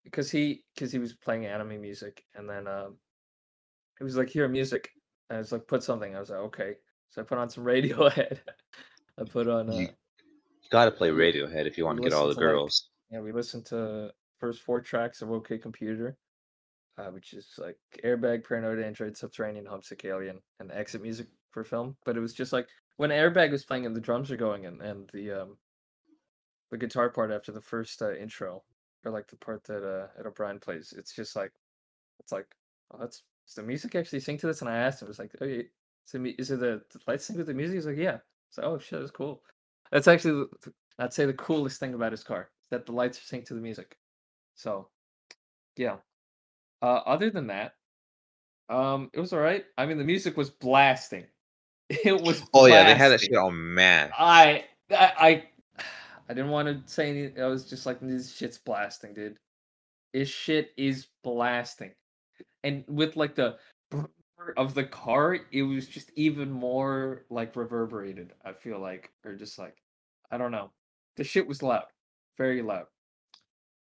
because 0.05 0.31
he 0.31 0.63
because 0.75 0.93
he 0.93 0.99
was 0.99 1.15
playing 1.15 1.47
anime 1.47 1.81
music 1.81 2.25
and 2.35 2.49
then 2.49 2.67
um 2.69 2.97
it 4.01 4.05
was 4.05 4.17
like 4.17 4.29
here 4.29 4.49
music. 4.49 4.91
And 5.31 5.39
it's 5.39 5.53
like 5.53 5.67
put 5.67 5.83
something. 5.83 6.15
I 6.17 6.21
was 6.21 6.31
like 6.31 6.41
okay. 6.41 6.75
So 7.11 7.23
i 7.23 7.25
put 7.25 7.39
on 7.39 7.49
some 7.49 7.65
radiohead 7.73 8.39
i 9.19 9.25
put 9.25 9.49
on 9.49 9.71
uh, 9.71 9.73
You 9.73 9.89
gotta 10.71 10.91
play 10.91 11.11
Radiohead 11.11 11.67
if 11.67 11.77
you 11.77 11.85
want 11.85 11.99
to 11.99 12.03
get 12.03 12.13
all 12.13 12.29
the 12.29 12.35
to, 12.35 12.41
like, 12.41 12.49
girls. 12.49 12.89
Yeah, 13.11 13.21
we 13.21 13.33
listened 13.33 13.67
to 13.67 14.11
first 14.39 14.63
four 14.63 14.81
tracks 14.81 15.23
of 15.23 15.31
OK 15.31 15.59
Computer, 15.59 16.17
uh, 16.99 17.07
which 17.07 17.33
is 17.35 17.47
like 17.59 17.77
Airbag, 18.05 18.47
Paranoid 18.47 18.79
Android, 18.79 19.17
Subterranean, 19.17 19.67
Homesick 19.67 20.05
Alien, 20.05 20.41
and 20.61 20.73
exit 20.73 21.03
music 21.03 21.27
for 21.51 21.65
film. 21.65 21.97
But 22.05 22.17
it 22.17 22.21
was 22.21 22.33
just 22.33 22.53
like 22.53 22.69
when 22.97 23.11
Airbag 23.11 23.51
was 23.51 23.65
playing 23.65 23.87
and 23.87 23.95
the 23.95 24.01
drums 24.01 24.31
are 24.31 24.37
going 24.37 24.67
and, 24.67 24.81
and 24.81 25.11
the 25.13 25.43
um 25.43 25.59
the 26.71 26.79
guitar 26.79 27.11
part 27.11 27.31
after 27.31 27.53
the 27.53 27.61
first 27.61 28.01
uh, 28.01 28.15
intro, 28.15 28.63
or 29.05 29.13
like 29.13 29.29
the 29.29 29.37
part 29.37 29.65
that 29.65 29.85
uh 29.87 30.07
that 30.17 30.27
O'Brien 30.27 30.59
plays, 30.59 30.95
it's 30.97 31.15
just 31.15 31.37
like 31.37 31.53
it's 32.19 32.33
like 32.33 32.47
oh 32.93 32.99
that's 32.99 33.23
does 33.47 33.57
the 33.57 33.63
music 33.63 33.95
actually 33.95 34.21
sing 34.21 34.39
to 34.39 34.47
this? 34.47 34.61
And 34.61 34.71
I 34.71 34.77
asked 34.77 35.03
him, 35.03 35.07
it 35.07 35.11
was 35.11 35.19
like, 35.19 35.33
oh, 35.41 35.45
is 35.45 36.15
it, 36.15 36.19
me- 36.21 36.37
is 36.39 36.51
it 36.51 36.61
the, 36.61 36.83
the 36.93 37.01
lights 37.07 37.27
sync 37.27 37.39
with 37.39 37.47
the 37.47 37.55
music? 37.55 37.75
He's 37.75 37.87
like, 37.87 37.97
yeah. 37.97 38.19
So 38.53 38.63
oh 38.63 38.79
shit, 38.79 39.01
that's 39.01 39.11
cool. 39.11 39.43
That's 39.91 40.07
actually 40.07 40.47
I'd 40.99 41.13
say 41.13 41.27
the 41.27 41.33
coolest 41.33 41.81
thing 41.81 41.95
about 41.95 42.13
his 42.13 42.23
car 42.23 42.51
is 42.63 42.69
that 42.71 42.87
the 42.87 42.93
lights 42.93 43.19
are 43.19 43.37
synced 43.37 43.47
to 43.47 43.55
the 43.55 43.61
music. 43.61 43.97
So, 44.55 44.89
yeah. 45.77 45.97
Uh, 46.83 47.01
other 47.07 47.31
than 47.31 47.47
that, 47.49 47.75
um, 48.69 49.11
it 49.13 49.21
was 49.21 49.33
all 49.33 49.41
right. 49.41 49.65
I 49.79 49.87
mean, 49.87 49.99
the 49.99 50.05
music 50.05 50.37
was 50.37 50.51
blasting. 50.51 51.25
It 52.05 52.23
was. 52.23 52.43
Oh 52.55 52.65
yeah, 52.65 52.85
they 52.85 52.95
had 52.95 53.11
that 53.11 53.21
shit 53.21 53.37
on 53.37 53.75
man. 53.75 54.11
I, 54.19 54.65
I, 54.91 55.13
I, 55.19 55.45
I 56.29 56.35
didn't 56.35 56.51
want 56.51 56.69
to 56.69 56.91
say 56.91 57.11
anything. 57.11 57.43
I 57.43 57.49
was 57.49 57.69
just 57.69 57.85
like, 57.85 58.01
this 58.01 58.35
shit's 58.35 58.57
blasting, 58.57 59.13
dude. 59.13 59.37
This 60.15 60.31
shit 60.31 60.71
is 60.79 61.09
blasting, 61.23 61.93
and 62.65 62.83
with 62.89 63.17
like 63.17 63.35
the 63.35 63.59
of 64.57 64.75
the 64.75 64.85
car, 64.85 65.39
it 65.51 65.63
was 65.63 65.87
just 65.87 66.11
even 66.17 66.51
more 66.51 67.25
like 67.31 67.57
reverberated. 67.57 68.33
I 68.45 68.53
feel 68.53 68.79
like, 68.79 69.11
or 69.25 69.35
just 69.35 69.59
like, 69.59 69.77
I 70.31 70.39
don't 70.39 70.53
know. 70.53 70.71
The 71.17 71.25
shit 71.25 71.47
was 71.47 71.63
loud, 71.63 71.87
very 72.39 72.63
loud. 72.63 72.87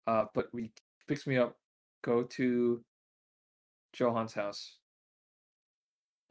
Uh, 0.07 0.25
but 0.33 0.47
we 0.53 0.71
picks 1.07 1.27
me 1.27 1.37
up, 1.37 1.55
go 2.01 2.23
to 2.23 2.83
Johan's 3.93 4.33
house, 4.33 4.77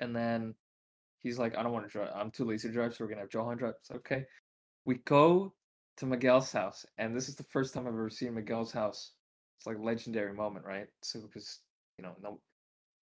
and 0.01 0.15
then 0.15 0.55
he's 1.21 1.39
like, 1.39 1.57
I 1.57 1.63
don't 1.63 1.73
want 1.73 1.87
to 1.87 1.93
drive. 1.93 2.11
I'm 2.15 2.31
too 2.31 2.45
lazy 2.45 2.69
to 2.69 2.75
drive, 2.75 2.95
so 2.95 3.05
we're 3.05 3.11
gonna 3.11 3.23
have 3.23 3.33
Johan 3.33 3.57
drive. 3.57 3.75
It's 3.81 3.91
okay. 3.91 4.25
We 4.85 4.97
go 5.05 5.55
to 5.99 6.07
Miguel's 6.07 6.53
house, 6.53 6.85
and 6.99 7.15
this 7.15 7.29
is 7.29 7.35
the 7.37 7.45
first 7.45 7.75
time 7.75 7.87
I've 7.87 7.95
ever 7.95 8.11
seen 8.11 8.35
Miguel's 8.35 8.73
house. 8.73 9.13
It's 9.59 9.67
like 9.67 9.79
legendary 9.79 10.33
moment, 10.33 10.65
right? 10.65 10.87
So 11.03 11.21
because 11.21 11.61
you 11.99 12.05
know, 12.05 12.15
no, 12.23 12.41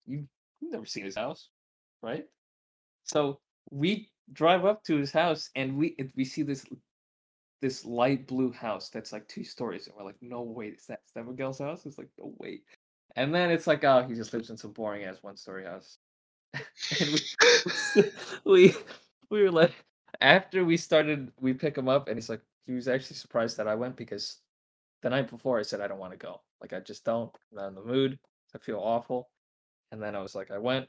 you 0.06 0.26
you've 0.60 0.72
never 0.72 0.86
seen 0.86 1.04
his 1.04 1.16
house, 1.16 1.48
right? 2.02 2.24
So 3.04 3.40
we 3.70 4.10
drive 4.32 4.64
up 4.64 4.82
to 4.84 4.96
his 4.96 5.12
house, 5.12 5.50
and 5.54 5.76
we 5.76 5.96
we 6.16 6.24
see 6.24 6.42
this 6.42 6.64
this 7.62 7.84
light 7.84 8.26
blue 8.26 8.52
house 8.52 8.90
that's 8.90 9.12
like 9.12 9.26
two 9.28 9.44
stories, 9.44 9.86
and 9.86 9.96
we're 9.96 10.04
like, 10.04 10.16
no 10.20 10.42
wait, 10.42 10.74
is 10.74 10.86
that 10.86 11.00
that 11.14 11.26
Miguel's 11.26 11.58
house? 11.58 11.86
It's 11.86 11.98
like, 11.98 12.10
no 12.18 12.34
wait. 12.38 12.64
And 13.16 13.34
then 13.34 13.50
it's 13.50 13.66
like, 13.66 13.82
oh, 13.84 14.06
he 14.06 14.14
just 14.14 14.32
lives 14.34 14.50
in 14.50 14.56
some 14.56 14.72
boring 14.72 15.04
ass 15.04 15.16
one 15.22 15.36
story 15.36 15.64
house. 15.64 15.98
and 17.00 17.10
we, 17.94 18.02
we 18.44 18.74
we 19.30 19.42
were 19.42 19.50
like 19.50 19.72
after 20.20 20.64
we 20.64 20.76
started 20.76 21.30
we 21.40 21.52
pick 21.52 21.76
him 21.76 21.88
up 21.88 22.08
and 22.08 22.16
he's 22.16 22.28
like 22.28 22.40
he 22.66 22.72
was 22.72 22.88
actually 22.88 23.16
surprised 23.16 23.56
that 23.56 23.68
I 23.68 23.74
went 23.74 23.96
because 23.96 24.38
the 25.02 25.10
night 25.10 25.28
before 25.28 25.58
I 25.58 25.62
said 25.62 25.80
I 25.80 25.88
don't 25.88 25.98
want 25.98 26.12
to 26.12 26.18
go. 26.18 26.40
Like 26.60 26.72
I 26.72 26.80
just 26.80 27.04
don't. 27.04 27.30
I'm 27.50 27.56
not 27.56 27.68
in 27.68 27.74
the 27.74 27.82
mood. 27.82 28.18
I 28.54 28.58
feel 28.58 28.78
awful. 28.78 29.28
And 29.92 30.02
then 30.02 30.14
I 30.14 30.20
was 30.20 30.34
like, 30.34 30.50
I 30.50 30.58
went. 30.58 30.88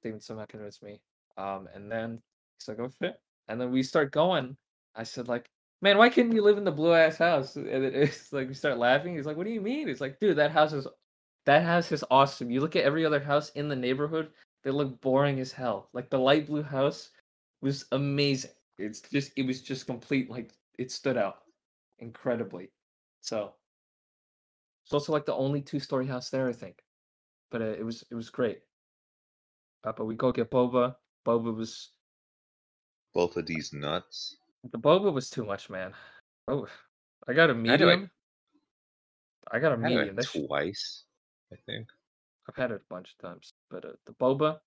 Steven 0.00 0.20
somehow 0.20 0.46
convinced 0.46 0.82
me. 0.82 1.00
Um, 1.36 1.68
and 1.74 1.90
then 1.90 2.20
he's 2.58 2.68
like, 2.68 2.78
okay. 2.78 3.14
And 3.48 3.60
then 3.60 3.70
we 3.70 3.82
start 3.82 4.12
going. 4.12 4.56
I 4.94 5.02
said, 5.02 5.28
like, 5.28 5.50
man, 5.82 5.98
why 5.98 6.08
couldn't 6.08 6.32
you 6.34 6.42
live 6.42 6.58
in 6.58 6.64
the 6.64 6.72
blue 6.72 6.94
ass 6.94 7.16
house? 7.18 7.56
And 7.56 7.84
it's 7.84 8.32
like 8.32 8.48
we 8.48 8.54
start 8.54 8.78
laughing. 8.78 9.16
He's 9.16 9.26
like, 9.26 9.36
what 9.36 9.46
do 9.46 9.52
you 9.52 9.60
mean? 9.60 9.88
It's 9.88 10.00
like, 10.00 10.20
dude, 10.20 10.36
that 10.36 10.50
house 10.50 10.72
is 10.72 10.86
that 11.46 11.62
house 11.62 11.92
is 11.92 12.04
awesome. 12.10 12.50
You 12.50 12.60
look 12.60 12.76
at 12.76 12.84
every 12.84 13.06
other 13.06 13.20
house 13.20 13.50
in 13.50 13.68
the 13.68 13.76
neighborhood, 13.76 14.30
they 14.64 14.70
look 14.70 15.00
boring 15.00 15.40
as 15.40 15.52
hell. 15.52 15.88
Like 15.92 16.10
the 16.10 16.18
light 16.18 16.46
blue 16.46 16.62
house 16.62 17.10
was 17.62 17.86
amazing. 17.92 18.50
It's 18.78 19.00
just 19.00 19.32
it 19.36 19.46
was 19.46 19.62
just 19.62 19.86
complete 19.86 20.30
like 20.30 20.52
it 20.78 20.90
stood 20.92 21.16
out 21.16 21.38
incredibly. 21.98 22.70
So 23.20 23.54
it's 24.84 24.92
also 24.92 25.12
like 25.12 25.26
the 25.26 25.34
only 25.34 25.60
two 25.60 25.80
story 25.80 26.06
house 26.06 26.30
there, 26.30 26.48
I 26.48 26.52
think. 26.52 26.82
But 27.50 27.62
uh, 27.62 27.64
it 27.78 27.84
was 27.84 28.04
it 28.10 28.14
was 28.14 28.30
great. 28.30 28.60
Uh, 29.84 29.92
but 29.92 30.04
we 30.04 30.14
go 30.14 30.32
get 30.32 30.50
boba. 30.50 30.96
Boba 31.26 31.54
was 31.54 31.90
Both 33.14 33.36
of 33.36 33.46
these 33.46 33.72
nuts. 33.72 34.36
the 34.70 34.78
boba 34.78 35.12
was 35.12 35.30
too 35.30 35.44
much, 35.44 35.70
man. 35.70 35.92
Oh, 36.46 36.66
I 37.26 37.32
got 37.32 37.50
a 37.50 37.52
I 37.52 37.56
it, 37.56 37.60
medium. 37.60 38.10
I 39.50 39.58
got 39.58 39.72
a 39.72 39.76
I 39.76 39.80
had 39.80 39.92
it, 39.92 39.94
medium. 39.96 40.16
like, 40.16 40.16
That 40.16 40.30
sh- 40.30 40.46
twice, 40.46 41.04
I 41.52 41.56
think. 41.66 41.88
I've 42.48 42.56
had 42.56 42.70
it 42.70 42.82
a 42.82 42.92
bunch 42.94 43.12
of 43.14 43.18
times, 43.18 43.52
but 43.70 43.84
uh, 43.84 43.92
the 44.06 44.12
boba, 44.12 44.58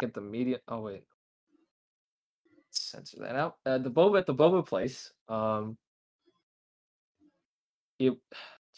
get 0.00 0.12
the 0.14 0.20
medium. 0.20 0.60
Oh 0.68 0.80
wait, 0.80 1.04
censor 2.70 3.18
that 3.20 3.36
out. 3.36 3.56
Uh, 3.66 3.78
the 3.78 3.90
boba 3.90 4.18
at 4.20 4.26
the 4.26 4.34
boba 4.34 4.66
place. 4.66 5.10
Um, 5.28 5.76
you 7.98 8.18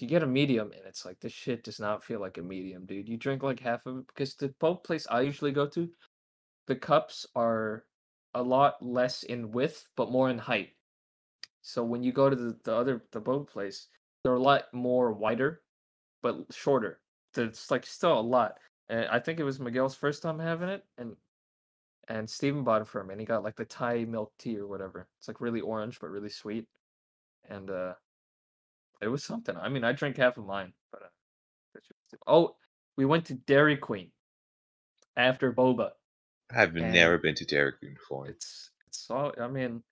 you 0.03 0.09
get 0.09 0.23
a 0.23 0.27
medium, 0.27 0.73
and 0.73 0.83
it's 0.87 1.05
like 1.05 1.21
this 1.21 1.33
shit 1.33 1.65
does 1.65 1.79
not 1.79 2.03
feel 2.03 2.21
like 2.21 2.39
a 2.39 2.43
medium, 2.43 2.85
dude. 2.85 3.09
You 3.09 3.17
drink 3.17 3.43
like 3.43 3.61
half 3.61 3.87
of 3.87 3.99
it 3.99 4.07
because 4.09 4.35
the 4.35 4.49
boba 4.61 4.83
place 4.83 5.07
I 5.09 5.21
usually 5.21 5.53
go 5.53 5.67
to, 5.69 5.89
the 6.67 6.77
cups 6.77 7.27
are 7.37 7.85
a 8.35 8.43
lot 8.43 8.85
less 8.85 9.23
in 9.23 9.53
width 9.53 9.89
but 9.97 10.11
more 10.11 10.31
in 10.31 10.39
height. 10.39 10.71
So 11.63 11.85
when 11.85 12.03
you 12.03 12.13
go 12.13 12.29
to 12.29 12.37
the, 12.37 12.59
the 12.65 12.75
other 12.75 13.05
the 13.13 13.21
boat 13.21 13.49
place, 13.49 13.89
they're 14.23 14.35
a 14.35 14.43
lot 14.43 14.65
more 14.73 15.13
wider, 15.13 15.63
but 16.23 16.45
shorter. 16.51 17.01
It's 17.37 17.71
like 17.71 17.87
still 17.87 18.19
a 18.19 18.21
lot. 18.21 18.59
And 18.89 19.07
I 19.07 19.19
think 19.19 19.41
it 19.41 19.45
was 19.45 19.61
Miguel's 19.61 19.95
first 19.95 20.23
time 20.23 20.39
having 20.39 20.69
it, 20.69 20.85
and 20.99 21.17
and 22.09 22.29
Steven 22.29 22.65
bought 22.65 22.83
it 22.83 22.89
for 22.89 23.01
him, 23.01 23.11
and 23.11 23.21
he 23.21 23.27
got 23.27 23.45
like 23.45 23.57
the 23.57 23.65
Thai 23.65 24.05
milk 24.05 24.33
tea 24.39 24.59
or 24.59 24.67
whatever. 24.67 25.09
It's 25.19 25.29
like 25.29 25.41
really 25.41 25.61
orange 25.61 25.99
but 26.01 26.11
really 26.11 26.29
sweet, 26.29 26.67
and 27.49 27.71
uh, 27.71 27.95
it 29.03 29.09
was 29.09 29.25
something. 29.25 29.57
I 29.57 29.69
mean, 29.69 29.85
I 29.85 29.93
drank 29.93 30.17
half 30.17 30.37
of 30.39 30.47
mine, 30.47 30.73
but 30.93 31.03
uh, 31.03 31.07
that 31.75 31.85
shit 31.85 31.97
was 31.97 32.11
too- 32.11 32.19
oh, 32.27 32.57
we 32.97 33.05
went 33.05 33.27
to 33.27 33.35
Dairy 33.35 33.77
Queen. 33.77 34.11
after 35.17 35.53
Boba. 35.53 35.91
I've 36.51 36.75
And- 36.77 36.93
never 36.93 37.19
been 37.19 37.35
to 37.37 37.45
Dairy 37.45 37.73
Queen 37.73 37.95
before. 37.95 38.27
It's 38.29 38.71
it's 38.87 39.09
all 39.11 39.33
I 39.41 39.47
mean, 39.49 39.83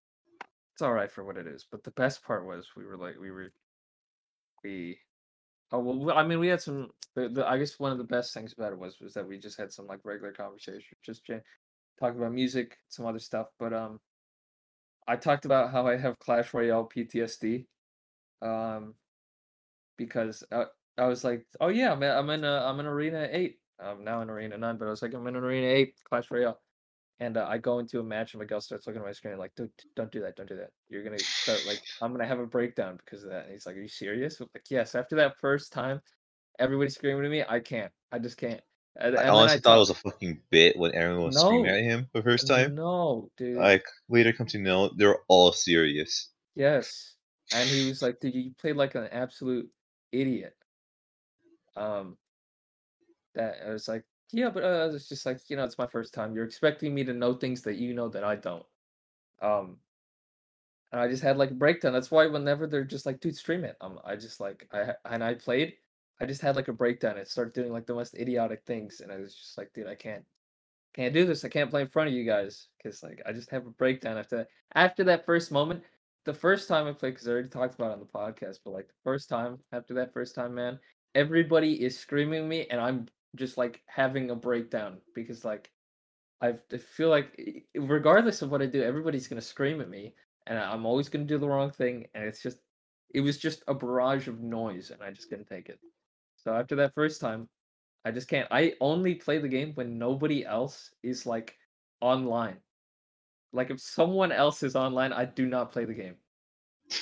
it's 0.73 0.83
all 0.83 0.93
right 0.93 1.11
for 1.11 1.25
what 1.25 1.37
it 1.37 1.47
is. 1.47 1.65
But 1.71 1.85
the 1.85 1.93
best 1.93 2.23
part 2.25 2.45
was 2.45 2.69
we 2.77 2.85
were 2.85 2.97
like 2.97 3.17
we 3.21 3.31
were 3.31 3.53
we 4.65 4.99
oh 5.71 5.79
well 5.81 6.17
I 6.19 6.25
mean 6.25 6.39
we 6.41 6.49
had 6.49 6.61
some 6.61 6.91
the, 7.15 7.29
the 7.29 7.47
I 7.49 7.59
guess 7.59 7.79
one 7.79 7.93
of 7.93 7.99
the 7.99 8.05
best 8.05 8.33
things 8.35 8.53
about 8.53 8.73
it 8.73 8.79
was 8.79 8.99
was 9.01 9.15
that 9.15 9.27
we 9.29 9.39
just 9.39 9.59
had 9.59 9.73
some 9.73 9.87
like 9.87 10.01
regular 10.05 10.33
conversation, 10.33 10.97
just 11.05 11.25
talking 11.27 12.19
about 12.19 12.33
music, 12.33 12.79
some 12.89 13.07
other 13.07 13.19
stuff. 13.21 13.49
But 13.59 13.73
um, 13.73 14.01
I 15.07 15.17
talked 15.17 15.45
about 15.45 15.71
how 15.73 15.87
I 15.87 15.97
have 15.97 16.19
Clash 16.19 16.53
Royale 16.55 16.89
PTSD, 16.89 17.67
um, 18.43 18.95
because 19.97 20.43
I, 20.53 20.65
I 20.99 21.07
was 21.07 21.25
like, 21.25 21.47
oh 21.61 21.69
yeah, 21.69 21.93
I'm 21.93 22.03
in- 22.03 22.11
I'm 22.11 22.31
in 22.31 22.45
a, 22.45 22.57
I'm 22.67 22.81
in 22.81 22.87
Arena 22.87 23.29
Eight. 23.31 23.59
I'm 23.81 24.05
now 24.05 24.21
in 24.23 24.31
Arena 24.31 24.59
Nine, 24.59 24.77
but 24.77 24.87
I 24.87 24.91
was 24.91 25.03
like, 25.03 25.15
I'm 25.15 25.27
in 25.27 25.37
Arena 25.37 25.67
Eight 25.67 25.95
Clash 26.09 26.31
Royale. 26.31 26.59
And 27.21 27.37
uh, 27.37 27.47
I 27.49 27.59
go 27.59 27.79
into 27.79 28.01
a 28.01 28.03
match, 28.03 28.35
and 28.35 28.41
Miguel 28.41 28.61
starts 28.61 28.87
looking 28.87 29.01
at 29.01 29.07
my 29.07 29.13
screen 29.13 29.39
like, 29.39 29.55
"Dude, 29.55 29.71
don't 29.95 30.11
do 30.11 30.21
that, 30.23 30.35
don't 30.35 30.49
do 30.49 30.57
that. 30.57 30.71
You're 30.89 31.05
gonna 31.05 31.19
start 31.21 31.63
like, 31.69 31.81
I'm 32.01 32.11
gonna 32.11 32.27
have 32.27 32.41
a 32.41 32.47
breakdown 32.47 32.99
because 33.05 33.23
of 33.23 33.31
that." 33.31 33.45
And 33.45 33.53
he's 33.53 33.65
like, 33.65 33.77
"Are 33.77 33.81
you 33.81 33.87
serious?" 33.87 34.41
I'm 34.41 34.49
like, 34.53 34.65
yes. 34.71 34.97
After 34.97 35.15
that 35.17 35.39
first 35.41 35.73
time, 35.73 36.01
everybody's 36.59 36.95
screaming 36.95 37.25
at 37.25 37.31
me. 37.31 37.45
I 37.49 37.61
can't. 37.61 37.93
I 38.11 38.19
just 38.19 38.39
can't. 38.39 38.61
And, 38.97 39.17
I 39.17 39.29
honestly 39.29 39.61
thought 39.61 39.71
talk- 39.71 39.77
it 39.77 39.81
was 39.81 39.91
a 39.91 39.95
fucking 39.95 40.41
bit 40.51 40.77
when 40.77 40.95
everyone 40.95 41.27
was 41.27 41.39
screaming 41.39 41.69
at 41.69 41.83
him 41.83 42.09
the 42.13 42.23
first 42.23 42.49
time. 42.49 42.75
No, 42.75 43.31
dude. 43.37 43.57
Like 43.57 43.85
later 44.09 44.33
come 44.33 44.47
to 44.49 44.59
know 44.59 44.91
they're 44.97 45.19
all 45.29 45.53
serious. 45.53 46.31
Yes. 46.57 47.12
And 47.55 47.69
he 47.69 47.89
was 47.89 48.03
like, 48.03 48.21
dude, 48.21 48.35
you 48.35 48.53
played 48.59 48.77
like 48.77 48.95
an 48.95 49.09
absolute 49.13 49.71
idiot. 50.11 50.57
Um, 51.77 52.17
that 53.35 53.57
I 53.67 53.71
was 53.71 53.89
like, 53.89 54.05
yeah, 54.33 54.51
but 54.51 54.65
uh, 54.65 54.91
it's 54.93 55.09
just 55.09 55.27
like, 55.27 55.39
you 55.49 55.57
know, 55.57 55.65
it's 55.65 55.79
my 55.79 55.87
first 55.87 56.15
time. 56.15 56.35
You're 56.35 56.45
expecting 56.45 56.95
me 56.95 57.05
to 57.05 57.13
know 57.13 57.35
things 57.35 57.63
that 57.63 57.77
you 57.77 57.95
know 57.95 58.09
that 58.09 58.25
I 58.25 58.37
don't. 58.37 58.65
Um, 59.43 59.77
and 60.93 61.01
I 61.01 61.09
just 61.09 61.23
had 61.23 61.37
like 61.37 61.51
a 61.51 61.55
breakdown. 61.55 61.93
That's 61.93 62.11
why 62.11 62.27
whenever 62.27 62.67
they're 62.67 62.85
just 62.85 63.07
like, 63.07 63.21
dude, 63.21 63.37
stream 63.37 63.65
it. 63.65 63.77
Um, 63.81 63.99
I 64.05 64.17
just 64.17 64.41
like, 64.41 64.69
I 64.73 64.95
and 65.11 65.25
I 65.25 65.35
played. 65.35 65.75
I 66.21 66.27
just 66.27 66.43
had 66.43 66.57
like 66.57 66.69
a 66.69 66.73
breakdown 66.73 67.19
and 67.19 67.27
started 67.27 67.55
doing 67.55 67.73
like 67.73 67.87
the 67.87 67.95
most 67.95 68.15
idiotic 68.15 68.63
things, 68.65 69.01
and 69.01 69.11
I 69.11 69.17
was 69.17 69.35
just 69.35 69.59
like, 69.59 69.73
dude, 69.73 69.89
I 69.89 69.95
can't, 69.95 70.25
can't 70.95 71.15
do 71.15 71.25
this. 71.25 71.45
I 71.45 71.49
can't 71.49 71.71
play 71.71 71.81
in 71.81 71.89
front 71.89 72.09
of 72.09 72.15
you 72.15 72.25
guys 72.25 72.69
because 72.77 73.03
like 73.03 73.21
I 73.27 73.33
just 73.33 73.51
have 73.51 73.67
a 73.67 73.71
breakdown 73.71 74.19
after 74.19 74.37
that. 74.37 74.49
After 74.75 75.03
that 75.05 75.27
first 75.27 75.51
moment, 75.51 75.83
the 76.25 76.35
first 76.35 76.69
time 76.69 76.87
I 76.87 76.93
played, 76.93 77.15
because 77.15 77.27
I 77.29 77.33
already 77.33 77.49
talked 77.49 77.75
about 77.75 77.91
it 77.91 77.95
on 77.95 78.01
the 78.01 78.07
podcast, 78.07 78.59
but 78.65 78.73
like 78.73 78.89
the 78.89 79.03
first 79.05 79.29
time, 79.29 79.59
after 79.73 79.95
that 79.95 80.13
first 80.13 80.35
time, 80.35 80.55
man, 80.55 80.79
everybody 81.15 81.83
is 81.83 81.99
screaming 81.99 82.43
at 82.43 82.49
me, 82.49 82.67
and 82.71 82.81
I'm 82.81 83.09
just 83.37 83.57
like 83.57 83.83
having 83.87 84.31
a 84.31 84.35
breakdown 84.35 84.99
because 85.15 85.45
like 85.45 85.71
I've, 86.41 86.63
I 86.73 86.79
feel 86.79 87.09
like 87.09 87.67
regardless 87.75 88.43
of 88.43 88.51
what 88.51 88.63
I 88.63 88.67
do, 88.67 88.83
everybody's 88.83 89.29
gonna 89.29 89.41
scream 89.41 89.81
at 89.81 89.91
me, 89.91 90.15
and 90.47 90.59
I'm 90.59 90.87
always 90.87 91.09
gonna 91.09 91.25
do 91.25 91.39
the 91.39 91.49
wrong 91.49 91.71
thing, 91.71 92.07
and 92.15 92.25
it's 92.25 92.43
just, 92.43 92.59
it 93.15 93.21
was 93.21 93.39
just 93.39 93.63
a 93.69 93.75
barrage 93.75 94.29
of 94.29 94.41
noise, 94.41 94.91
and 94.91 95.03
I 95.03 95.11
just 95.11 95.29
couldn't 95.29 95.49
take 95.49 95.69
it. 95.69 95.79
So 96.37 96.55
after 96.55 96.77
that 96.77 96.95
first 96.95 97.21
time, 97.21 97.49
I 98.05 98.11
just 98.11 98.29
can't. 98.29 98.49
I 98.51 98.75
only 98.81 99.15
play 99.15 99.39
the 99.39 99.49
game 99.49 99.73
when 99.75 99.99
nobody 99.99 100.45
else 100.45 100.91
is 101.03 101.25
like 101.25 101.57
online. 102.01 102.57
Like 103.53 103.71
if 103.71 103.81
someone 103.81 104.33
else 104.33 104.63
is 104.63 104.77
online, 104.77 105.13
I 105.13 105.25
do 105.25 105.47
not 105.47 105.73
play 105.73 105.85
the 105.85 105.95
game 105.95 106.15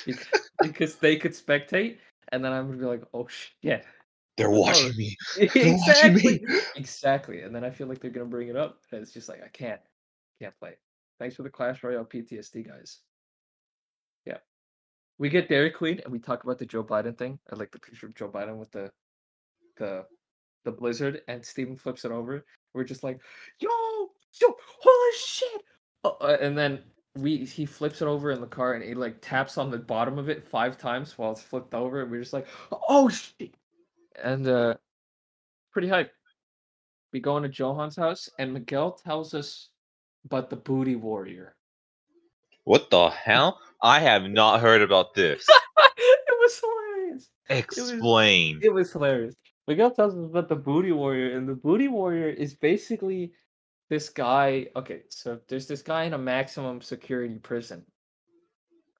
because, 0.05 0.49
because 0.61 0.95
they 0.95 1.15
could 1.15 1.31
spectate, 1.31 1.97
and 2.31 2.43
then 2.43 2.51
I'm 2.51 2.67
gonna 2.67 2.77
be 2.77 2.85
like, 2.85 3.03
oh 3.13 3.27
shit, 3.27 3.85
They're 4.37 4.49
watching 4.49 4.91
oh, 4.93 4.97
me. 4.97 5.15
They're 5.37 5.47
watching 5.47 5.73
exactly, 5.73 6.45
me. 6.45 6.59
exactly. 6.75 7.41
And 7.41 7.55
then 7.55 7.63
I 7.63 7.69
feel 7.69 7.87
like 7.87 7.99
they're 7.99 8.11
gonna 8.11 8.25
bring 8.25 8.49
it 8.49 8.57
up, 8.57 8.79
and 8.91 9.01
it's 9.01 9.13
just 9.13 9.29
like 9.29 9.41
I 9.43 9.47
can't, 9.49 9.81
can't 10.39 10.57
play. 10.59 10.73
Thanks 11.19 11.35
for 11.35 11.43
the 11.43 11.49
Clash 11.49 11.83
Royale 11.83 12.05
PTSD, 12.05 12.67
guys. 12.67 12.99
Yeah, 14.25 14.37
we 15.19 15.29
get 15.29 15.49
Dairy 15.49 15.71
Queen, 15.71 16.01
and 16.03 16.11
we 16.11 16.19
talk 16.19 16.43
about 16.43 16.59
the 16.59 16.65
Joe 16.65 16.83
Biden 16.83 17.17
thing. 17.17 17.39
I 17.51 17.55
like 17.55 17.71
the 17.71 17.79
picture 17.79 18.07
of 18.07 18.15
Joe 18.15 18.29
Biden 18.29 18.57
with 18.57 18.71
the, 18.71 18.91
the, 19.77 20.05
the 20.65 20.71
blizzard, 20.71 21.21
and 21.27 21.45
Steven 21.45 21.77
flips 21.77 22.05
it 22.05 22.11
over. 22.11 22.45
We're 22.73 22.83
just 22.83 23.03
like, 23.03 23.21
yo, 23.59 23.69
yo, 24.41 24.55
holy 24.81 25.17
shit! 25.17 25.61
Oh, 26.03 26.17
uh, 26.21 26.37
and 26.41 26.57
then 26.57 26.79
we 27.15 27.45
he 27.45 27.65
flips 27.65 28.01
it 28.01 28.07
over 28.07 28.31
in 28.31 28.41
the 28.41 28.47
car, 28.47 28.73
and 28.73 28.83
he 28.83 28.93
like 28.93 29.17
taps 29.21 29.57
on 29.57 29.69
the 29.69 29.77
bottom 29.77 30.17
of 30.17 30.29
it 30.29 30.43
five 30.43 30.77
times 30.77 31.17
while 31.17 31.31
it's 31.31 31.41
flipped 31.41 31.73
over, 31.73 32.01
and 32.01 32.11
we're 32.11 32.21
just 32.21 32.33
like, 32.33 32.47
oh 32.89 33.09
shit! 33.09 33.53
And 34.23 34.47
uh, 34.47 34.75
pretty 35.71 35.87
hype. 35.87 36.11
We 37.13 37.19
go 37.19 37.37
into 37.37 37.49
Johan's 37.49 37.97
house, 37.97 38.29
and 38.39 38.53
Miguel 38.53 38.93
tells 38.93 39.33
us 39.33 39.69
about 40.25 40.49
the 40.49 40.55
Booty 40.55 40.95
Warrior. 40.95 41.55
What 42.63 42.89
the 42.89 43.09
hell? 43.09 43.59
I 43.81 43.99
have 43.99 44.23
not 44.23 44.61
heard 44.61 44.81
about 44.81 45.13
this. 45.13 45.45
it 45.97 46.35
was 46.39 46.61
hilarious. 46.61 47.29
Explain. 47.49 48.59
It 48.61 48.73
was 48.73 48.91
hilarious. 48.91 49.35
Miguel 49.67 49.91
tells 49.91 50.15
us 50.15 50.25
about 50.25 50.47
the 50.47 50.55
Booty 50.55 50.91
Warrior, 50.91 51.35
and 51.37 51.47
the 51.47 51.55
Booty 51.55 51.87
Warrior 51.87 52.29
is 52.29 52.53
basically 52.53 53.33
this 53.91 54.07
guy. 54.07 54.67
Okay, 54.77 55.01
so 55.09 55.37
there's 55.49 55.67
this 55.67 55.81
guy 55.81 56.05
in 56.05 56.13
a 56.13 56.17
maximum 56.17 56.79
security 56.81 57.35
prison, 57.35 57.85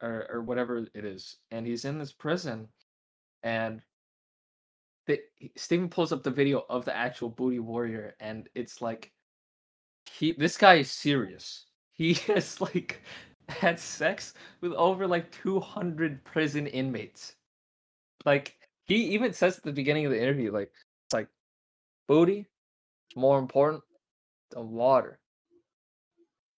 or 0.01 0.27
or 0.29 0.41
whatever 0.41 0.85
it 0.93 1.05
is, 1.05 1.37
and 1.49 1.65
he's 1.65 1.85
in 1.85 1.97
this 1.97 2.11
prison, 2.11 2.67
and 3.41 3.81
the, 5.07 5.21
Steven 5.55 5.87
pulls 5.87 6.11
up 6.11 6.23
the 6.23 6.29
video 6.29 6.65
of 6.69 6.83
the 6.83 6.95
actual 6.95 7.29
Booty 7.29 7.59
Warrior, 7.59 8.15
and 8.19 8.49
it's 8.53 8.81
like 8.81 9.13
he 10.11 10.33
this 10.33 10.57
guy 10.57 10.75
is 10.75 10.91
serious. 10.91 11.67
He 11.93 12.13
has 12.27 12.59
like 12.59 13.01
had 13.47 13.79
sex 13.79 14.33
with 14.59 14.73
over 14.73 15.07
like 15.07 15.31
200 15.31 16.21
prison 16.25 16.67
inmates. 16.67 17.35
Like 18.25 18.57
he 18.83 18.95
even 19.13 19.31
says 19.31 19.57
at 19.57 19.63
the 19.63 19.71
beginning 19.71 20.05
of 20.05 20.11
the 20.11 20.21
interview, 20.21 20.51
like 20.51 20.69
it's 21.05 21.13
like 21.13 21.29
booty 22.09 22.47
more 23.15 23.39
important 23.39 23.83
than 24.51 24.69
water. 24.69 25.19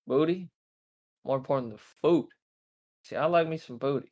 Booty 0.05 0.49
more 1.23 1.37
important 1.37 1.69
than 1.69 1.79
food. 2.01 2.27
See, 3.03 3.15
I 3.15 3.25
like 3.25 3.47
me 3.47 3.57
some 3.57 3.77
booty. 3.77 4.11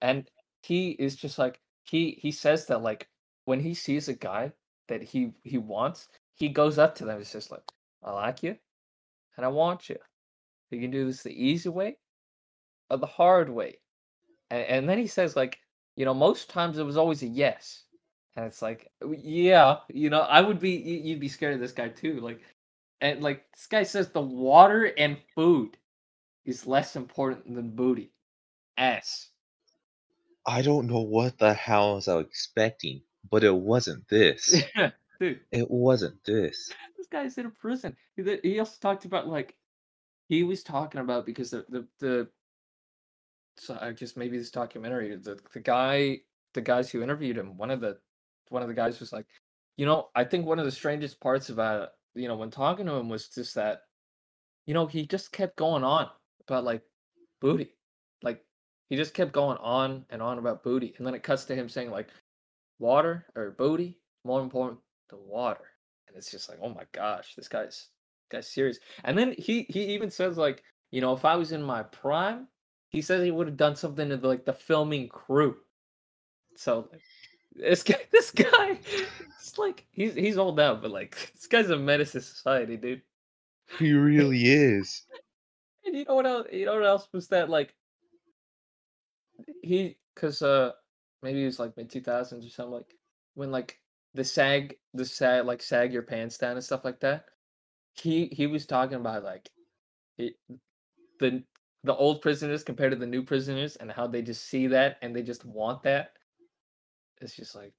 And 0.00 0.28
he 0.62 0.90
is 0.90 1.16
just 1.16 1.38
like 1.38 1.60
he 1.84 2.18
he 2.20 2.30
says 2.30 2.66
that 2.66 2.82
like 2.82 3.08
when 3.44 3.60
he 3.60 3.74
sees 3.74 4.08
a 4.08 4.14
guy 4.14 4.52
that 4.88 5.02
he 5.02 5.32
he 5.44 5.58
wants, 5.58 6.08
he 6.34 6.48
goes 6.48 6.78
up 6.78 6.94
to 6.96 7.04
them. 7.04 7.18
He's 7.18 7.28
says 7.28 7.50
like, 7.50 7.62
I 8.02 8.12
like 8.12 8.42
you, 8.42 8.56
and 9.36 9.46
I 9.46 9.48
want 9.48 9.88
you. 9.88 9.96
You 10.70 10.80
can 10.80 10.90
do 10.90 11.06
this 11.06 11.22
the 11.22 11.30
easy 11.30 11.68
way 11.68 11.96
or 12.90 12.98
the 12.98 13.06
hard 13.06 13.48
way. 13.48 13.78
And, 14.50 14.62
and 14.64 14.88
then 14.88 14.98
he 14.98 15.06
says, 15.06 15.36
like, 15.36 15.58
you 15.96 16.04
know, 16.04 16.14
most 16.14 16.50
times 16.50 16.78
it 16.78 16.84
was 16.84 16.96
always 16.96 17.22
a 17.22 17.26
yes. 17.26 17.84
And 18.34 18.44
it's 18.44 18.60
like, 18.60 18.90
yeah, 19.18 19.78
you 19.88 20.10
know, 20.10 20.20
I 20.20 20.42
would 20.42 20.60
be 20.60 20.72
you'd 20.72 21.20
be 21.20 21.28
scared 21.28 21.54
of 21.54 21.60
this 21.60 21.72
guy 21.72 21.88
too. 21.88 22.20
Like, 22.20 22.40
and 23.00 23.22
like, 23.22 23.44
this 23.52 23.66
guy 23.66 23.82
says 23.82 24.08
the 24.08 24.20
water 24.20 24.92
and 24.96 25.18
food 25.34 25.76
is 26.44 26.66
less 26.66 26.96
important 26.96 27.54
than 27.54 27.74
booty. 27.74 28.12
Ass. 28.78 29.28
I 30.46 30.62
don't 30.62 30.86
know 30.86 31.00
what 31.00 31.38
the 31.38 31.52
hell 31.52 31.92
I 31.92 31.94
was 31.94 32.08
expecting, 32.08 33.02
but 33.30 33.42
it 33.42 33.54
wasn't 33.54 34.08
this. 34.08 34.54
Dude, 35.20 35.40
It 35.50 35.70
wasn't 35.70 36.22
this. 36.24 36.70
this 36.96 37.06
guy's 37.06 37.38
in 37.38 37.46
a 37.46 37.50
prison. 37.50 37.96
He, 38.16 38.38
he 38.42 38.58
also 38.58 38.76
talked 38.80 39.06
about 39.06 39.28
like 39.28 39.56
he 40.28 40.42
was 40.42 40.62
talking 40.62 41.00
about 41.00 41.26
because 41.26 41.50
the 41.50 41.64
the, 41.68 41.86
the 42.00 42.28
so 43.56 43.78
I 43.80 43.92
guess 43.92 44.16
maybe 44.16 44.36
this 44.36 44.50
documentary 44.50 45.16
the 45.16 45.38
the 45.52 45.60
guy 45.60 46.20
the 46.52 46.60
guys 46.60 46.90
who 46.90 47.02
interviewed 47.02 47.38
him 47.38 47.56
one 47.56 47.70
of 47.70 47.80
the 47.80 47.98
one 48.50 48.62
of 48.62 48.68
the 48.68 48.74
guys 48.74 49.00
was 49.00 49.12
like 49.12 49.26
you 49.76 49.86
know 49.86 50.08
I 50.14 50.24
think 50.24 50.46
one 50.46 50.58
of 50.58 50.64
the 50.64 50.70
strangest 50.70 51.20
parts 51.20 51.48
about 51.48 51.90
you 52.16 52.28
know 52.28 52.36
when 52.36 52.50
talking 52.50 52.86
to 52.86 52.92
him 52.92 53.08
was 53.08 53.28
just 53.28 53.54
that 53.54 53.82
you 54.64 54.74
know 54.74 54.86
he 54.86 55.06
just 55.06 55.32
kept 55.32 55.56
going 55.56 55.84
on 55.84 56.08
about 56.46 56.64
like 56.64 56.82
booty 57.40 57.74
like 58.22 58.42
he 58.88 58.96
just 58.96 59.14
kept 59.14 59.32
going 59.32 59.58
on 59.58 60.04
and 60.10 60.22
on 60.22 60.38
about 60.38 60.62
booty 60.64 60.94
and 60.96 61.06
then 61.06 61.14
it 61.14 61.22
cuts 61.22 61.44
to 61.44 61.54
him 61.54 61.68
saying 61.68 61.90
like 61.90 62.08
water 62.78 63.26
or 63.34 63.52
booty 63.52 63.98
more 64.24 64.40
important 64.40 64.80
than 65.10 65.18
water 65.26 65.64
and 66.08 66.16
it's 66.16 66.30
just 66.30 66.48
like 66.48 66.58
oh 66.62 66.68
my 66.68 66.84
gosh 66.92 67.34
this 67.36 67.48
guy's 67.48 67.88
guy's 68.30 68.48
serious 68.48 68.78
and 69.04 69.16
then 69.16 69.34
he 69.38 69.66
he 69.68 69.84
even 69.84 70.10
says 70.10 70.36
like 70.36 70.62
you 70.90 71.00
know 71.00 71.12
if 71.12 71.24
i 71.24 71.36
was 71.36 71.52
in 71.52 71.62
my 71.62 71.82
prime 71.84 72.48
he 72.88 73.02
says 73.02 73.22
he 73.22 73.30
would 73.30 73.46
have 73.46 73.56
done 73.56 73.76
something 73.76 74.08
to 74.08 74.16
the, 74.16 74.26
like 74.26 74.44
the 74.44 74.52
filming 74.52 75.08
crew 75.08 75.56
so 76.56 76.88
this 77.54 77.82
guy 77.82 78.00
this 78.12 78.30
guy 78.30 78.78
like 79.58 79.86
he's 79.90 80.14
he's 80.14 80.38
old 80.38 80.56
now 80.56 80.74
but 80.74 80.90
like 80.90 81.32
this 81.34 81.46
guy's 81.46 81.70
a 81.70 81.76
menace 81.76 82.12
to 82.12 82.20
society 82.20 82.76
dude 82.76 83.02
He 83.78 83.92
really 83.92 84.46
is. 84.46 85.04
and 85.84 85.96
you 85.96 86.04
know 86.04 86.14
what 86.14 86.26
else? 86.26 86.46
You 86.52 86.66
know 86.66 86.74
what 86.74 86.84
else 86.86 87.08
was 87.12 87.28
that 87.28 87.50
like 87.50 87.74
he 89.62 89.96
because 90.14 90.42
uh 90.42 90.72
maybe 91.22 91.42
it 91.42 91.46
was 91.46 91.58
like 91.58 91.76
mid 91.76 91.90
two 91.90 92.00
thousands 92.00 92.46
or 92.46 92.50
something 92.50 92.74
like 92.74 92.94
when 93.34 93.50
like 93.50 93.80
the 94.14 94.24
sag 94.24 94.76
the 94.94 95.04
sag 95.04 95.44
like 95.44 95.62
sag 95.62 95.92
your 95.92 96.02
pants 96.02 96.38
down 96.38 96.52
and 96.52 96.64
stuff 96.64 96.84
like 96.84 97.00
that. 97.00 97.26
he 97.94 98.26
he 98.26 98.46
was 98.46 98.66
talking 98.66 98.96
about 98.96 99.24
like 99.24 99.50
it, 100.18 100.36
the 101.20 101.42
the 101.84 101.94
old 101.94 102.20
prisoners 102.20 102.64
compared 102.64 102.90
to 102.90 102.98
the 102.98 103.06
new 103.06 103.22
prisoners 103.22 103.76
and 103.76 103.92
how 103.92 104.06
they 104.06 104.20
just 104.20 104.44
see 104.44 104.66
that 104.66 104.98
and 105.02 105.14
they 105.14 105.22
just 105.22 105.44
want 105.44 105.82
that. 105.84 106.12
It's 107.20 107.36
just 107.36 107.54
like, 107.54 107.72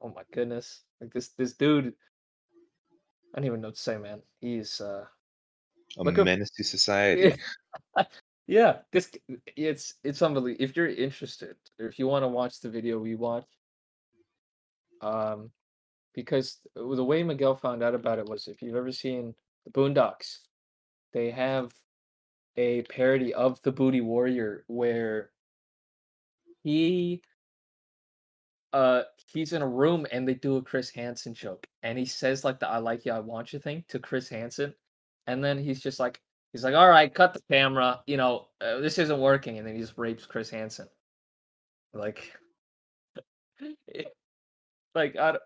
oh 0.00 0.12
my 0.14 0.22
goodness, 0.32 0.82
like 1.00 1.12
this 1.12 1.30
this 1.30 1.54
dude. 1.54 1.94
I 3.34 3.38
don't 3.40 3.46
even 3.46 3.60
know 3.60 3.68
what 3.68 3.74
to 3.76 3.80
say, 3.80 3.96
man. 3.98 4.22
He's 4.40 4.80
uh 4.80 5.04
A 5.98 6.02
up- 6.02 6.24
menace 6.24 6.50
to 6.52 6.64
society. 6.76 7.36
yeah, 8.46 8.78
this 8.92 9.10
it's 9.56 9.94
it's 10.04 10.22
unbelievable. 10.22 10.62
If 10.64 10.76
you're 10.76 10.88
interested, 10.88 11.56
or 11.80 11.86
if 11.86 11.98
you 11.98 12.06
want 12.06 12.22
to 12.22 12.28
watch 12.28 12.60
the 12.60 12.70
video 12.70 12.98
we 12.98 13.14
watch, 13.16 13.46
um, 15.00 15.50
because 16.14 16.58
the 16.76 17.04
way 17.04 17.22
Miguel 17.22 17.56
found 17.56 17.82
out 17.82 17.94
about 17.94 18.18
it 18.18 18.26
was 18.26 18.46
if 18.46 18.62
you've 18.62 18.76
ever 18.76 18.92
seen 18.92 19.34
the 19.64 19.72
Boondocks, 19.72 20.38
they 21.12 21.30
have 21.30 21.72
a 22.56 22.82
parody 22.82 23.34
of 23.34 23.60
the 23.62 23.72
Booty 23.72 24.00
Warrior 24.00 24.64
where 24.68 25.30
he 26.62 27.20
uh 28.74 29.04
he's 29.32 29.52
in 29.52 29.62
a 29.62 29.68
room 29.68 30.04
and 30.10 30.26
they 30.26 30.34
do 30.34 30.56
a 30.56 30.62
Chris 30.62 30.90
Hansen 30.90 31.32
joke 31.32 31.64
and 31.84 31.96
he 31.96 32.04
says 32.04 32.44
like 32.44 32.58
the 32.58 32.68
I 32.68 32.78
like 32.78 33.06
you 33.06 33.12
I 33.12 33.20
want 33.20 33.52
you 33.52 33.60
thing 33.60 33.84
to 33.88 34.00
Chris 34.00 34.28
Hansen 34.28 34.74
and 35.28 35.42
then 35.42 35.58
he's 35.58 35.80
just 35.80 36.00
like 36.00 36.20
he's 36.52 36.64
like 36.64 36.74
all 36.74 36.88
right 36.88 37.14
cut 37.14 37.32
the 37.32 37.40
camera 37.48 38.00
you 38.06 38.16
know 38.16 38.48
uh, 38.60 38.80
this 38.80 38.98
isn't 38.98 39.20
working 39.20 39.58
and 39.58 39.66
then 39.66 39.76
he 39.76 39.80
just 39.80 39.96
rapes 39.96 40.26
Chris 40.26 40.50
Hansen. 40.50 40.88
Like 41.94 42.32
like 44.94 45.16
I 45.16 45.36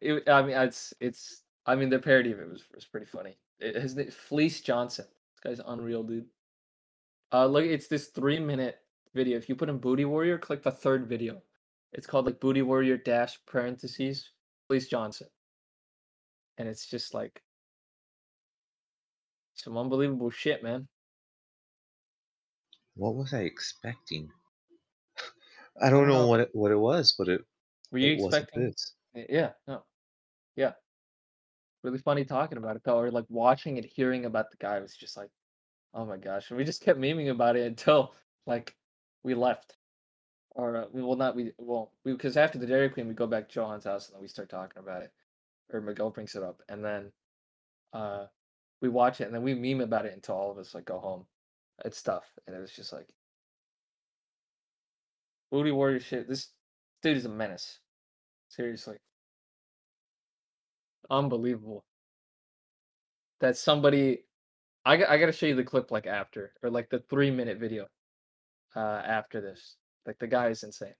it, 0.00 0.28
I 0.28 0.42
mean 0.42 0.54
it's 0.54 0.92
it's 1.00 1.42
I 1.64 1.74
mean 1.74 1.88
the 1.88 1.98
parody 1.98 2.32
of 2.32 2.40
it 2.40 2.50
was 2.50 2.64
was 2.74 2.84
pretty 2.84 3.06
funny. 3.06 3.38
It, 3.60 3.76
his 3.76 3.96
name 3.96 4.10
Fleece 4.10 4.60
Johnson 4.60 5.06
this 5.06 5.58
guy's 5.58 5.66
unreal 5.66 6.02
dude. 6.02 6.26
Uh 7.32 7.46
look 7.46 7.64
it's 7.64 7.88
this 7.88 8.08
3 8.08 8.40
minute 8.40 8.76
video. 9.14 9.38
If 9.38 9.48
you 9.48 9.54
put 9.54 9.70
in 9.70 9.78
Booty 9.78 10.04
Warrior 10.04 10.36
click 10.36 10.62
the 10.62 10.70
third 10.70 11.06
video 11.06 11.40
it's 11.92 12.06
called 12.06 12.26
like 12.26 12.40
Booty 12.40 12.62
Warrior 12.62 12.96
dash 12.98 13.38
parentheses 13.46 14.30
Fleece 14.68 14.88
Johnson. 14.88 15.28
And 16.58 16.68
it's 16.68 16.86
just 16.86 17.14
like 17.14 17.42
some 19.54 19.76
unbelievable 19.76 20.30
shit, 20.30 20.62
man. 20.62 20.88
What 22.96 23.14
was 23.14 23.32
I 23.32 23.40
expecting? 23.40 24.28
I 25.82 25.88
don't 25.90 26.08
know 26.08 26.26
what 26.26 26.40
it 26.40 26.50
what 26.52 26.72
it 26.72 26.78
was, 26.78 27.14
but 27.16 27.28
it, 27.28 27.40
Were 27.90 27.98
you 27.98 28.12
it 28.12 28.24
expecting? 28.24 28.64
this. 28.64 28.94
Yeah, 29.14 29.50
no. 29.66 29.84
Yeah. 30.56 30.72
Really 31.84 31.98
funny 31.98 32.24
talking 32.24 32.58
about 32.58 32.76
it 32.76 32.82
though, 32.84 32.98
or 32.98 33.10
like 33.10 33.26
watching 33.28 33.78
and 33.78 33.86
hearing 33.86 34.24
about 34.24 34.50
the 34.50 34.56
guy 34.56 34.80
was 34.80 34.96
just 34.96 35.16
like, 35.16 35.30
oh 35.94 36.04
my 36.04 36.16
gosh. 36.16 36.50
And 36.50 36.58
we 36.58 36.64
just 36.64 36.82
kept 36.82 36.98
memeing 36.98 37.30
about 37.30 37.56
it 37.56 37.66
until 37.66 38.14
like 38.46 38.74
we 39.22 39.34
left. 39.34 39.77
Or 40.58 40.76
uh, 40.76 40.84
we 40.92 41.02
will 41.02 41.16
not 41.16 41.36
we 41.36 41.52
well 41.56 41.92
we 42.04 42.12
because 42.12 42.36
after 42.36 42.58
the 42.58 42.66
Dairy 42.66 42.90
Queen 42.90 43.06
we 43.06 43.14
go 43.14 43.28
back 43.28 43.48
to 43.48 43.54
Johan's 43.54 43.84
house 43.84 44.08
and 44.08 44.16
then 44.16 44.22
we 44.22 44.28
start 44.28 44.50
talking 44.50 44.82
about 44.82 45.02
it. 45.02 45.12
Or 45.72 45.80
Miguel 45.80 46.10
brings 46.10 46.34
it 46.34 46.42
up 46.42 46.60
and 46.68 46.84
then 46.84 47.12
uh 47.92 48.26
we 48.82 48.88
watch 48.88 49.20
it 49.20 49.24
and 49.24 49.34
then 49.34 49.42
we 49.42 49.54
meme 49.54 49.80
about 49.80 50.04
it 50.04 50.14
until 50.14 50.34
all 50.34 50.50
of 50.50 50.58
us 50.58 50.74
like 50.74 50.84
go 50.84 50.98
home. 50.98 51.26
It's 51.84 52.02
tough. 52.02 52.26
And 52.46 52.56
it 52.56 52.60
was 52.60 52.72
just 52.72 52.92
like 52.92 53.08
Booty 55.52 55.70
Warrior 55.70 56.00
shit. 56.00 56.28
This 56.28 56.48
dude 57.02 57.16
is 57.16 57.24
a 57.24 57.30
menace. 57.30 57.78
Seriously. 58.48 58.96
Unbelievable. 61.08 61.84
That 63.40 63.56
somebody 63.56 64.24
I 64.84 64.94
I 65.04 65.18
got 65.18 65.26
to 65.26 65.32
show 65.32 65.46
you 65.46 65.54
the 65.54 65.62
clip 65.62 65.92
like 65.92 66.08
after 66.08 66.52
or 66.64 66.70
like 66.70 66.90
the 66.90 66.98
3 66.98 67.30
minute 67.30 67.58
video 67.58 67.86
uh 68.74 69.02
after 69.06 69.40
this. 69.40 69.77
Like 70.08 70.18
the 70.18 70.26
guy 70.26 70.48
is 70.48 70.62
insane. 70.62 70.94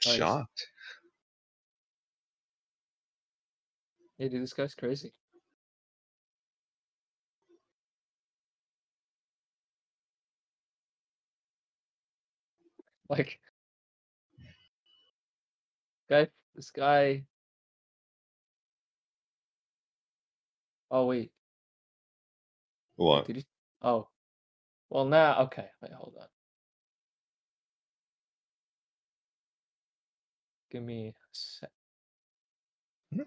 Shocked. 0.00 0.66
Yeah, 4.18 4.28
dude, 4.28 4.42
this 4.42 4.52
guy's 4.52 4.74
crazy. 4.74 5.14
Like, 13.08 13.40
guy, 16.10 16.28
this 16.54 16.70
guy. 16.70 17.24
Oh 20.90 21.06
wait, 21.06 21.32
What? 22.96 23.24
did 23.24 23.36
he? 23.36 23.46
Oh, 23.80 24.08
well 24.94 25.06
now, 25.06 25.42
okay. 25.44 25.68
Wait, 25.82 25.92
hold 25.92 26.16
on. 26.20 26.28
Give 30.70 30.82
me 30.84 31.08
a 31.10 31.14
sec. 31.32 31.70
Mhm. 33.14 33.26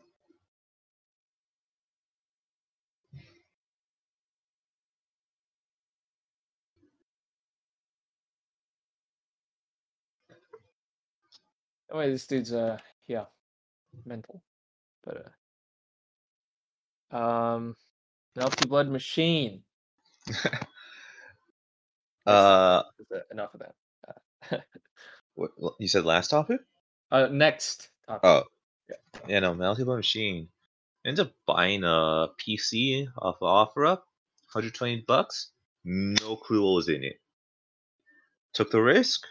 Oh 11.92 12.00
wait, 12.00 12.12
this 12.12 12.28
dude's 12.28 12.54
uh, 12.54 12.80
yeah, 13.08 13.26
mental, 14.06 14.44
but 15.04 15.34
uh, 17.12 17.18
um, 17.18 17.78
Melty 18.38 18.68
Blood 18.70 18.90
Machine. 18.90 19.64
uh, 22.28 22.84
enough 23.32 23.54
of 23.54 23.62
that. 23.62 23.76
Uh, 24.52 24.58
what, 25.36 25.52
you 25.80 25.88
said 25.88 26.06
last 26.06 26.30
topic? 26.30 26.60
uh 27.12 27.28
next 27.32 27.90
topic. 28.08 28.22
Oh, 28.24 28.44
Yeah. 28.90 29.20
yeah, 29.28 29.40
no, 29.40 29.54
Blood 29.56 29.86
Machine. 29.88 30.50
Ended 31.06 31.28
up 31.28 31.34
buying 31.46 31.84
a 31.84 32.28
PC 32.38 33.08
off 33.18 33.38
of 33.42 33.70
OfferUp, 33.70 34.00
120 34.52 35.06
bucks. 35.08 35.52
No 35.86 36.36
clue 36.36 36.62
what 36.66 36.74
was 36.76 36.90
in 36.90 37.04
it. 37.04 37.22
Took 38.54 38.72
the 38.72 38.82
risk. 38.82 39.26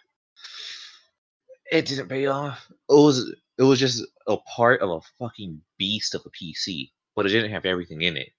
It 1.71 1.85
didn't 1.87 2.09
pay 2.09 2.27
off. 2.27 2.67
It 2.71 2.95
was 2.95 3.35
it 3.59 3.63
was 3.63 3.79
just 3.79 4.05
a 4.27 4.37
part 4.39 4.81
of 4.81 4.91
a 4.91 5.01
fucking 5.19 5.61
beast 5.79 6.15
of 6.15 6.23
a 6.25 6.31
PC, 6.31 6.93
but 7.15 7.27
it 7.27 7.31
didn't 7.31 7.51
have 7.51 7.67
everything 7.67 8.03
in 8.03 8.17
it. 8.17 8.31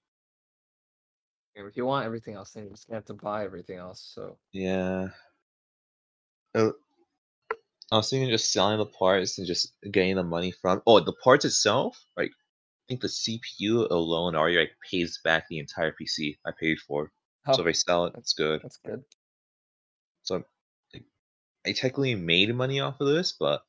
If 1.66 1.76
you 1.76 1.86
want 1.86 2.06
everything 2.06 2.34
else, 2.34 2.52
then 2.52 2.64
you're 2.64 2.72
just 2.72 2.86
gonna 2.88 2.98
have 2.98 3.04
to 3.06 3.14
buy 3.14 3.44
everything 3.44 3.78
else. 3.78 4.00
So 4.14 4.38
Yeah. 4.52 5.08
Uh, 6.54 6.70
I 7.90 7.96
was 7.96 8.10
thinking 8.10 8.28
just 8.30 8.52
selling 8.52 8.78
the 8.78 8.86
parts 8.86 9.38
and 9.38 9.46
just 9.46 9.72
getting 9.90 10.16
the 10.16 10.22
money 10.22 10.50
from. 10.50 10.82
Oh, 10.86 11.00
the 11.00 11.14
parts 11.24 11.44
itself, 11.44 12.04
like 12.16 12.30
I 12.30 12.84
think 12.88 13.00
the 13.00 13.08
CPU 13.08 13.90
alone 13.90 14.34
already 14.34 14.58
like 14.58 14.72
pays 14.90 15.20
back 15.24 15.46
the 15.48 15.58
entire 15.58 15.92
PC 15.92 16.38
I 16.46 16.52
paid 16.58 16.78
for. 16.80 17.12
So 17.46 17.62
if 17.62 17.66
Oh, 17.66 17.68
I 17.68 17.72
sell 17.72 18.04
it, 18.06 18.14
it's 18.18 18.34
good. 18.34 18.62
that's 18.62 18.76
good. 18.78 19.02
So 20.22 20.44
like, 20.92 21.04
I 21.66 21.72
technically 21.72 22.14
made 22.14 22.54
money 22.54 22.80
off 22.80 23.00
of 23.00 23.08
this, 23.08 23.32
but 23.32 23.62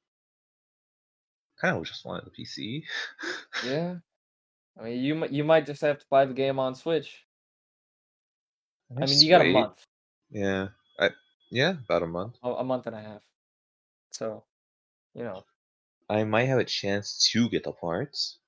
kind 1.62 1.78
of 1.78 1.86
just 1.86 2.06
wanted 2.06 2.26
the 2.26 2.32
PC. 2.32 2.84
Yeah. 3.66 3.96
I 4.80 4.84
mean, 4.84 5.04
you 5.04 5.16
might 5.16 5.32
you 5.32 5.44
might 5.44 5.66
just 5.66 5.82
have 5.82 6.00
to 6.00 6.06
buy 6.10 6.26
the 6.26 6.34
game 6.34 6.60
on 6.60 6.76
Switch. 6.76 7.26
I 8.98 9.06
mean, 9.06 9.22
you 9.22 9.30
got 9.30 9.42
a 9.42 9.52
month, 9.52 9.86
Yeah, 10.32 10.70
I 11.00 11.12
yeah 11.52 11.72
about 11.72 12.04
a 12.04 12.08
month. 12.08 12.38
a, 12.44 12.50
a 12.50 12.64
month 12.64 12.88
and 12.88 12.96
a 12.96 13.02
half. 13.02 13.22
So, 14.12 14.44
you 15.14 15.24
know, 15.24 15.44
I 16.10 16.24
might 16.24 16.46
have 16.46 16.60
a 16.60 16.66
chance 16.66 17.30
to 17.32 17.50
get 17.50 17.64
the 17.64 17.72
parts. 17.72 18.40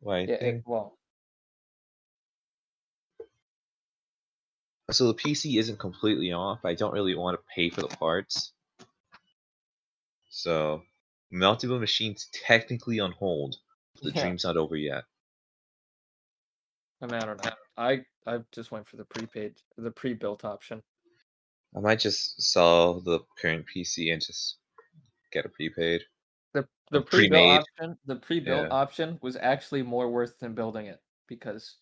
Why? 0.00 0.20
yeah. 0.20 0.34
It, 0.34 0.62
well, 0.66 0.98
So 4.90 5.06
the 5.06 5.14
PC 5.14 5.58
isn't 5.58 5.78
completely 5.78 6.32
off. 6.32 6.64
I 6.64 6.74
don't 6.74 6.92
really 6.92 7.14
want 7.14 7.38
to 7.38 7.44
pay 7.54 7.70
for 7.70 7.82
the 7.82 7.88
parts. 7.88 8.52
So 10.30 10.82
Melty 11.32 11.68
Blood 11.68 11.80
Machine's 11.80 12.28
technically 12.32 12.98
on 12.98 13.12
hold. 13.12 13.56
The 14.02 14.10
Yeah. 14.10 14.22
dream's 14.22 14.44
not 14.44 14.56
over 14.56 14.76
yet. 14.76 15.04
I 17.02 17.06
mean, 17.06 17.14
I 17.14 17.26
don't 17.26 17.38
know. 17.38 17.50
I 17.80 18.04
I 18.26 18.38
just 18.52 18.70
went 18.70 18.86
for 18.86 18.96
the 18.96 19.04
prepaid, 19.04 19.56
the 19.76 19.90
pre-built 19.90 20.44
option. 20.44 20.82
I 21.74 21.80
might 21.80 22.00
just 22.00 22.40
sell 22.42 23.00
the 23.00 23.20
current 23.38 23.66
PC 23.66 24.12
and 24.12 24.20
just 24.20 24.58
get 25.32 25.46
a 25.46 25.48
prepaid. 25.48 26.02
The 26.52 26.68
the 26.90 27.00
pre-built 27.00 27.32
pre-made. 27.32 27.60
option, 27.60 27.98
the 28.04 28.16
pre-built 28.16 28.66
Yeah. 28.66 28.68
option 28.70 29.18
was 29.22 29.36
actually 29.36 29.82
more 29.82 30.10
worth 30.10 30.38
than 30.38 30.54
building 30.54 30.86
it 30.86 31.00
because 31.26 31.78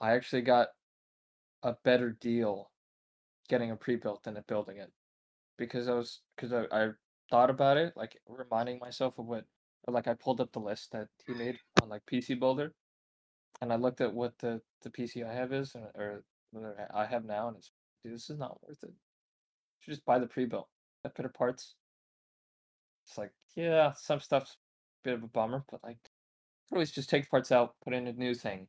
I 0.00 0.12
actually 0.12 0.42
got 0.42 0.68
a 1.62 1.74
better 1.84 2.10
deal 2.12 2.70
getting 3.48 3.70
a 3.70 3.76
pre-built 3.76 4.22
than 4.24 4.36
it 4.36 4.46
building 4.46 4.78
it 4.78 4.92
because 5.58 5.88
I 5.88 5.94
was 5.94 6.22
because 6.36 6.52
I, 6.52 6.66
I 6.70 6.90
thought 7.30 7.50
about 7.50 7.76
it, 7.78 7.96
like 7.96 8.20
reminding 8.28 8.78
myself 8.78 9.18
of 9.18 9.26
what, 9.26 9.46
like 9.88 10.06
I 10.08 10.14
pulled 10.14 10.40
up 10.40 10.52
the 10.52 10.60
list 10.60 10.92
that 10.92 11.08
he 11.26 11.34
made 11.34 11.58
on 11.82 11.88
like 11.88 12.06
PC 12.06 12.34
Builder, 12.34 12.74
and 13.60 13.72
I 13.72 13.76
looked 13.76 14.00
at 14.00 14.14
what 14.14 14.38
the 14.38 14.60
the 14.82 14.90
PC 14.90 15.28
I 15.28 15.34
have 15.34 15.52
is, 15.52 15.74
or 15.94 16.24
what 16.52 16.76
I 16.94 17.06
have 17.06 17.24
now, 17.24 17.48
and 17.48 17.56
it's 17.56 17.70
dude, 18.02 18.14
this 18.14 18.30
is 18.30 18.38
not 18.38 18.58
worth 18.62 18.82
it. 18.82 18.90
You 18.90 18.94
should 19.80 19.92
just 19.92 20.04
buy 20.04 20.18
the 20.18 20.26
pre-built. 20.26 20.68
That 21.02 21.14
better 21.14 21.28
parts. 21.28 21.74
It's 23.06 23.18
like, 23.18 23.32
yeah, 23.54 23.92
some 23.92 24.20
stuff's 24.20 24.56
a 25.04 25.08
bit 25.08 25.14
of 25.14 25.22
a 25.22 25.28
bummer, 25.28 25.64
but 25.70 25.80
like, 25.82 25.98
always 26.72 26.90
just 26.90 27.10
take 27.10 27.30
parts 27.30 27.52
out, 27.52 27.74
put 27.84 27.92
in 27.92 28.06
a 28.06 28.12
new 28.12 28.34
thing, 28.34 28.68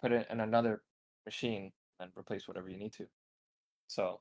put 0.00 0.12
it 0.12 0.26
in 0.30 0.40
another 0.40 0.82
machine, 1.24 1.72
and 2.00 2.10
replace 2.18 2.48
whatever 2.48 2.68
you 2.68 2.76
need 2.76 2.92
to. 2.94 3.06
So, 3.86 4.20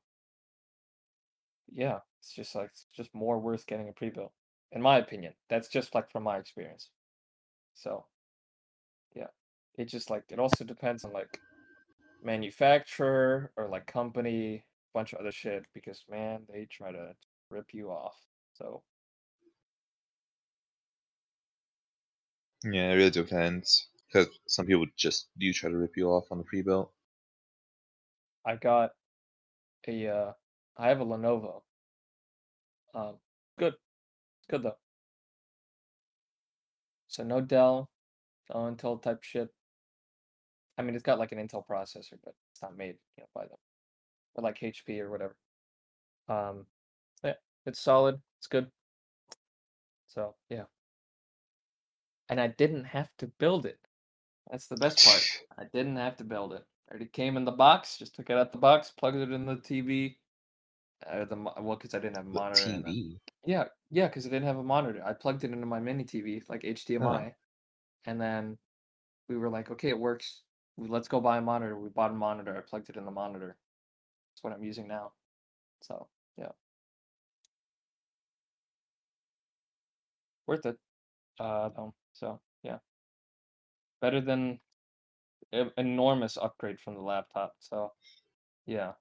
yeah, 1.71 1.99
it's 2.19 2.33
just 2.33 2.55
like 2.55 2.69
it's 2.71 2.85
just 2.95 3.13
more 3.13 3.39
worth 3.39 3.65
getting 3.65 3.89
a 3.89 3.93
pre-built, 3.93 4.31
in 4.71 4.81
my 4.81 4.97
opinion. 4.97 5.33
That's 5.49 5.67
just 5.67 5.95
like 5.95 6.11
from 6.11 6.23
my 6.23 6.37
experience. 6.37 6.89
So, 7.73 8.05
it 9.77 9.85
just 9.85 10.09
like 10.09 10.23
it 10.29 10.39
also 10.39 10.63
depends 10.63 11.05
on 11.05 11.13
like 11.13 11.39
manufacturer 12.23 13.51
or 13.57 13.69
like 13.69 13.85
company, 13.87 14.65
bunch 14.93 15.13
of 15.13 15.19
other 15.19 15.31
shit 15.31 15.65
because 15.73 16.03
man, 16.09 16.41
they 16.51 16.67
try 16.71 16.91
to 16.91 17.13
rip 17.49 17.67
you 17.73 17.89
off. 17.89 18.15
So 18.53 18.83
Yeah, 22.63 22.91
it 22.91 22.95
really 22.95 23.09
depends. 23.11 23.87
Because 24.07 24.27
some 24.47 24.65
people 24.65 24.85
just 24.97 25.27
do 25.37 25.51
try 25.53 25.69
to 25.69 25.77
rip 25.77 25.97
you 25.97 26.09
off 26.09 26.31
on 26.31 26.37
the 26.37 26.43
pre-built. 26.43 26.91
I 28.45 28.55
got 28.55 28.91
a 29.87 30.07
uh 30.07 30.31
I 30.77 30.89
have 30.89 31.01
a 31.01 31.05
Lenovo. 31.05 31.61
Um 32.93 33.15
good. 33.59 33.75
Good 34.49 34.63
though. 34.63 34.77
So 37.07 37.23
no 37.23 37.41
Dell, 37.41 37.89
no 38.49 38.55
Intel 38.71 39.01
type 39.01 39.23
shit. 39.23 39.49
I 40.77 40.83
mean 40.83 40.93
it's 40.95 41.03
got 41.03 41.19
like 41.19 41.31
an 41.31 41.39
Intel 41.39 41.65
processor, 41.65 42.17
but 42.23 42.33
it's 42.51 42.61
not 42.61 42.77
made, 42.77 42.95
you 43.17 43.23
know, 43.23 43.27
by 43.33 43.43
them. 43.43 43.57
Or 44.35 44.43
like 44.43 44.59
HP 44.59 44.99
or 44.99 45.09
whatever. 45.09 45.35
Um 46.29 46.65
yeah, 47.23 47.33
it's 47.65 47.79
solid, 47.79 48.19
it's 48.39 48.47
good. 48.47 48.67
So 50.07 50.35
yeah. 50.49 50.63
And 52.29 52.39
I 52.41 52.47
didn't 52.47 52.85
have 52.85 53.09
to 53.19 53.27
build 53.27 53.65
it. 53.65 53.79
That's 54.51 54.67
the 54.67 54.77
best 54.77 55.03
part. 55.05 55.27
I 55.57 55.63
didn't 55.73 55.95
have 55.97 56.17
to 56.17 56.23
build 56.23 56.53
it. 56.53 56.63
It 56.87 56.91
already 56.91 57.05
came 57.07 57.37
in 57.37 57.45
the 57.45 57.51
box. 57.51 57.97
Just 57.97 58.15
took 58.15 58.29
it 58.29 58.37
out 58.37 58.51
the 58.51 58.57
box, 58.57 58.91
plugged 58.97 59.17
it 59.17 59.31
in 59.31 59.45
the 59.45 59.55
TV. 59.55 60.17
Uh, 61.05 61.25
the 61.25 61.35
well, 61.35 61.75
because 61.75 61.93
I 61.93 61.99
didn't 61.99 62.17
have 62.17 62.25
a 62.27 62.29
monitor. 62.29 62.81
yeah, 63.45 63.65
yeah, 63.91 64.07
because 64.07 64.25
I 64.25 64.29
didn't 64.29 64.47
have 64.47 64.57
a 64.57 64.63
monitor. 64.63 65.01
I 65.05 65.13
plugged 65.13 65.43
it 65.43 65.51
into 65.51 65.65
my 65.67 65.79
mini 65.79 66.03
TV, 66.03 66.41
like 66.49 66.63
Oh. 66.65 66.69
HDMI, 66.69 67.33
and 68.05 68.19
then 68.19 68.57
we 69.29 69.37
were 69.37 69.49
like, 69.49 69.69
okay, 69.71 69.89
it 69.89 69.99
works. 69.99 70.41
We- 70.77 70.87
Let's 70.87 71.07
go 71.07 71.19
buy 71.19 71.37
a 71.37 71.41
monitor. 71.41 71.77
We 71.77 71.89
bought 71.89 72.11
a 72.11 72.13
monitor. 72.13 72.55
I 72.55 72.61
plugged 72.61 72.89
it 72.89 72.97
in 72.97 73.05
the 73.05 73.11
monitor. 73.11 73.57
That's 74.31 74.43
what 74.43 74.53
I'm 74.53 74.63
using 74.63 74.87
now. 74.87 75.11
So 75.81 76.07
yeah, 76.37 76.51
worth 80.45 80.65
it. 80.65 80.77
Uh, 81.39 81.69
though. 81.69 81.93
So 82.13 82.39
yeah, 82.63 82.79
better 84.01 84.21
than 84.21 84.59
an 85.51 85.71
enormous 85.77 86.37
upgrade 86.37 86.79
from 86.79 86.95
the 86.95 87.01
laptop. 87.01 87.55
So 87.59 87.93
yeah. 88.65 88.93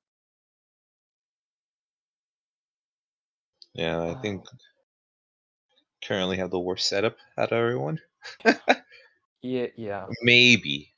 Yeah, 3.74 4.10
I 4.10 4.14
think 4.22 4.44
currently 6.02 6.38
have 6.38 6.50
the 6.50 6.58
worst 6.60 6.88
setup 6.88 7.16
out 7.36 7.52
of 7.52 7.58
everyone. 7.58 8.00
Yeah, 9.42 9.66
yeah. 9.76 10.06
Maybe. 10.22 10.95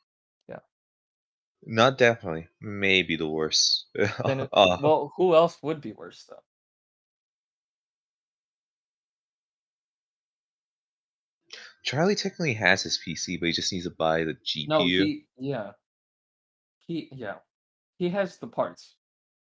Not 1.65 1.99
definitely. 1.99 2.49
Maybe 2.61 3.17
the 3.17 3.29
worst. 3.29 3.87
Then 4.25 4.41
it, 4.41 4.51
uh, 4.53 4.79
well, 4.81 5.13
who 5.17 5.35
else 5.35 5.59
would 5.63 5.81
be 5.81 5.93
worse 5.93 6.25
though? 6.29 6.43
Charlie 11.83 12.15
technically 12.17 12.55
has 12.55 12.83
his 12.83 12.99
PC, 12.99 13.39
but 13.41 13.47
he 13.47 13.53
just 13.53 13.73
needs 13.73 13.85
to 13.85 13.91
buy 13.91 14.25
the 14.25 14.35
GPU. 14.35 14.69
No, 14.69 14.81
he 14.81 15.27
yeah. 15.39 15.73
He 16.87 17.09
yeah. 17.13 17.37
He 17.99 18.09
has 18.11 18.39
the 18.39 18.47
parts. 18.47 18.97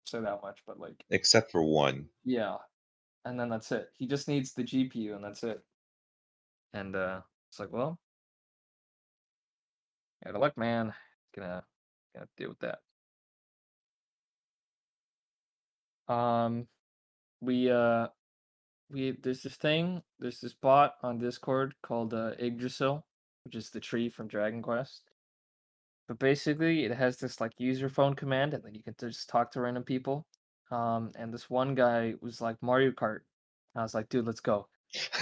Say 0.05 0.19
that 0.21 0.41
much, 0.41 0.59
but 0.65 0.79
like 0.79 1.03
Except 1.09 1.51
for 1.51 1.63
one. 1.63 2.09
yeah. 2.23 2.57
And 3.25 3.39
then 3.39 3.49
that's 3.49 3.71
it. 3.71 3.89
He 3.97 4.07
just 4.07 4.27
needs 4.27 4.53
the 4.53 4.63
GPU 4.63 5.15
and 5.15 5.23
that's 5.23 5.43
it. 5.43 5.61
And 6.73 6.95
uh 6.95 7.21
it's 7.49 7.59
like, 7.59 7.71
well, 7.71 7.99
yeah, 10.25 10.31
luck 10.37 10.57
man. 10.57 10.93
Gonna 11.35 11.63
gonna 12.13 12.27
deal 12.37 12.49
with 12.49 12.59
that. 12.59 12.79
Um 16.13 16.67
we 17.41 17.69
uh 17.69 18.07
we 18.89 19.11
there's 19.11 19.43
this 19.43 19.55
thing, 19.55 20.03
there's 20.19 20.41
this 20.41 20.53
bot 20.53 20.95
on 21.03 21.19
Discord 21.19 21.73
called 21.81 22.13
uh 22.13 22.31
Yggdrasil, 22.39 23.05
which 23.45 23.55
is 23.55 23.69
the 23.69 23.79
tree 23.79 24.09
from 24.09 24.27
Dragon 24.27 24.61
Quest. 24.61 25.03
But 26.07 26.19
basically 26.19 26.85
it 26.85 26.91
has 26.91 27.17
this 27.17 27.39
like 27.39 27.53
user 27.57 27.89
phone 27.89 28.15
command 28.15 28.53
and 28.53 28.63
then 28.63 28.75
you 28.75 28.83
can 28.83 28.95
just 28.99 29.29
talk 29.29 29.51
to 29.51 29.61
random 29.61 29.83
people. 29.83 30.25
Um 30.71 31.11
and 31.15 31.33
this 31.33 31.49
one 31.49 31.75
guy 31.75 32.15
was 32.21 32.41
like 32.41 32.57
Mario 32.61 32.91
Kart. 32.91 33.19
I 33.75 33.81
was 33.83 33.93
like, 33.93 34.09
dude, 34.09 34.25
let's 34.25 34.41
go. 34.41 34.67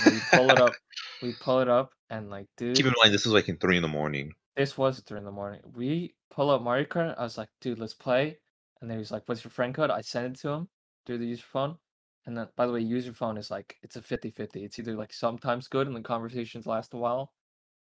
And 0.06 0.16
we 0.16 0.22
pull 0.32 0.50
it 0.50 0.60
up. 0.60 0.74
We 1.22 1.34
pull 1.40 1.60
it 1.60 1.70
up 1.70 1.94
and 2.10 2.30
like, 2.30 2.48
dude, 2.58 2.76
Keep 2.76 2.88
in 2.88 2.94
mind, 3.02 3.14
this 3.14 3.26
is 3.26 3.32
like 3.32 3.50
in 3.50 3.58
three 3.58 3.76
in 3.76 3.84
the 3.84 3.88
morning. 3.88 4.34
This 4.56 4.78
was 4.78 5.00
three 5.02 5.18
in 5.18 5.26
the 5.26 5.32
morning. 5.32 5.62
We 5.74 6.16
pull 6.30 6.50
up 6.50 6.62
Mario 6.62 6.86
Kart. 6.86 7.16
I 7.18 7.24
was 7.24 7.38
like, 7.38 7.50
dude, 7.62 7.80
let's 7.80 7.94
play. 7.94 8.40
And 8.82 8.90
then 8.90 8.98
he 8.98 9.00
was 9.00 9.12
like, 9.12 9.24
what's 9.28 9.44
your 9.44 9.52
friend 9.52 9.74
code? 9.74 9.90
I 9.92 10.02
sent 10.02 10.38
it 10.38 10.40
to 10.42 10.50
him 10.50 10.70
through 11.06 11.20
the 11.20 11.26
user 11.28 11.44
phone. 11.44 11.78
And 12.26 12.38
then, 12.38 12.50
by 12.56 12.66
the 12.68 12.74
way, 12.74 12.82
user 12.82 13.14
phone 13.14 13.38
is 13.38 13.50
like, 13.52 13.78
it's 13.82 13.96
a 13.96 14.02
50 14.02 14.30
50. 14.32 14.64
It's 14.64 14.80
either 14.80 14.96
like 14.96 15.14
sometimes 15.14 15.68
good 15.68 15.88
and 15.88 15.96
the 15.96 16.02
conversations 16.02 16.66
last 16.68 16.94
a 16.94 16.98
while, 16.98 17.34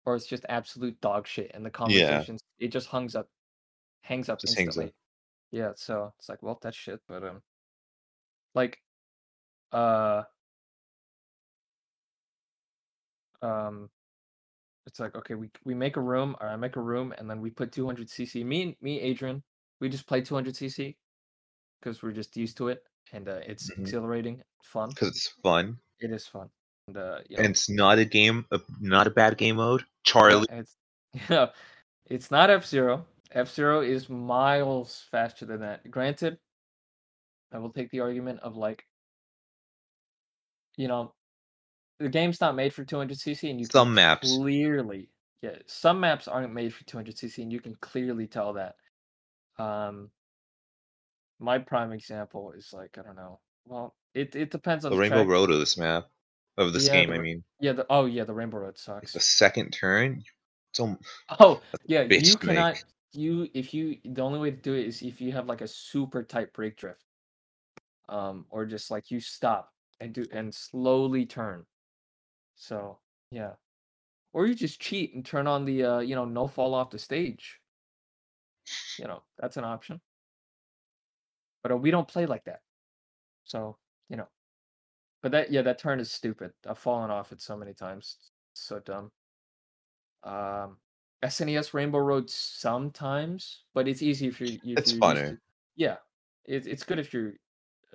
or 0.06 0.16
it's 0.16 0.26
just 0.26 0.46
absolute 0.48 1.00
dog 1.00 1.26
shit. 1.26 1.50
And 1.54 1.64
the 1.66 1.70
conversations, 1.70 2.42
it 2.58 2.68
just 2.68 2.88
hangs 2.88 3.16
up, 3.16 3.28
hangs 4.02 4.28
up 4.28 4.40
Just 4.40 4.56
hangs 4.58 4.76
instantly. 4.76 4.90
up. 4.90 4.94
Yeah. 5.52 5.72
So 5.76 6.14
it's 6.18 6.28
like, 6.28 6.42
well, 6.42 6.58
that's 6.62 6.76
shit. 6.76 7.00
But, 7.08 7.24
um, 7.24 7.42
like, 8.54 8.78
uh, 9.72 10.24
um, 13.42 13.90
it's 14.86 14.98
like 15.00 15.14
okay 15.14 15.34
we 15.34 15.50
we 15.64 15.74
make 15.74 15.96
a 15.96 16.00
room 16.00 16.36
or 16.40 16.48
i 16.48 16.56
make 16.56 16.76
a 16.76 16.80
room 16.80 17.14
and 17.18 17.28
then 17.30 17.40
we 17.40 17.50
put 17.50 17.72
200 17.72 18.08
cc 18.08 18.44
me 18.44 18.62
and 18.62 18.76
me 18.80 19.00
adrian 19.00 19.42
we 19.80 19.88
just 19.88 20.06
play 20.06 20.20
200 20.20 20.54
cc 20.54 20.96
because 21.80 22.02
we're 22.02 22.12
just 22.12 22.36
used 22.36 22.56
to 22.56 22.68
it 22.68 22.82
and 23.12 23.28
uh, 23.28 23.40
it's 23.46 23.70
Mhm. 23.70 23.80
exhilarating 23.80 24.42
fun 24.62 24.88
Because 24.90 25.08
it's 25.08 25.28
fun. 25.42 25.78
it 26.00 26.10
is 26.10 26.26
fun 26.26 26.48
and 26.88 26.96
uh 26.96 27.18
know, 27.30 27.38
And 27.38 27.46
it's 27.46 27.68
not 27.70 27.98
a 27.98 28.04
game, 28.04 28.44
a, 28.50 28.60
not 28.80 29.06
a 29.06 29.10
bad 29.10 29.38
game 29.38 29.56
mode. 29.56 29.84
Charlie. 30.04 30.46
and 30.50 30.60
it's 30.60 30.76
yeah 31.30 31.46
it's 32.06 32.30
not 32.30 32.50
f-zero 32.50 33.04
f-zero 33.32 33.80
is 33.82 34.08
miles 34.08 35.04
faster 35.10 35.46
than 35.46 35.60
that 35.60 35.88
granted 35.90 36.38
i 37.52 37.58
will 37.58 37.72
take 37.72 37.90
the 37.90 38.00
argument 38.00 38.40
of 38.40 38.56
like 38.56 38.84
you 40.76 40.88
know 40.88 41.14
the 42.02 42.10
game's 42.10 42.40
not 42.40 42.56
made 42.56 42.74
for 42.74 42.84
200cc 42.84 43.50
and 43.50 43.60
you 43.60 43.68
Some 43.70 43.94
can 43.94 43.94
maps. 43.94 44.40
clearly 44.40 45.08
yeah 45.42 45.56
some 45.66 46.00
maps 46.00 46.28
aren't 46.28 46.54
made 46.54 46.74
for 46.74 46.84
200cc 46.84 47.38
and 47.42 47.52
you 47.52 47.60
can 47.60 47.76
clearly 47.76 48.26
tell 48.26 48.54
that 48.54 48.76
um 49.58 50.10
my 51.40 51.58
prime 51.58 51.92
example 51.92 52.52
is 52.56 52.70
like 52.72 52.96
i 52.98 53.02
don't 53.02 53.16
know 53.16 53.40
well 53.66 53.94
it, 54.14 54.36
it 54.36 54.50
depends 54.50 54.84
on 54.84 54.92
The 54.92 54.96
the 54.96 55.00
Rainbow 55.00 55.24
track. 55.24 55.26
Road 55.26 55.50
of 55.50 55.58
this 55.58 55.76
map. 55.76 56.08
Of 56.56 56.72
this 56.72 56.88
Yeah, 56.88 56.90
game, 56.90 57.10
the 57.10 57.14
I 57.14 57.18
mean. 57.18 57.44
yeah 57.60 57.72
the 57.72 57.86
oh 57.90 58.06
yeah 58.06 58.24
the 58.24 58.34
rainbow 58.34 58.58
road 58.58 58.78
sucks 58.78 59.14
the 59.14 59.20
second 59.20 59.70
turn, 59.72 60.22
it's 60.70 60.80
al- 60.80 60.98
oh 61.40 61.62
yeah 61.86 62.02
you 62.02 62.36
to 62.40 62.46
make. 62.46 62.66
cannot 62.66 62.78
you 63.12 63.48
if 63.54 63.74
you 63.74 63.96
the 64.04 64.22
only 64.22 64.38
way 64.38 64.50
to 64.50 64.56
do 64.56 64.74
it 64.74 64.86
is 64.86 65.02
if 65.02 65.20
you 65.20 65.32
have 65.32 65.46
like 65.48 65.60
a 65.60 65.68
super 65.68 66.22
tight 66.22 66.52
brake 66.52 66.76
drift 66.76 67.04
um 68.08 68.46
or 68.50 68.64
just 68.66 68.90
like 68.90 69.10
you 69.10 69.20
stop 69.20 69.70
and 70.00 70.12
do 70.14 70.26
and 70.32 70.54
slowly 70.54 71.26
turn 71.26 71.64
so 72.62 72.98
yeah. 73.32 73.54
Or 74.32 74.46
you 74.46 74.54
just 74.54 74.80
cheat 74.80 75.14
and 75.14 75.26
turn 75.26 75.48
on 75.48 75.64
the 75.64 75.82
uh 75.84 75.98
you 75.98 76.14
know 76.14 76.24
no 76.24 76.46
fall 76.46 76.74
off 76.74 76.90
the 76.90 76.98
stage. 76.98 77.58
You 78.98 79.06
know 79.06 79.24
that's 79.36 79.56
an 79.56 79.64
option. 79.64 80.00
But 81.62 81.72
uh, 81.72 81.76
we 81.76 81.90
don't 81.90 82.06
play 82.06 82.26
like 82.26 82.44
that. 82.44 82.60
So 83.44 83.76
you 84.08 84.16
know. 84.16 84.28
But 85.22 85.32
that 85.32 85.50
yeah 85.50 85.62
that 85.62 85.78
turn 85.80 85.98
is 85.98 86.12
stupid. 86.12 86.52
I've 86.68 86.78
fallen 86.78 87.10
off 87.10 87.32
it 87.32 87.40
so 87.40 87.56
many 87.56 87.74
times. 87.74 88.16
It's 88.52 88.62
so 88.62 88.78
dumb. 88.78 89.10
Um 90.22 90.76
snes 91.24 91.72
rainbow 91.74 91.98
road 91.98 92.28
sometimes 92.28 93.62
but 93.74 93.86
it's 93.86 94.02
easy 94.02 94.26
if 94.26 94.40
you're 94.40 94.50
if 94.64 94.78
It's 94.78 94.92
you're 94.92 95.00
funner. 95.00 95.38
yeah. 95.76 95.96
It, 96.44 96.66
it's 96.66 96.84
good 96.84 96.98
if 97.00 97.12
you're 97.12 97.34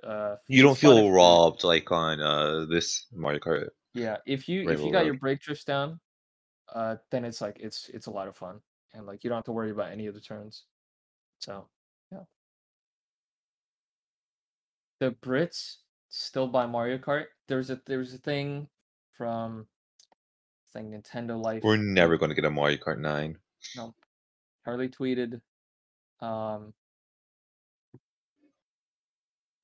uh, 0.04 0.36
You 0.46 0.62
don't 0.62 0.72
it's 0.72 0.80
feel 0.80 1.10
robbed 1.10 1.64
like 1.64 1.90
on 1.90 2.20
uh 2.20 2.66
this 2.66 3.06
Mario 3.12 3.40
Kart. 3.40 3.68
Yeah, 3.94 4.18
if 4.26 4.48
you 4.48 4.62
if 4.62 4.68
Rainbow 4.68 4.86
you 4.86 4.92
got 4.92 5.04
your 5.06 5.14
brake 5.14 5.40
drifts 5.40 5.64
down, 5.64 6.00
uh, 6.72 6.96
then 7.10 7.24
it's 7.24 7.40
like 7.40 7.58
it's 7.60 7.88
it's 7.92 8.06
a 8.06 8.10
lot 8.10 8.28
of 8.28 8.36
fun, 8.36 8.60
and 8.92 9.06
like 9.06 9.24
you 9.24 9.30
don't 9.30 9.38
have 9.38 9.44
to 9.44 9.52
worry 9.52 9.70
about 9.70 9.90
any 9.90 10.06
of 10.06 10.14
the 10.14 10.20
turns. 10.20 10.64
So 11.38 11.66
yeah, 12.12 12.24
the 15.00 15.12
Brits 15.12 15.76
still 16.08 16.46
buy 16.46 16.66
Mario 16.66 16.98
Kart. 16.98 17.26
There's 17.46 17.70
a 17.70 17.80
there's 17.86 18.14
a 18.14 18.18
thing 18.18 18.68
from 19.12 19.66
I 20.74 20.78
think 20.78 20.94
Nintendo 20.94 21.42
Life. 21.42 21.62
We're 21.64 21.76
never 21.76 22.16
going 22.16 22.30
to 22.30 22.34
get 22.34 22.44
a 22.44 22.50
Mario 22.50 22.76
Kart 22.76 22.98
9. 22.98 23.36
No, 23.76 23.94
Harley 24.64 24.88
tweeted, 24.88 25.40
um, 26.20 26.72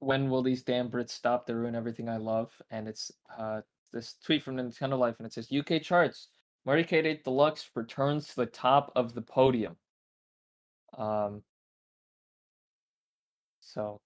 when 0.00 0.28
will 0.30 0.42
these 0.42 0.62
damn 0.62 0.90
Brits 0.90 1.10
stop? 1.10 1.46
They 1.46 1.54
ruin 1.54 1.74
everything 1.74 2.08
I 2.08 2.16
love. 2.16 2.52
And 2.70 2.88
it's 2.88 3.10
uh 3.36 3.60
this 3.94 4.16
tweet 4.24 4.42
from 4.42 4.56
Nintendo 4.56 4.98
Life, 4.98 5.14
and 5.18 5.26
it 5.26 5.32
says 5.32 5.48
UK 5.50 5.80
charts. 5.80 6.28
Mario 6.66 6.84
Kart 6.84 7.04
8 7.06 7.24
Deluxe 7.24 7.70
returns 7.74 8.28
to 8.28 8.36
the 8.36 8.46
top 8.46 8.92
of 8.96 9.14
the 9.14 9.22
podium. 9.22 9.76
Um. 10.98 11.42
So. 13.60 14.00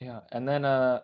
Yeah, 0.00 0.20
and 0.32 0.48
then 0.48 0.64
uh, 0.64 1.00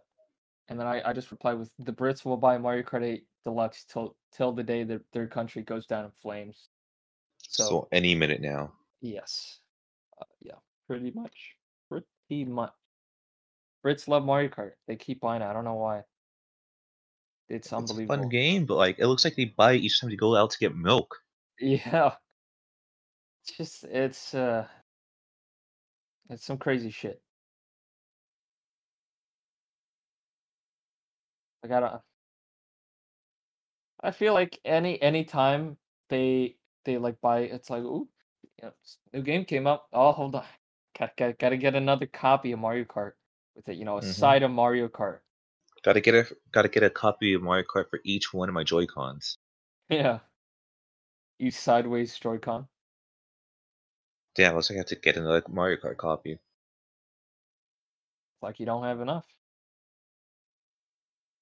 and 0.69 0.79
then 0.79 0.87
I, 0.87 1.03
I 1.11 1.13
just 1.13 1.31
replied 1.33 1.55
with 1.59 1.73
the 1.79 1.93
Brits 1.93 2.25
will 2.25 2.37
buy 2.37 2.59
Mario 2.59 2.83
Kart 2.85 3.03
8 3.05 3.25
Deluxe 3.45 3.85
till 3.85 4.17
till 4.33 4.53
the 4.53 4.63
day 4.63 4.85
that 4.85 5.03
their 5.13 5.27
country 5.27 5.63
goes 5.63 5.87
down 5.87 6.05
in 6.05 6.11
flames. 6.23 6.69
So, 7.49 7.65
So, 7.65 7.89
any 7.93 8.15
minute 8.15 8.41
now. 8.41 8.73
yes, 9.01 9.59
uh, 10.21 10.25
yeah, 10.41 10.55
pretty 10.87 11.11
much, 11.11 11.57
pretty 11.91 12.45
much. 12.45 12.73
Brits 13.85 14.09
love 14.09 14.25
Mario 14.25 14.49
Kart. 14.49 14.73
They 14.89 14.97
keep 14.97 15.21
buying 15.21 15.43
it. 15.43 15.47
I 15.47 15.53
don't 15.53 15.65
know 15.65 15.75
why. 15.75 16.03
It's 17.49 17.73
It's 17.73 17.77
a 17.77 17.77
unbelievable. 17.85 18.17
fun 18.17 18.29
game, 18.31 18.65
but 18.65 18.77
like 18.77 18.99
it 18.99 19.07
looks 19.07 19.25
like 19.25 19.37
they 19.37 19.45
buy 19.45 19.73
it 19.75 19.83
each 19.83 20.01
time 20.01 20.11
they 20.11 20.17
go 20.17 20.37
out 20.37 20.51
to 20.51 20.59
get 20.59 20.75
milk. 20.75 21.17
Yeah. 21.61 22.17
It's 23.43 23.57
just 23.57 23.85
it's 23.85 24.35
uh 24.35 24.67
it's 26.31 26.45
some 26.45 26.59
crazy 26.59 26.91
shit. 26.91 27.21
I 31.63 31.69
gotta 31.69 32.03
I 34.01 34.11
feel 34.11 34.35
like 34.35 34.61
any 34.65 35.01
any 35.03 35.25
time 35.25 35.77
they 36.09 36.57
they 36.85 36.99
like 36.99 37.21
buy 37.21 37.41
it's 37.41 37.71
like 37.71 37.83
ooh 37.83 38.09
you 38.63 38.69
know, 38.69 38.73
new 39.13 39.23
game 39.23 39.45
came 39.45 39.67
out. 39.67 39.83
Oh 39.93 40.13
hold 40.13 40.35
on. 40.37 40.45
Got, 40.99 41.17
got, 41.17 41.39
gotta 41.39 41.57
get 41.57 41.75
another 41.75 42.07
copy 42.07 42.53
of 42.53 42.61
Mario 42.61 42.85
Kart 42.85 43.13
with 43.55 43.69
it, 43.69 43.77
you 43.77 43.85
know, 43.85 43.99
a 43.99 44.03
Mhm. 44.03 44.13
side 44.13 44.43
of 44.43 44.51
Mario 44.51 44.89
Kart. 44.89 45.21
Gotta 45.83 46.01
get 46.01 46.15
a 46.15 46.37
gotta 46.51 46.69
get 46.69 46.83
a 46.83 46.91
copy 46.91 47.35
of 47.35 47.43
Mario 47.43 47.65
Kart 47.65 47.89
for 47.91 48.01
each 48.05 48.33
one 48.33 48.49
of 48.49 48.55
my 48.55 48.65
Joy 48.65 48.87
Cons. 48.87 49.39
Yeah. 49.89 50.21
You 51.39 51.51
sideways 51.51 52.19
Joy-Con. 52.19 52.69
Damn, 54.35 54.55
looks 54.55 54.71
like 54.71 54.77
I 54.77 54.81
have 54.81 54.87
to 54.87 54.97
get 54.97 55.17
another 55.17 55.43
Mario 55.49 55.77
Kart 55.77 55.97
copy. 55.97 56.39
like 58.41 58.61
you 58.61 58.67
don't 58.67 58.85
have 58.85 59.01
enough. 59.01 59.27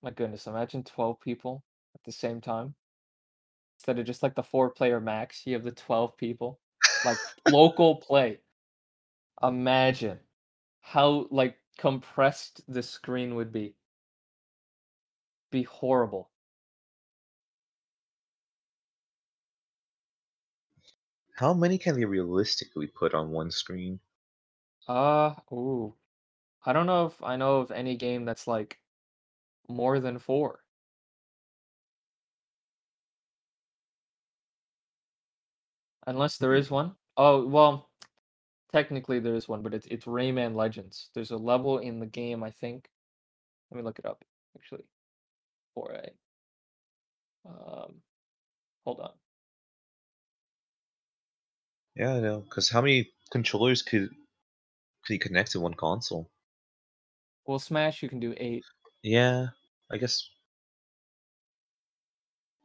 My 0.02 0.10
goodness, 0.10 0.46
imagine 0.46 0.84
12 0.84 1.20
people 1.20 1.64
at 1.96 2.02
the 2.04 2.12
same 2.12 2.40
time. 2.40 2.76
Instead 3.78 3.98
of 3.98 4.06
just 4.06 4.22
like 4.22 4.34
the 4.36 4.42
four 4.44 4.70
player 4.70 5.00
max, 5.00 5.44
you 5.46 5.54
have 5.54 5.64
the 5.64 5.72
12 5.72 6.16
people. 6.16 6.60
Like 7.04 7.18
local 7.48 7.96
play. 7.96 8.40
Imagine 9.42 10.20
how 10.80 11.26
like 11.30 11.58
compressed 11.76 12.62
the 12.72 12.82
screen 12.82 13.34
would 13.34 13.52
be. 13.52 13.76
Be 15.52 15.62
horrible. 15.62 16.32
How 21.34 21.52
many 21.52 21.76
can 21.76 21.96
they 21.96 22.06
realistically 22.06 22.86
put 22.86 23.12
on 23.12 23.32
one 23.32 23.50
screen? 23.50 24.00
Uh, 24.86 25.34
ooh. 25.52 25.98
I 26.66 26.72
don't 26.74 26.86
know 26.86 27.06
if 27.06 27.22
I 27.22 27.36
know 27.36 27.58
of 27.62 27.70
any 27.72 27.96
game 27.96 28.24
that's 28.26 28.46
like 28.48 28.80
more 29.68 30.00
than 30.00 30.18
four. 30.18 30.64
Unless 36.06 36.38
there 36.38 36.54
Hmm. 36.54 36.62
one. 36.70 36.96
Oh, 37.16 37.44
well, 37.48 37.91
technically 38.72 39.20
there 39.20 39.34
is 39.34 39.48
one, 39.48 39.62
but 39.62 39.74
it's 39.74 39.86
it's 39.86 40.06
Rayman 40.06 40.54
Legends. 40.54 41.10
There's 41.14 41.30
a 41.30 41.36
level 41.36 41.78
in 41.78 42.00
the 42.00 42.06
game, 42.06 42.42
I 42.42 42.50
think. 42.50 42.90
Let 43.70 43.78
me 43.78 43.84
look 43.84 43.98
it 43.98 44.06
up, 44.06 44.24
actually. 44.56 44.84
For 45.74 45.92
a 45.92 46.10
um 47.44 48.02
hold 48.84 49.00
on. 49.00 49.12
Yeah, 51.96 52.14
I 52.16 52.20
know. 52.20 52.40
Because 52.40 52.68
how 52.68 52.82
many 52.82 53.10
controllers 53.30 53.80
could 53.82 54.10
could 55.04 55.14
you 55.14 55.18
connect 55.18 55.52
to 55.52 55.60
one 55.60 55.74
console? 55.74 56.30
Well, 57.46 57.60
Smash 57.60 58.02
you 58.02 58.08
can 58.08 58.18
do 58.18 58.34
eight. 58.36 58.64
Yeah, 59.04 59.50
I 59.90 59.98
guess. 59.98 60.28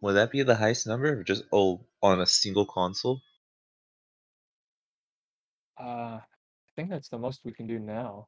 Would 0.02 0.14
that 0.14 0.32
be 0.32 0.42
the 0.42 0.56
highest 0.56 0.88
number, 0.88 1.20
or 1.20 1.24
just 1.24 1.44
oh 1.52 1.86
on 2.02 2.20
a 2.20 2.26
single 2.26 2.66
console? 2.66 3.22
Uh 5.80 6.20
I 6.20 6.22
think 6.76 6.90
that's 6.90 7.10
the 7.10 7.18
most 7.18 7.42
we 7.44 7.52
can 7.54 7.68
do 7.68 7.80
now. 7.80 8.28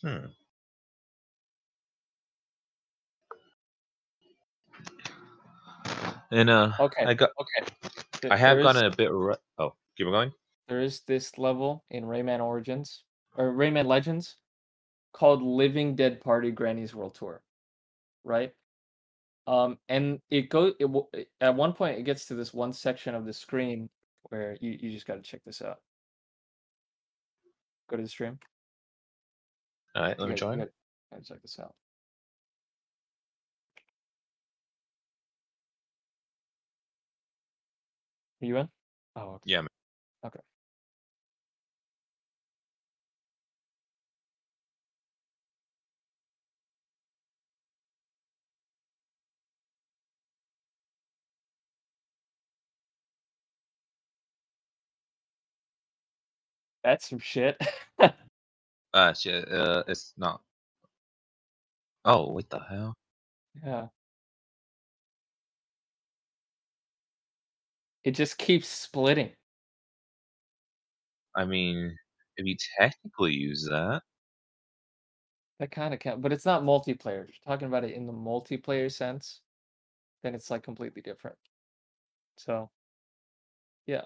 Hmm. 0.00 0.26
And 6.32 6.50
uh, 6.50 6.72
Okay. 6.80 7.04
I 7.04 7.14
got 7.14 7.30
Okay. 7.40 7.72
Th- 8.20 8.32
I 8.32 8.36
have 8.36 8.58
is- 8.58 8.64
gotten 8.64 8.84
a 8.84 8.90
bit. 8.90 9.10
Ru- 9.10 9.36
oh, 9.58 9.74
keep 9.96 10.06
going. 10.06 10.32
There 10.72 10.80
is 10.80 11.00
this 11.00 11.36
level 11.36 11.84
in 11.90 12.04
Rayman 12.04 12.40
Origins 12.42 13.04
or 13.36 13.52
Rayman 13.52 13.84
Legends 13.84 14.36
called 15.12 15.42
Living 15.42 15.94
Dead 15.96 16.22
Party 16.22 16.50
Granny's 16.50 16.94
World 16.94 17.14
Tour, 17.14 17.42
right? 18.24 18.54
Um, 19.46 19.76
and 19.90 20.20
it 20.30 20.48
goes 20.48 20.72
it, 20.80 20.86
will- 20.86 21.10
at 21.42 21.54
one 21.54 21.74
point 21.74 21.98
it 21.98 22.04
gets 22.04 22.24
to 22.26 22.34
this 22.34 22.54
one 22.54 22.72
section 22.72 23.14
of 23.14 23.26
the 23.26 23.34
screen 23.34 23.90
where 24.30 24.56
you, 24.62 24.78
you 24.80 24.90
just 24.90 25.06
got 25.06 25.16
to 25.16 25.20
check 25.20 25.44
this 25.44 25.60
out. 25.60 25.76
Go 27.90 27.96
to 27.98 28.02
the 28.02 28.08
stream. 28.08 28.38
All 29.94 30.04
right, 30.04 30.18
let 30.18 30.30
me 30.30 30.34
join. 30.36 30.58
gotta- 30.58 30.70
check 31.28 31.42
this 31.42 31.58
out. 31.60 31.74
Are 38.40 38.46
you 38.46 38.56
in? 38.56 38.68
Oh, 39.16 39.34
okay. 39.34 39.42
Yeah, 39.44 39.60
man. 39.60 39.68
Okay. 40.24 40.40
That's 56.84 57.08
some 57.08 57.18
shit. 57.18 57.60
Uh, 58.92 59.12
shit, 59.14 59.50
uh, 59.50 59.84
it's 59.86 60.14
not. 60.16 60.42
Oh, 62.04 62.32
what 62.32 62.50
the 62.50 62.58
hell? 62.58 62.94
Yeah. 63.64 63.88
It 68.04 68.12
just 68.12 68.38
keeps 68.38 68.68
splitting. 68.68 69.30
I 71.36 71.44
mean, 71.44 71.96
if 72.36 72.46
you 72.46 72.56
technically 72.78 73.32
use 73.32 73.64
that, 73.70 74.02
That 75.60 75.70
kind 75.70 75.94
of 75.94 76.00
count, 76.00 76.22
but 76.22 76.32
it's 76.32 76.44
not 76.44 76.64
multiplayer. 76.64 77.22
If 77.22 77.28
you're 77.28 77.46
talking 77.46 77.68
about 77.68 77.84
it 77.84 77.92
in 77.94 78.08
the 78.08 78.12
multiplayer 78.12 78.90
sense, 78.90 79.42
then 80.24 80.34
it's 80.34 80.50
like 80.50 80.64
completely 80.64 81.02
different. 81.02 81.36
So, 82.36 82.68
yeah. 83.86 84.02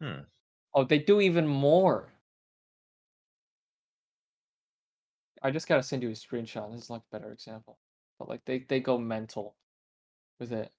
Hmm. 0.00 0.20
Oh, 0.74 0.84
they 0.84 0.98
do 0.98 1.20
even 1.20 1.46
more. 1.46 2.12
I 5.42 5.50
just 5.50 5.68
gotta 5.68 5.82
send 5.82 6.02
you 6.02 6.08
a 6.10 6.12
screenshot. 6.12 6.70
This 6.72 6.84
is 6.84 6.90
like 6.90 7.02
a 7.02 7.16
better 7.16 7.32
example. 7.32 7.78
But 8.18 8.28
like 8.28 8.44
they 8.44 8.60
they 8.60 8.80
go 8.80 8.98
mental 8.98 9.56
with 10.40 10.52
it. 10.52 10.72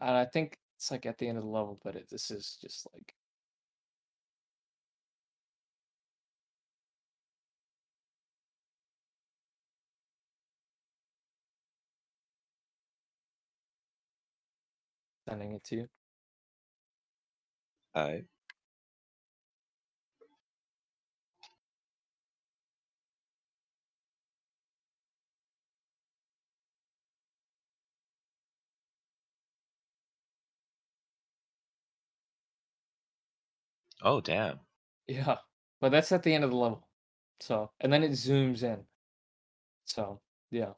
And 0.00 0.16
I 0.16 0.24
think 0.24 0.58
it's 0.76 0.90
like 0.90 1.06
at 1.06 1.18
the 1.18 1.28
end 1.28 1.38
of 1.38 1.44
the 1.44 1.50
level, 1.50 1.78
but 1.82 1.94
it, 1.96 2.08
this 2.08 2.30
is 2.30 2.56
just 2.60 2.86
like 2.94 3.14
sending 15.28 15.52
it 15.52 15.64
to 15.64 15.76
you. 15.76 15.88
Alright. 17.94 18.24
Oh 34.02 34.20
damn. 34.20 34.60
Yeah, 35.06 35.38
but 35.80 35.90
that's 35.90 36.12
at 36.12 36.22
the 36.22 36.34
end 36.34 36.44
of 36.44 36.50
the 36.50 36.56
level. 36.56 36.86
So, 37.40 37.70
and 37.80 37.92
then 37.92 38.02
it 38.02 38.12
zooms 38.12 38.62
in. 38.62 38.86
So, 39.86 40.20
yeah. 40.50 40.74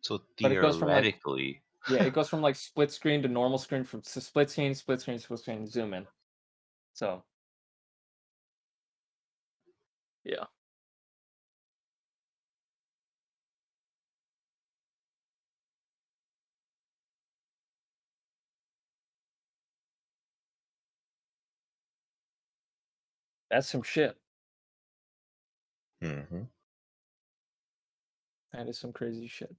So 0.00 0.22
But 0.40 0.52
it 0.52 0.60
goes 0.60 0.76
from, 0.78 0.88
like- 0.88 1.02
theoretically, 1.04 1.62
Yeah, 1.86 2.02
it 2.04 2.12
goes 2.14 2.28
from 2.28 2.42
like 2.42 2.56
split 2.56 2.90
screen 2.92 3.22
to 3.22 3.28
normal 3.28 3.58
screen 3.58 3.84
from 3.84 4.02
split 4.02 4.50
screen, 4.50 4.74
split 4.74 5.00
screen, 5.00 5.18
split 5.18 5.40
screen, 5.40 5.66
zoom 5.66 5.94
in. 5.94 6.06
So, 6.94 7.24
yeah. 10.24 10.44
That's 23.50 23.68
some 23.68 23.82
shit. 23.82 24.16
hmm 26.02 26.44
That 28.52 28.68
is 28.68 28.78
some 28.78 28.92
crazy 28.92 29.26
shit. 29.26 29.54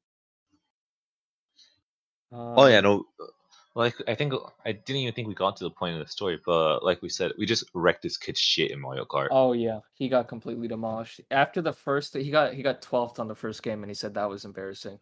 Oh 2.32 2.66
yeah, 2.68 2.78
Um, 2.78 2.84
no. 2.84 3.06
Like 3.76 3.96
I 4.08 4.16
think 4.16 4.34
I 4.66 4.72
didn't 4.72 5.02
even 5.04 5.14
think 5.14 5.28
we 5.28 5.36
got 5.36 5.56
to 5.58 5.64
the 5.64 5.70
point 5.70 5.94
of 5.94 6.06
the 6.06 6.12
story, 6.12 6.40
but 6.46 6.84
like 6.84 7.02
we 7.02 7.10
said, 7.10 7.32
we 7.38 7.46
just 7.46 7.64
wrecked 7.74 8.02
this 8.02 8.18
kid's 8.18 8.40
shit 8.40 8.72
in 8.72 8.80
Mario 8.80 9.06
Kart. 9.06 9.28
Oh 9.32 9.54
yeah, 9.54 9.80
he 9.94 10.10
got 10.10 10.28
completely 10.28 10.68
demolished 10.68 11.22
after 11.32 11.62
the 11.62 11.72
first. 11.72 12.16
He 12.16 12.32
got 12.32 12.54
he 12.54 12.64
got 12.64 12.82
twelfth 12.82 13.20
on 13.20 13.28
the 13.28 13.36
first 13.36 13.62
game, 13.64 13.84
and 13.84 13.90
he 13.90 13.94
said 13.94 14.16
that 14.16 14.30
was 14.30 14.44
embarrassing. 14.44 15.00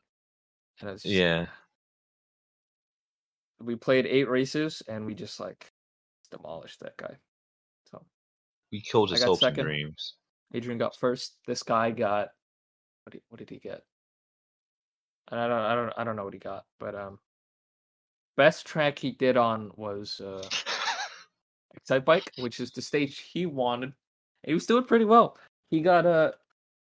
And 0.82 0.90
it's 0.92 1.04
just, 1.04 1.16
yeah. 1.16 1.48
we 3.60 3.76
played 3.76 4.06
eight 4.06 4.30
races, 4.30 4.84
and 4.88 5.06
we 5.06 5.16
just 5.16 5.40
like 5.40 5.72
demolished 6.30 6.82
that 6.82 6.98
guy. 6.98 7.16
So 7.90 8.06
We 8.72 8.82
killed 8.82 9.12
his 9.12 9.24
hopes 9.24 9.40
second. 9.40 9.62
and 9.62 9.68
dreams. 9.70 10.16
Adrian 10.54 10.78
got 10.78 10.96
first. 10.96 11.38
This 11.48 11.64
guy 11.64 11.92
got 11.92 12.30
what? 13.06 13.14
Did, 13.14 13.22
what 13.30 13.40
did 13.40 13.50
he 13.50 13.58
get? 13.60 13.82
And 15.30 15.40
I 15.40 15.48
don't, 15.48 15.60
I 15.60 15.76
don't, 15.76 15.94
I 15.98 16.04
don't 16.04 16.16
know 16.16 16.24
what 16.24 16.34
he 16.34 16.40
got, 16.40 16.66
but 16.80 16.96
um, 16.96 17.20
best 18.38 18.66
track 18.66 19.00
he 19.00 19.12
did 19.12 19.36
on 19.36 19.72
was 19.76 20.22
uh, 20.22 20.48
Excitebike, 21.78 22.42
which 22.42 22.60
is 22.60 22.72
the 22.72 22.82
stage 22.82 23.20
he 23.20 23.46
wanted. 23.46 23.94
He 24.44 24.54
was 24.54 24.66
doing 24.66 24.86
pretty 24.86 25.06
well. 25.06 25.38
He 25.70 25.82
got 25.82 26.06
uh 26.06 26.32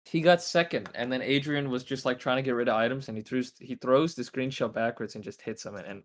he 0.05 0.21
got 0.21 0.41
second, 0.41 0.89
and 0.95 1.11
then 1.11 1.21
Adrian 1.21 1.69
was 1.69 1.83
just 1.83 2.05
like 2.05 2.19
trying 2.19 2.37
to 2.37 2.41
get 2.41 2.51
rid 2.55 2.69
of 2.69 2.75
items, 2.75 3.09
and 3.09 3.17
he 3.17 3.23
throws 3.23 3.53
he 3.59 3.75
throws 3.75 4.15
the 4.15 4.23
screen 4.23 4.49
shot 4.49 4.73
backwards 4.73 5.15
and 5.15 5.23
just 5.23 5.41
hits 5.41 5.65
him, 5.65 5.75
and, 5.75 5.87
and 5.87 6.03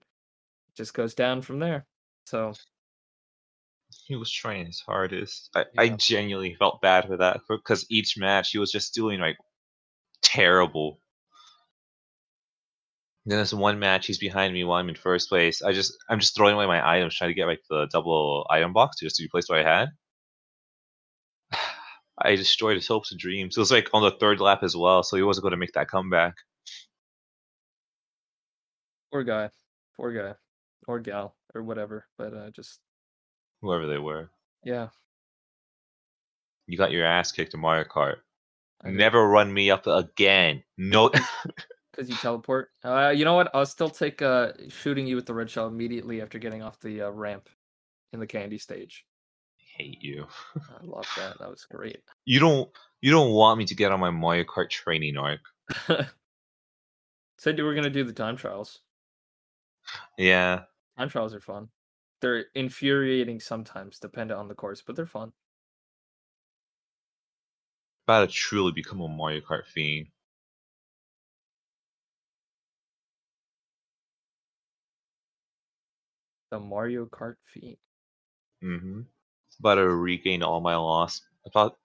just 0.77 0.95
goes 0.95 1.15
down 1.15 1.43
from 1.43 1.59
there. 1.59 1.87
So 2.27 2.55
he 4.07 4.17
was 4.17 4.31
trying 4.31 4.67
his 4.67 4.81
hardest. 4.81 5.51
I, 5.55 5.65
I 5.79 5.89
genuinely 5.91 6.55
felt 6.59 6.81
bad 6.81 7.07
for 7.07 7.17
that 7.17 7.41
because 7.49 7.87
each 7.91 8.19
match 8.19 8.51
he 8.51 8.59
was 8.59 8.73
just 8.73 8.95
doing 8.95 9.21
like 9.21 9.37
terrible. 10.23 10.99
Then 13.27 13.39
there's 13.39 13.55
one 13.55 13.79
match 13.79 14.07
he's 14.07 14.19
behind 14.19 14.53
me 14.53 14.65
while 14.65 14.79
I'm 14.79 14.89
in 14.89 14.95
first 14.97 15.29
place. 15.31 15.63
I 15.63 15.73
just 15.73 15.97
I'm 16.09 16.21
just 16.21 16.37
throwing 16.37 16.55
away 16.55 16.67
my 16.67 16.97
items 16.97 17.15
trying 17.15 17.31
to 17.31 17.35
get 17.35 17.47
like 17.47 17.63
the 17.71 17.89
double 17.91 18.47
item 18.51 18.73
box 18.73 19.01
just 19.01 19.17
to 19.17 19.25
replace 19.25 19.49
what 19.49 19.65
I 19.65 19.79
had. 19.81 19.89
I 22.19 22.37
destroyed 22.37 22.77
his 22.77 22.87
hopes 22.87 23.11
and 23.13 23.21
dreams. 23.21 23.57
It 23.57 23.61
was 23.61 23.73
like 23.73 23.89
on 23.95 24.03
the 24.03 24.11
third 24.11 24.41
lap 24.41 24.63
as 24.63 24.77
well, 24.77 25.03
so 25.03 25.17
he 25.17 25.23
wasn't 25.23 25.43
going 25.43 25.53
to 25.53 25.59
make 25.59 25.73
that 25.73 25.89
comeback. 25.89 26.35
poor 29.15 29.23
guy, 29.23 29.49
poor 29.97 30.13
guy, 30.13 30.35
or 30.89 30.99
gal, 30.99 31.37
or 31.55 31.63
whatever. 31.63 32.07
But 32.19 32.35
uh, 32.35 32.51
just 32.51 32.81
Whoever 33.63 33.87
they 33.87 33.99
were, 33.99 34.29
yeah, 34.65 34.89
you 36.67 36.77
got 36.77 36.91
your 36.91 37.07
ass 37.07 37.33
kicked 37.33 37.55
in 37.55 37.61
Mario 37.61 37.85
Kart. 37.85 38.17
Never 38.85 39.27
run 39.27 39.55
me 39.55 39.71
up 39.71 39.87
again. 39.87 40.63
No. 40.77 41.11
Because 41.95 42.11
you 42.11 42.17
teleport. 42.17 42.71
Uh, 42.83 43.13
you 43.15 43.25
know 43.25 43.35
what? 43.35 43.51
I'll 43.55 43.67
still 43.67 43.91
take 43.91 44.21
uh 44.23 44.53
shooting 44.69 45.07
you 45.07 45.17
with 45.17 45.27
the 45.27 45.35
red 45.35 45.51
shell 45.51 45.69
immediately 45.69 46.21
after 46.21 46.39
getting 46.39 46.63
off 46.63 46.81
the 46.81 47.03
uh, 47.03 47.11
ramp 47.11 47.49
in 48.13 48.21
the 48.21 48.27
candy 48.27 48.59
stage. 48.59 49.05
I 49.61 49.83
hate 49.83 50.03
you. 50.03 50.27
I 50.57 50.85
love 50.85 51.07
that. 51.17 51.39
That 51.39 51.51
was 51.51 51.67
great. 51.71 51.99
You 52.25 52.41
don't. 52.41 52.69
You 53.01 53.11
don't 53.11 53.33
want 53.33 53.59
me 53.59 53.67
to 53.67 53.75
get 53.75 53.93
on 53.93 54.01
my 54.01 54.11
Mario 54.11 54.45
Kart 54.45 54.71
training 54.71 55.17
arc. 55.17 55.41
Said 57.39 57.59
you 57.59 57.65
were 57.65 57.75
gonna 57.75 57.91
do 57.91 58.05
the 58.05 58.13
time 58.13 58.37
trials. 58.37 58.81
Yeah. 60.17 60.63
Time 60.97 61.09
trials 61.09 61.35
are 61.35 61.41
fun. 61.41 61.69
They're 62.21 62.47
infuriating 62.55 63.41
sometimes, 63.41 63.99
dependent 63.99 64.41
on 64.41 64.49
the 64.49 64.55
course, 64.55 64.83
but 64.83 64.97
they're 64.97 65.07
fun. 65.07 65.33
About 68.07 68.29
to 68.29 68.35
truly 68.35 68.73
become 68.73 69.01
a 69.01 69.09
Mario 69.09 69.41
Kart 69.41 69.67
fiend. 69.67 70.07
The 76.55 76.61
Mario 76.61 77.07
Kart 77.07 77.35
feat. 77.43 77.81
Mm-hmm. 78.63 79.01
About 79.59 79.75
to 79.75 79.89
regain 79.89 80.45
all 80.45 80.61
my 80.61 80.77
loss. 80.77 81.21
I 81.45 81.51
thought. 81.51 81.77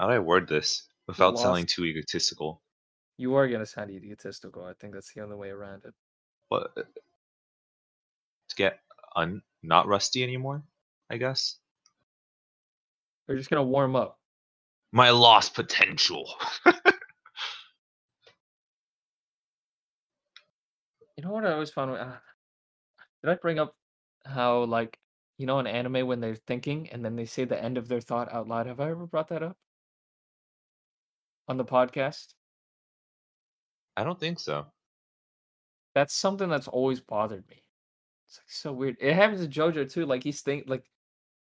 How 0.00 0.06
do 0.06 0.14
I 0.14 0.18
word 0.18 0.48
this 0.48 0.84
without 1.06 1.38
sounding 1.38 1.66
too 1.66 1.84
egotistical? 1.84 2.62
You 3.18 3.34
are 3.34 3.46
gonna 3.48 3.66
sound 3.66 3.90
egotistical. 3.90 4.64
I 4.64 4.72
think 4.80 4.94
that's 4.94 5.12
the 5.12 5.20
only 5.20 5.36
way 5.36 5.50
around 5.50 5.84
it. 5.84 5.92
But 6.48 6.74
to 6.74 8.56
get 8.56 8.78
un 9.14 9.42
not 9.62 9.86
rusty 9.86 10.22
anymore, 10.22 10.62
I 11.10 11.18
guess. 11.18 11.58
We're 13.28 13.36
just 13.36 13.50
gonna 13.50 13.62
warm 13.62 13.94
up. 13.94 14.18
My 14.90 15.10
lost 15.10 15.54
potential. 15.54 16.32
You 21.21 21.21
know 21.21 21.21
what 21.32 21.46
I 21.46 21.52
always 21.52 21.70
found? 21.70 21.90
Uh, 21.92 22.12
did 23.22 23.30
I 23.30 23.34
bring 23.34 23.58
up 23.58 23.74
how 24.24 24.64
like 24.64 24.98
you 25.38 25.46
know 25.46 25.58
in 25.58 25.66
anime 25.66 26.06
when 26.06 26.20
they're 26.20 26.36
thinking 26.36 26.88
and 26.90 27.04
then 27.04 27.16
they 27.16 27.24
say 27.24 27.44
the 27.44 27.62
end 27.62 27.78
of 27.78 27.88
their 27.88 28.00
thought 28.00 28.32
out 28.32 28.48
loud? 28.48 28.66
Have 28.66 28.80
I 28.80 28.90
ever 28.90 29.06
brought 29.06 29.28
that 29.28 29.42
up 29.42 29.56
on 31.48 31.56
the 31.56 31.64
podcast? 31.64 32.34
I 33.96 34.04
don't 34.04 34.18
think 34.18 34.40
so. 34.40 34.66
That's 35.94 36.14
something 36.14 36.48
that's 36.48 36.68
always 36.68 37.00
bothered 37.00 37.46
me. 37.50 37.62
It's 38.28 38.38
like 38.38 38.46
so 38.48 38.72
weird. 38.72 38.96
It 39.00 39.12
happens 39.14 39.42
to 39.42 39.48
JoJo 39.60 39.90
too. 39.92 40.06
Like 40.06 40.22
he's 40.22 40.40
think 40.40 40.64
like 40.66 40.84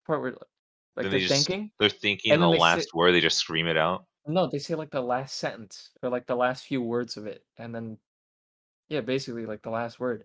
part 0.06 0.20
where 0.20 0.32
like 0.32 1.04
they're 1.04 1.10
they 1.10 1.20
just- 1.20 1.46
thinking. 1.46 1.70
They're 1.78 1.88
thinking 1.88 2.32
And 2.32 2.42
the 2.42 2.50
they 2.50 2.56
say- 2.56 2.60
last 2.62 2.94
word, 2.94 3.12
they 3.12 3.20
just 3.20 3.38
scream 3.38 3.66
it 3.68 3.76
out. 3.76 4.04
No, 4.26 4.46
they 4.46 4.58
say 4.58 4.74
like 4.76 4.90
the 4.90 5.00
last 5.00 5.38
sentence 5.38 5.90
or 6.02 6.08
like 6.08 6.26
the 6.26 6.36
last 6.36 6.64
few 6.66 6.80
words 6.80 7.16
of 7.16 7.26
it, 7.26 7.44
and 7.58 7.74
then 7.74 7.98
yeah, 8.92 9.00
basically 9.00 9.46
like 9.46 9.62
the 9.62 9.70
last 9.70 9.98
word, 9.98 10.24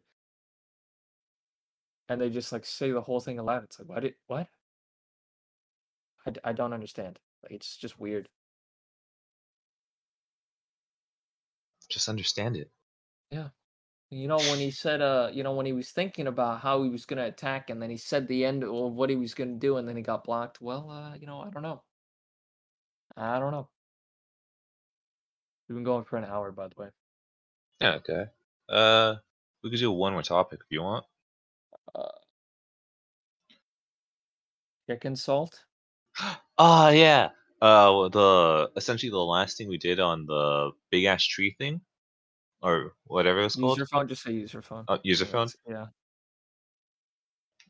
and 2.10 2.20
they 2.20 2.30
just 2.30 2.52
like 2.52 2.66
say 2.66 2.92
the 2.92 3.02
whole 3.02 3.22
thing 3.22 3.40
aloud. 3.40 3.64
It's 3.64 3.80
like 3.80 3.88
what? 3.88 4.02
Did, 4.02 4.16
what? 4.28 4.48
I, 6.28 6.34
I 6.50 6.54
don't 6.54 6.74
understand. 6.74 7.20
Like 7.44 7.54
it's 7.54 7.78
just 7.78 8.00
weird. 8.00 8.28
Just 11.90 12.10
understand 12.10 12.58
it. 12.58 12.70
Yeah. 13.32 13.50
You 14.12 14.28
know 14.28 14.38
when 14.38 14.60
he 14.60 14.72
said 14.72 15.02
uh 15.02 15.30
you 15.34 15.44
know 15.44 15.54
when 15.54 15.66
he 15.66 15.74
was 15.74 15.92
thinking 15.92 16.28
about 16.28 16.62
how 16.62 16.84
he 16.84 16.90
was 16.90 17.06
gonna 17.06 17.26
attack, 17.26 17.70
and 17.70 17.82
then 17.82 17.90
he 17.90 17.98
said 17.98 18.28
the 18.28 18.46
end 18.46 18.64
of 18.66 18.94
what 18.94 19.10
he 19.10 19.16
was 19.16 19.34
gonna 19.34 19.56
do, 19.56 19.78
and 19.78 19.88
then 19.88 19.96
he 19.96 20.04
got 20.04 20.26
blocked. 20.26 20.62
Well, 20.62 20.90
uh, 20.92 21.16
you 21.16 21.28
know 21.28 21.42
I 21.42 21.50
don't 21.52 21.64
know. 21.64 21.84
I 23.18 23.40
don't 23.40 23.52
know. 23.52 23.70
We've 25.70 25.76
been 25.76 25.84
going 25.86 26.06
for 26.06 26.18
an 26.18 26.26
hour, 26.26 26.52
by 26.52 26.68
the 26.68 26.76
way. 26.78 26.90
Okay. 27.82 28.26
Uh, 28.70 29.16
we 29.64 29.70
could 29.70 29.80
do 29.80 29.92
one 29.92 30.14
more 30.14 30.24
topic 30.24 30.60
if 30.62 30.68
you 30.70 30.82
want. 30.82 31.06
Chicken 34.90 35.16
salt. 35.16 35.64
Ah, 36.60 36.90
yeah. 36.90 37.30
Uh, 37.62 38.10
the 38.10 38.72
essentially 38.76 39.12
the 39.12 39.18
last 39.18 39.58
thing 39.58 39.70
we 39.70 39.78
did 39.78 40.00
on 40.00 40.26
the 40.26 40.72
big 40.90 41.04
ass 41.04 41.24
tree 41.24 41.56
thing, 41.60 41.82
or 42.64 42.96
whatever 43.06 43.42
it 43.42 43.44
was 43.44 43.56
called. 43.56 43.78
your 43.78 43.86
phone. 43.86 44.08
Just 44.08 44.24
say 44.24 44.32
use 44.32 44.54
your 44.54 44.64
phone. 44.64 44.84
Uh, 44.88 44.98
user 45.04 45.26
Yeah, 45.26 45.32
phone. 45.32 45.48
Yeah. 45.68 45.86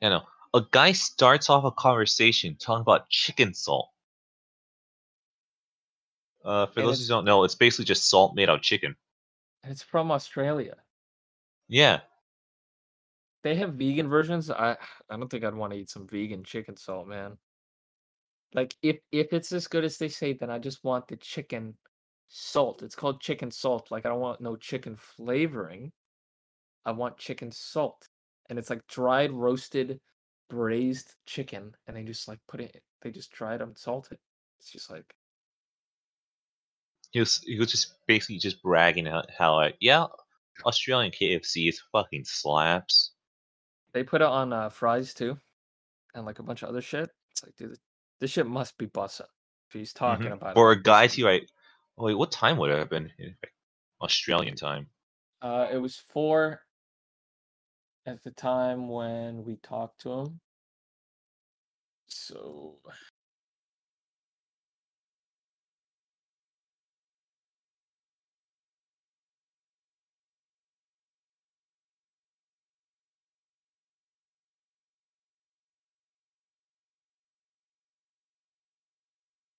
You 0.02 0.10
know, 0.10 0.24
a 0.54 0.62
guy 0.72 0.93
starts 0.93 1.50
off 1.50 1.66
a 1.66 1.72
conversation 1.72 2.56
talking 2.58 2.82
about 2.82 3.10
chicken 3.10 3.54
salt. 3.54 3.89
Uh, 6.45 6.68
for 6.68 6.80
And 6.80 6.88
those 6.88 7.02
who 7.02 7.10
don't 7.10 7.26
know, 7.26 7.43
it's 7.43 7.56
basically 7.56 7.84
just 7.84 8.10
salt 8.10 8.36
made 8.36 8.50
out 8.50 8.56
of 8.56 8.62
chicken. 8.62 8.95
It's 9.66 9.84
from 9.84 10.12
Australia. 10.12 10.76
Yeah, 11.68 12.01
They 13.41 13.55
have 13.55 13.74
vegan 13.74 14.07
versions. 14.07 14.51
I 14.51 14.78
I 15.09 15.18
don't 15.18 15.28
think 15.30 15.43
I'd 15.43 15.55
want 15.55 15.74
to 15.74 15.80
eat 15.80 15.89
some 15.89 16.07
vegan 16.07 16.43
chicken 16.43 16.78
salt, 16.78 17.07
man. 17.07 17.39
Like 18.53 18.76
if 18.82 18.97
if 19.11 19.34
it's 19.34 19.51
as 19.51 19.68
good 19.68 19.84
as 19.84 19.97
they 19.97 20.09
say, 20.09 20.34
then 20.34 20.49
I 20.49 20.59
just 20.59 20.84
want 20.84 21.07
the 21.07 21.18
chicken 21.18 21.78
salt. 22.28 22.82
It's 22.84 22.95
called 22.95 23.22
chicken 23.22 23.51
salt. 23.51 23.91
Like 23.91 24.05
I 24.05 24.09
don't 24.09 24.20
want 24.22 24.41
no 24.41 24.55
chicken 24.55 24.95
flavoring. 24.95 25.91
I 26.86 26.91
want 26.91 27.18
chicken 27.18 27.51
salt. 27.51 28.09
And 28.49 28.59
it's 28.59 28.70
like 28.70 28.88
dried, 28.88 29.34
roasted, 29.34 30.01
braised 30.49 31.15
chicken, 31.26 31.76
and 31.88 31.97
they 31.97 32.03
just 32.03 32.28
like 32.28 32.39
put 32.47 32.61
it. 32.61 32.84
They 33.01 33.11
just 33.11 33.32
dry 33.32 33.55
it 33.55 33.61
and 33.61 33.78
salt 33.78 34.11
it. 34.11 34.20
It's 34.59 34.72
just 34.72 34.89
like 34.91 35.15
he 37.11 37.20
was 37.20 37.38
he 37.39 37.59
was 37.59 37.72
just 37.72 38.05
basically 38.07 38.38
just 38.38 38.61
bragging 38.61 39.07
out 39.07 39.30
how 39.38 39.55
like 39.55 39.76
yeah, 39.80 40.05
Australian 40.66 41.12
KFC 41.12 41.70
is 41.70 41.82
fucking 41.91 42.24
slaps. 42.26 43.12
they 43.93 44.03
put 44.03 44.22
it 44.22 44.28
on 44.28 44.53
uh, 44.53 44.70
fries 44.70 45.14
too, 45.14 45.38
and 46.14 46.26
like 46.26 46.39
a 46.39 46.43
bunch 46.43 46.62
of 46.64 46.70
other 46.70 46.82
shit. 46.82 47.10
It's 47.32 47.43
like, 47.43 47.55
dude, 47.55 47.78
this 48.20 48.32
shit 48.32 48.45
must 48.47 48.78
be 48.78 48.88
bussa. 48.88 49.26
If 49.68 49.74
he's 49.74 49.93
talking 49.93 50.28
Mhm. 50.28 50.34
about 50.34 50.51
it 50.51 50.53
For 50.55 50.72
a 50.72 50.76
like 50.76 50.84
guy 50.84 51.08
to 51.08 51.24
like, 51.26 51.49
wait, 51.97 52.14
what 52.16 52.32
time 52.32 52.58
would 52.58 52.70
it 52.72 52.78
have 52.80 52.89
been? 52.89 53.12
Australian 54.01 54.55
time. 54.55 54.88
Uh, 55.41 55.68
it 55.72 55.78
was 55.78 55.97
four 55.97 56.62
at 58.05 58.24
the 58.24 58.32
time 58.32 58.88
when 58.89 59.43
we 59.43 59.58
talked 59.58 60.01
to 60.01 60.12
him. 60.12 60.39
So 62.08 62.80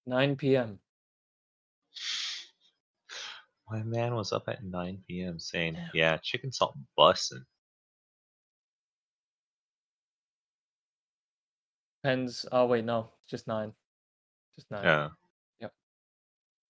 nine 0.08 0.36
p.m. 0.36 0.80
My 3.70 3.82
man 3.82 4.14
was 4.14 4.32
up 4.32 4.48
at 4.48 4.64
9 4.64 5.20
p.m. 5.22 5.38
saying, 5.38 5.74
Yeah. 5.74 5.88
"Yeah, 5.92 6.16
chicken 6.16 6.50
salt 6.50 6.76
bussin'." 6.96 7.44
Depends. 12.02 12.46
Oh 12.50 12.66
wait, 12.66 12.84
no, 12.84 13.12
it's 13.22 13.30
just 13.30 13.46
nine. 13.46 13.74
Just 14.56 14.70
nine. 14.70 14.84
Yeah, 14.84 15.08
Yep. 15.60 15.74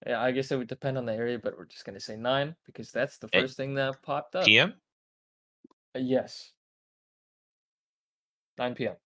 Yeah, 0.06 0.22
I 0.22 0.32
guess 0.32 0.50
it 0.50 0.56
would 0.56 0.68
depend 0.68 0.98
on 0.98 1.06
the 1.06 1.12
area, 1.14 1.38
but 1.38 1.56
we're 1.56 1.66
just 1.66 1.84
gonna 1.84 2.00
say 2.00 2.16
nine 2.16 2.56
because 2.66 2.90
that's 2.90 3.18
the 3.18 3.28
first 3.28 3.56
thing 3.56 3.74
that 3.74 4.02
popped 4.02 4.34
up. 4.36 4.44
PM. 4.46 4.80
Uh, 5.94 6.00
yes. 6.00 6.52
9 8.58 8.74
p.m. 8.74 8.96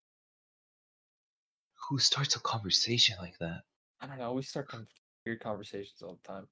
Who 1.88 1.98
starts 1.98 2.36
a 2.36 2.40
conversation 2.40 3.16
like 3.18 3.36
that? 3.38 3.64
I 4.03 4.07
don't 4.07 4.18
know. 4.18 4.32
We 4.32 4.42
start 4.42 4.68
weird 5.24 5.40
conversations 5.40 6.03
all 6.03 6.18
the 6.22 6.28
time. 6.28 6.48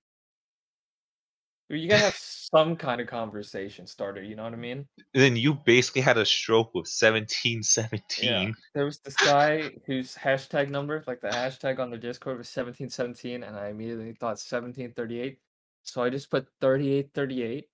You 1.68 1.88
gotta 1.88 2.03
have 2.03 2.16
some 2.16 2.74
kind 2.74 3.01
of 3.01 3.07
conversation 3.07 3.86
starter. 3.86 4.22
You 4.22 4.34
know 4.34 4.42
what 4.42 4.55
I 4.55 4.57
mean? 4.57 4.86
Then 5.14 5.36
you 5.36 5.55
basically 5.55 6.03
had 6.03 6.18
a 6.18 6.26
stroke 6.26 6.74
with 6.74 6.88
1717. 6.88 8.03
Yeah. 8.28 8.51
There 8.74 8.84
was 8.84 8.98
this 8.98 9.14
guy 9.14 9.70
whose 9.86 10.16
hashtag 10.16 10.68
number, 10.68 11.05
like 11.07 11.20
the 11.20 11.28
hashtag 11.28 11.78
on 11.78 11.90
the 11.90 11.96
Discord, 11.96 12.38
was 12.38 12.48
1717, 12.48 13.44
and 13.44 13.57
I 13.57 13.68
immediately 13.68 14.12
thought 14.14 14.40
1738. 14.40 15.38
So 15.84 16.03
I 16.03 16.11
just 16.11 16.28
put 16.28 16.48
3838 16.61 17.66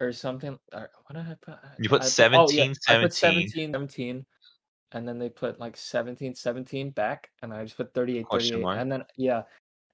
or 0.00 0.12
something. 0.12 0.56
Or 0.72 0.90
what 1.06 1.16
did 1.16 1.26
I 1.26 1.36
put? 1.40 1.58
You 1.80 1.88
put 1.88 2.02
I 2.02 2.26
oh, 2.26 2.46
yeah, 2.50 2.62
I 2.62 2.68
1717. 2.68 3.02
put 3.02 3.12
1717, 3.12 4.26
and 4.92 5.06
then 5.06 5.18
they 5.18 5.28
put 5.28 5.58
like 5.58 5.76
1717 5.76 6.90
back, 6.90 7.30
and 7.42 7.52
I 7.52 7.64
just 7.64 7.76
put 7.76 7.94
3838. 7.94 8.28
Question 8.28 8.60
mark. 8.62 8.78
And 8.78 8.90
then, 8.90 9.04
yeah, 9.16 9.42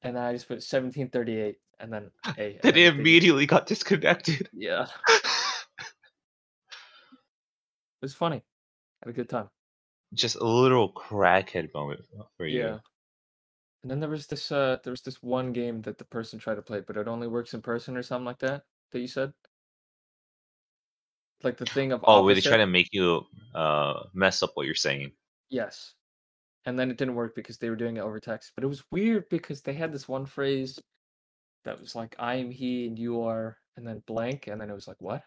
and 0.03 0.17
then 0.17 0.23
I 0.23 0.33
just 0.33 0.49
put 0.49 0.57
1738, 0.57 1.57
and 1.81 1.93
then 1.93 2.11
A. 2.39 2.55
and 2.55 2.61
Then 2.63 2.71
it 2.71 2.75
they 2.75 2.87
immediately 2.87 3.47
got 3.47 3.67
disconnected. 3.67 4.49
Yeah, 4.53 4.87
it 5.09 5.25
was 8.01 8.15
funny. 8.15 8.43
Had 9.03 9.11
a 9.11 9.13
good 9.13 9.29
time. 9.29 9.49
Just 10.15 10.37
a 10.37 10.45
little 10.45 10.93
crackhead 10.93 11.73
moment 11.73 12.03
for 12.37 12.47
you. 12.47 12.61
Yeah. 12.61 12.79
And 13.83 13.91
then 13.91 13.99
there 13.99 14.11
was 14.11 14.27
this 14.27 14.53
uh 14.53 14.77
there 14.85 14.93
was 14.93 15.03
this 15.03 15.23
one 15.23 15.53
game 15.53 15.83
that 15.83 15.99
the 15.99 16.05
person 16.05 16.39
tried 16.39 16.57
to 16.57 16.63
play, 16.63 16.81
but 16.81 16.97
it 16.97 17.09
only 17.09 17.27
works 17.27 17.55
in 17.55 17.63
person 17.63 17.97
or 17.97 18.03
something 18.03 18.27
like 18.27 18.39
that 18.41 18.63
that 18.93 19.01
you 19.01 19.09
said. 19.09 19.33
Like 21.45 21.57
the 21.57 21.67
thing 21.67 21.93
of 21.93 22.05
Oh, 22.07 22.23
where 22.25 22.35
they 22.35 22.39
opposite. 22.41 22.49
try 22.51 22.59
to 22.59 22.67
make 22.67 22.89
you 22.93 23.27
uh 23.55 24.05
mess 24.15 24.43
up 24.43 24.51
what 24.55 24.67
you're 24.67 24.75
saying. 24.75 25.13
Yes. 25.51 25.95
And 26.65 26.79
then 26.79 26.91
it 26.91 26.97
didn't 26.97 27.17
work 27.17 27.35
because 27.35 27.59
they 27.59 27.69
were 27.71 27.77
doing 27.77 27.97
it 27.97 28.01
over 28.01 28.21
text. 28.21 28.53
But 28.55 28.65
it 28.65 28.69
was 28.69 28.85
weird 28.93 29.29
because 29.29 29.63
they 29.63 29.73
had 29.75 29.93
this 29.93 30.09
one 30.09 30.27
phrase 30.27 30.79
that 31.65 31.81
was 31.81 31.95
like 31.95 32.15
I 32.19 32.37
am 32.37 32.51
he 32.51 32.87
and 32.87 32.99
you 32.99 33.23
are 33.23 33.57
and 33.77 33.87
then 33.87 34.03
blank 34.07 34.47
and 34.47 34.61
then 34.61 34.71
it 34.71 34.75
was 34.75 34.87
like 34.89 35.01
what? 35.01 35.23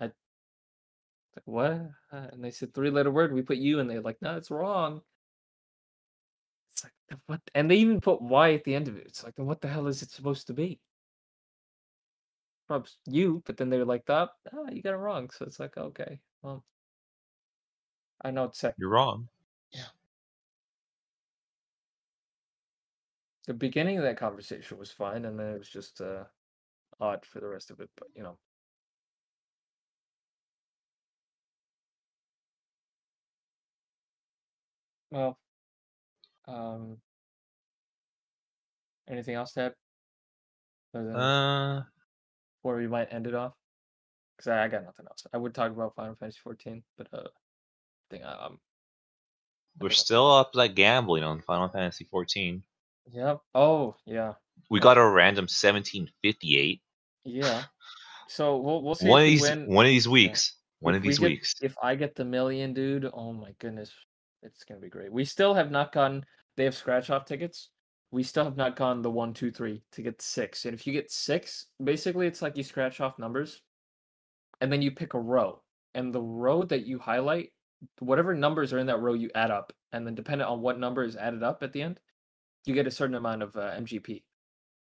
I 0.00 0.04
like 0.06 1.44
what? 1.44 1.72
Uh, 2.12 2.28
and 2.32 2.42
they 2.42 2.50
said 2.50 2.72
three 2.72 2.90
letter 2.90 3.10
word, 3.10 3.32
we 3.32 3.42
put 3.42 3.58
you 3.58 3.80
and 3.80 3.88
they're 3.90 4.00
like, 4.00 4.20
no, 4.22 4.36
it's 4.36 4.50
wrong. 4.50 5.02
It's 6.72 6.84
like 6.84 7.20
what 7.26 7.40
and 7.54 7.70
they 7.70 7.76
even 7.76 8.00
put 8.00 8.22
Y 8.22 8.54
at 8.54 8.64
the 8.64 8.74
end 8.74 8.88
of 8.88 8.96
it. 8.96 9.06
It's 9.06 9.22
like 9.24 9.34
then 9.36 9.46
what 9.46 9.60
the 9.60 9.68
hell 9.68 9.86
is 9.86 10.02
it 10.02 10.10
supposed 10.10 10.46
to 10.48 10.54
be? 10.54 10.80
Probably 12.66 12.90
you, 13.06 13.42
but 13.46 13.56
then 13.56 13.70
they 13.70 13.78
were 13.78 13.84
like, 13.84 14.04
oh, 14.08 14.28
ah, 14.52 14.70
you 14.70 14.82
got 14.82 14.94
it 14.94 14.98
wrong. 14.98 15.30
So 15.30 15.44
it's 15.44 15.60
like, 15.60 15.76
okay, 15.76 16.18
well 16.42 16.64
I 18.22 18.30
know 18.30 18.44
it's 18.44 18.58
second. 18.58 18.76
You're 18.78 18.90
wrong. 18.90 19.28
Yeah. 19.72 19.82
The 23.46 23.54
beginning 23.54 23.98
of 23.98 24.02
that 24.04 24.16
conversation 24.16 24.78
was 24.78 24.90
fine 24.90 25.24
and 25.24 25.38
then 25.38 25.54
it 25.54 25.58
was 25.58 25.68
just 25.68 26.00
uh 26.00 26.24
odd 26.98 27.24
for 27.26 27.40
the 27.40 27.48
rest 27.48 27.70
of 27.70 27.80
it 27.80 27.90
but 27.96 28.08
you 28.14 28.22
know 28.22 28.38
well 35.10 35.38
um 36.48 36.96
anything 39.08 39.34
else 39.34 39.52
to 39.52 39.60
add 39.60 39.74
Uh, 40.94 41.82
where 42.66 42.76
we 42.76 42.86
might 42.88 43.12
end 43.12 43.26
it 43.26 43.34
off 43.34 43.52
because 44.36 44.48
I, 44.48 44.64
I 44.64 44.68
got 44.68 44.84
nothing 44.84 45.06
else 45.08 45.26
i 45.32 45.36
would 45.38 45.54
talk 45.54 45.70
about 45.72 45.94
final 45.94 46.14
fantasy 46.16 46.38
14 46.42 46.82
but 46.98 47.08
uh 47.12 47.22
I 47.26 48.06
think 48.10 48.24
I, 48.24 48.32
um 48.46 48.58
we're 49.80 49.90
still 49.90 50.30
up 50.30 50.50
like 50.54 50.74
gambling 50.74 51.22
on 51.22 51.40
Final 51.42 51.68
Fantasy 51.68 52.04
14. 52.10 52.62
yep 53.12 53.40
oh 53.54 53.94
yeah 54.06 54.32
We 54.70 54.80
got 54.80 54.96
a 54.96 55.04
random 55.06 55.42
1758. 55.44 56.80
yeah 57.24 57.64
so 58.28 58.56
we'll, 58.56 58.82
we'll 58.82 58.94
see 58.94 59.08
One 59.08 59.20
of 59.22 59.26
these 59.26 59.42
win 59.42 59.66
one 59.66 59.84
of 59.86 59.90
these 59.90 60.08
weeks. 60.08 60.54
One 60.80 60.94
If 60.94 60.98
of 60.98 61.02
we 61.02 61.08
these 61.08 61.18
get- 61.18 61.26
weeks. 61.30 61.54
If 61.62 61.74
I 61.82 61.94
get 61.94 62.14
the 62.16 62.24
million, 62.24 62.74
dude, 62.74 63.08
oh 63.12 63.32
my 63.32 63.52
goodness, 63.60 63.92
it's 64.42 64.64
gonna 64.64 64.80
be 64.80 64.88
great. 64.88 65.12
We 65.12 65.24
still 65.24 65.54
have 65.54 65.70
not 65.70 65.92
gotten. 65.92 66.24
They 66.56 66.64
have 66.64 66.74
scratch 66.74 67.08
off 67.10 67.24
tickets. 67.24 67.70
We 68.10 68.22
still 68.22 68.44
have 68.44 68.56
not 68.56 68.76
gone 68.76 69.02
the 69.02 69.10
one, 69.10 69.34
two, 69.34 69.50
three 69.50 69.82
to 69.92 70.02
get 70.02 70.22
six. 70.22 70.64
And 70.64 70.74
if 70.74 70.86
you 70.86 70.92
get 70.92 71.10
six, 71.10 71.66
basically 71.82 72.26
it's 72.26 72.40
like 72.40 72.56
you 72.56 72.62
scratch 72.62 73.00
off 73.00 73.18
numbers, 73.18 73.62
and 74.60 74.72
then 74.72 74.80
you 74.80 74.90
pick 74.90 75.14
a 75.14 75.20
row, 75.20 75.60
and 75.94 76.14
the 76.14 76.22
row 76.22 76.62
that 76.62 76.86
you 76.86 76.98
highlight, 76.98 77.52
whatever 77.98 78.34
numbers 78.34 78.72
are 78.72 78.78
in 78.78 78.86
that 78.86 79.00
row, 79.00 79.12
you 79.12 79.30
add 79.34 79.50
up, 79.50 79.72
and 79.92 80.06
then 80.06 80.14
depending 80.14 80.46
on 80.46 80.60
what 80.60 80.78
number 80.78 81.02
is 81.04 81.16
added 81.16 81.42
up 81.42 81.62
at 81.62 81.72
the 81.72 81.82
end, 81.82 82.00
you 82.64 82.74
get 82.74 82.86
a 82.86 82.90
certain 82.90 83.16
amount 83.16 83.42
of 83.42 83.56
uh, 83.56 83.72
MGP. 83.72 84.22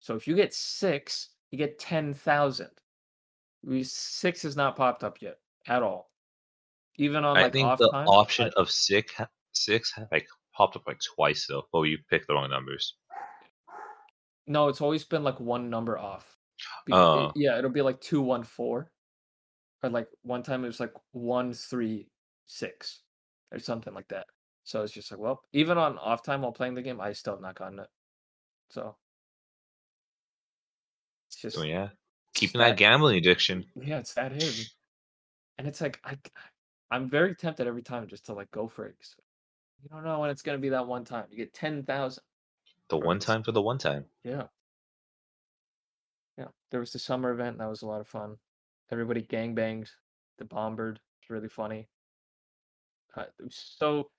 So 0.00 0.14
if 0.14 0.26
you 0.26 0.34
get 0.36 0.54
six, 0.54 1.30
you 1.50 1.58
get 1.58 1.78
ten 1.78 2.14
thousand. 2.14 2.70
We 3.64 3.82
six 3.82 4.42
has 4.42 4.56
not 4.56 4.76
popped 4.76 5.02
up 5.02 5.20
yet 5.20 5.38
at 5.66 5.82
all. 5.82 6.10
Even 6.96 7.24
on 7.24 7.36
I 7.36 7.42
like 7.42 7.52
think 7.52 7.66
off 7.66 7.78
the 7.78 7.90
time. 7.90 8.06
option 8.06 8.50
but- 8.54 8.60
of 8.60 8.70
six 8.70 9.12
six 9.52 9.92
like 10.12 10.26
popped 10.54 10.76
up 10.76 10.86
like 10.86 11.00
twice 11.16 11.46
though, 11.48 11.64
but 11.72 11.82
you 11.82 11.98
picked 12.08 12.28
the 12.28 12.34
wrong 12.34 12.50
numbers. 12.50 12.94
No, 14.48 14.68
it's 14.68 14.80
always 14.80 15.04
been 15.04 15.22
like 15.24 15.38
one 15.40 15.70
number 15.70 15.98
off. 15.98 16.36
Becau- 16.88 16.92
it- 16.92 16.94
Oh. 16.94 17.32
yeah, 17.36 17.58
it'll 17.58 17.70
be 17.70 17.82
like 17.82 18.00
two 18.00 18.20
one 18.22 18.42
four, 18.44 18.90
or 19.82 19.90
like 19.90 20.08
one 20.22 20.42
time 20.42 20.64
it 20.64 20.68
was 20.68 20.80
like 20.80 20.94
one 21.12 21.52
three 21.52 22.10
six, 22.46 23.02
or 23.52 23.58
something 23.58 23.94
like 23.94 24.08
that. 24.08 24.26
So 24.64 24.82
it's 24.82 24.92
just 24.92 25.10
like, 25.10 25.20
well, 25.20 25.42
even 25.52 25.78
on 25.78 25.98
off 25.98 26.22
time 26.22 26.42
while 26.42 26.52
playing 26.52 26.74
the 26.74 26.82
game, 26.82 27.00
I 27.00 27.12
still 27.12 27.34
have 27.34 27.42
not 27.42 27.54
gotten 27.56 27.78
it. 27.80 27.88
So 28.70 28.96
it's 31.28 31.36
oh, 31.38 31.42
just 31.42 31.56
So 31.56 31.62
yeah, 31.64 31.90
it's 31.90 31.94
keeping 32.34 32.58
that 32.60 32.76
gambling 32.76 33.18
addiction. 33.18 33.66
yeah, 33.76 33.98
it's 33.98 34.14
that 34.14 34.32
hidden. 34.32 34.64
And 35.58 35.66
it's 35.66 35.80
like 35.80 36.00
I 36.04 36.16
I'm 36.92 37.08
very 37.08 37.34
tempted 37.34 37.66
every 37.66 37.82
time 37.82 38.06
just 38.06 38.26
to 38.26 38.32
like 38.32 38.50
go 38.52 38.68
for 38.68 38.86
it. 38.86 38.96
'cause 38.98 39.16
You 39.82 39.88
don't 39.90 40.04
know 40.04 40.20
when 40.20 40.30
it's 40.30 40.42
gonna 40.42 40.58
be 40.58 40.68
that 40.70 40.86
one 40.86 41.04
time. 41.04 41.26
You 41.30 41.36
get 41.36 41.52
ten 41.52 41.84
thousand. 41.84 42.22
The 42.88 42.96
one 42.96 43.18
time 43.18 43.42
for 43.42 43.52
the 43.52 43.62
one 43.62 43.78
time. 43.78 44.06
Yeah. 44.24 44.44
Yeah. 46.38 46.46
There 46.70 46.80
was 46.80 46.92
the 46.92 46.98
summer 46.98 47.30
event, 47.30 47.58
that 47.58 47.68
was 47.68 47.82
a 47.82 47.86
lot 47.86 48.00
of 48.00 48.08
fun. 48.08 48.36
Everybody 48.90 49.22
gang 49.22 49.54
banged. 49.54 49.90
the 50.38 50.44
bombard. 50.44 51.00
It's 51.20 51.30
really 51.30 51.48
funny. 51.48 51.88
Uh, 53.16 53.22
it 53.22 53.42
was 53.42 53.74
so 53.78 54.10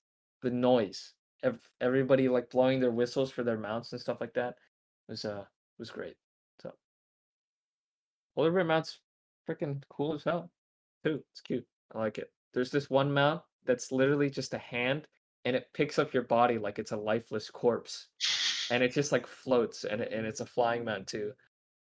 the 0.42 0.52
noise. 0.52 1.14
Ev- 1.44 1.72
everybody 1.80 2.28
like 2.28 2.50
blowing 2.50 2.80
their 2.82 2.92
whistles 2.92 3.32
for 3.32 3.44
their 3.44 3.58
mounts 3.58 3.92
and 3.94 4.02
stuff 4.02 4.20
like 4.20 4.34
that 4.34 4.56
was 5.08 5.24
uh 5.24 5.46
was 5.78 5.90
great. 5.90 6.18
So 6.62 6.74
Polar 8.36 8.52
Bear 8.52 8.66
mount's 8.66 9.00
freaking 9.48 9.82
cool 9.90 10.14
as 10.14 10.24
hell. 10.24 10.52
Too. 11.06 11.24
It's 11.32 11.42
cute. 11.42 11.66
I 11.96 12.00
like 12.00 12.18
it. 12.18 12.30
There's 12.54 12.72
this 12.72 12.90
one 12.90 13.12
mount 13.14 13.42
that's 13.66 13.92
literally 13.92 14.30
just 14.30 14.54
a 14.54 14.58
hand 14.58 15.08
and 15.46 15.56
it 15.56 15.70
picks 15.74 15.98
up 15.98 16.14
your 16.14 16.24
body 16.24 16.58
like 16.58 16.78
it's 16.80 16.92
a 16.92 16.98
lifeless 16.98 17.50
corpse 17.50 18.08
and 18.72 18.84
it 18.84 18.94
just 18.94 19.12
like 19.12 19.28
floats 19.28 19.84
and 19.84 20.02
and 20.02 20.26
it's 20.26 20.42
a 20.42 20.46
flying 20.46 20.84
mount 20.84 21.08
too 21.08 21.32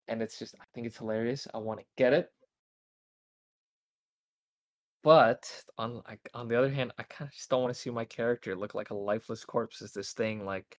and 0.08 0.22
it's 0.22 0.38
just 0.38 0.54
i 0.60 0.64
think 0.74 0.86
it's 0.86 0.98
hilarious 0.98 1.46
i 1.54 1.58
want 1.58 1.78
to 1.78 1.86
get 1.96 2.12
it. 2.12 2.30
But 5.04 5.48
on 5.78 6.02
like 6.08 6.28
on 6.34 6.48
the 6.48 6.58
other 6.58 6.70
hand 6.70 6.92
i 6.98 7.02
kind 7.04 7.28
of 7.28 7.34
just 7.34 7.48
don't 7.48 7.62
want 7.62 7.72
to 7.72 7.80
see 7.80 7.90
my 7.90 8.04
character 8.04 8.56
look 8.56 8.74
like 8.74 8.90
a 8.90 8.94
lifeless 8.94 9.44
corpse 9.44 9.80
as 9.80 9.92
this 9.92 10.12
thing 10.12 10.44
like 10.44 10.78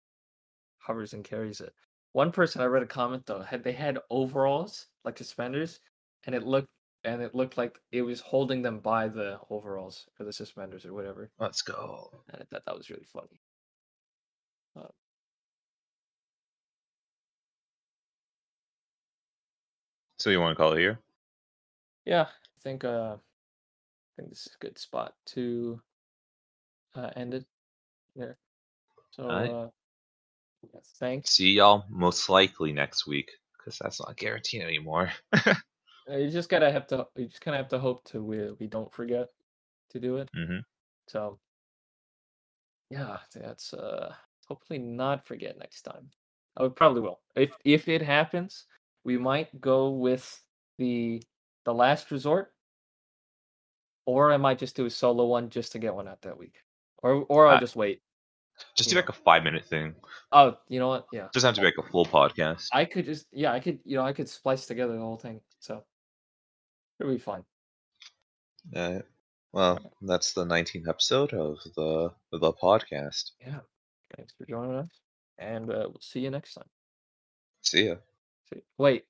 hovers 0.79 1.12
and 1.12 1.25
carries 1.25 1.61
it. 1.61 1.73
One 2.12 2.33
person 2.33 2.61
i 2.61 2.65
read 2.65 2.83
a 2.83 2.87
comment 2.87 3.25
though 3.27 3.43
had 3.43 3.62
they 3.62 3.73
had 3.73 3.99
overalls 4.11 4.89
like 5.05 5.19
suspenders 5.19 5.81
and 6.27 6.35
it 6.35 6.43
looked 6.43 6.69
and 7.05 7.23
it 7.23 7.35
looked 7.35 7.57
like 7.57 7.79
it 7.93 8.03
was 8.03 8.20
holding 8.20 8.61
them 8.61 8.81
by 8.81 9.07
the 9.09 9.39
overalls 9.51 10.07
or 10.19 10.27
the 10.27 10.33
suspenders 10.33 10.85
or 10.85 10.93
whatever. 10.93 11.31
Let's 11.39 11.62
go. 11.62 12.23
and 12.33 12.43
i 12.43 12.45
thought 12.45 12.65
that 12.66 12.77
was 12.77 12.91
really 12.91 13.07
funny 13.12 13.41
So 20.19 20.31
you 20.31 20.40
want 20.40 20.57
to 20.57 20.61
call 20.61 20.73
it 20.73 20.81
here? 20.81 20.99
Yeah, 22.05 22.23
I 22.23 22.61
think 22.61 22.85
uh 22.85 23.16
I 23.16 24.11
think 24.16 24.31
this 24.31 24.47
is 24.47 24.57
a 24.61 24.65
good 24.65 24.78
spot 24.78 25.15
to 25.27 25.81
uh 26.95 27.11
end 27.15 27.35
it 27.35 27.45
there. 28.16 28.36
So 29.11 29.24
Alright. 29.24 29.51
uh 29.51 29.69
yeah, 30.74 30.81
thanks. 30.99 31.31
See 31.31 31.53
y'all 31.53 31.85
most 31.89 32.28
likely 32.28 32.73
next 32.73 33.07
week 33.07 33.31
because 33.57 33.78
that's 33.78 34.01
not 34.01 34.16
guaranteed 34.16 34.62
anymore. 34.62 35.12
Uh, 36.11 36.16
You 36.16 36.31
just 36.31 36.49
gotta 36.49 36.73
have 36.73 36.86
to 36.89 37.07
you 37.16 37.27
just 37.27 37.43
kinda 37.43 37.59
have 37.59 37.69
to 37.69 37.78
hope 37.78 38.03
to 38.05 38.23
we 38.23 38.51
we 38.59 38.66
don't 38.66 38.93
forget 38.93 39.28
to 39.90 40.01
do 40.01 40.16
it. 40.16 40.28
Mm-hmm. 40.35 40.61
So 41.07 41.39
yeah, 42.90 43.19
that's 43.35 43.74
uh 43.74 44.15
hopefully 44.47 44.78
not 44.78 45.27
forget 45.27 45.59
next 45.59 45.82
time. 45.82 46.11
I 46.57 46.62
would 46.62 46.74
probably 46.77 47.03
will. 47.03 47.20
If 47.36 47.53
if 47.65 47.89
it 47.89 48.03
happens, 48.03 48.65
we 49.09 49.17
might 49.17 49.59
go 49.59 49.89
with 49.89 50.25
the 50.77 51.23
the 51.65 51.73
last 51.73 52.11
resort. 52.11 52.53
Or 54.05 54.31
I 54.33 54.37
might 54.37 54.59
just 54.59 54.77
do 54.77 54.85
a 54.85 54.91
solo 54.91 55.25
one 55.25 55.49
just 55.49 55.73
to 55.73 55.79
get 55.79 55.95
one 55.95 56.07
out 56.09 56.21
that 56.23 56.37
week. 56.39 56.57
Or 57.03 57.25
or 57.31 57.47
I'll 57.47 57.57
Uh, 57.57 57.61
just 57.61 57.75
wait. 57.75 58.03
Just 58.77 58.91
do 58.91 58.97
Yeah. 58.97 59.01
like 59.01 59.09
a 59.09 59.13
five 59.15 59.45
minute 59.45 59.65
thing. 59.65 59.95
Oh, 60.31 60.59
you 60.69 60.79
know 60.79 60.89
what? 60.89 61.07
Yeah. 61.11 61.29
Doesn't 61.33 61.49
have 61.49 61.55
to 61.55 61.61
be 61.63 61.67
like 61.69 61.79
a 61.79 61.91
full 61.91 62.05
podcast. 62.05 62.69
I 62.73 62.85
could 62.85 63.07
just 63.07 63.27
yeah, 63.33 63.53
I 63.55 63.61
could 63.61 63.79
you 63.85 63.97
know, 63.97 64.05
I 64.05 64.13
could 64.13 64.29
splice 64.29 64.67
together 64.67 64.93
the 64.95 65.01
whole 65.01 65.17
thing. 65.17 65.41
So 65.59 65.83
it'll 67.01 67.13
be 67.13 67.19
fine. 67.19 67.45
Uh, 68.77 69.01
well, 69.53 69.79
that's 70.03 70.35
the 70.35 70.45
19th 70.45 70.87
episode 70.89 71.33
of 71.33 71.57
the 71.77 72.11
the 72.33 72.53
podcast. 72.53 73.31
Yeah. 73.41 73.61
Thanks 74.17 74.35
for 74.37 74.45
joining 74.45 74.77
us. 74.77 75.01
And 75.39 75.71
uh, 75.71 75.87
we'll 75.89 76.01
see 76.01 76.21
you 76.21 76.31
next 76.31 76.53
time. 76.55 76.69
See 77.63 77.87
ya. 77.89 77.97
Wait 78.79 79.05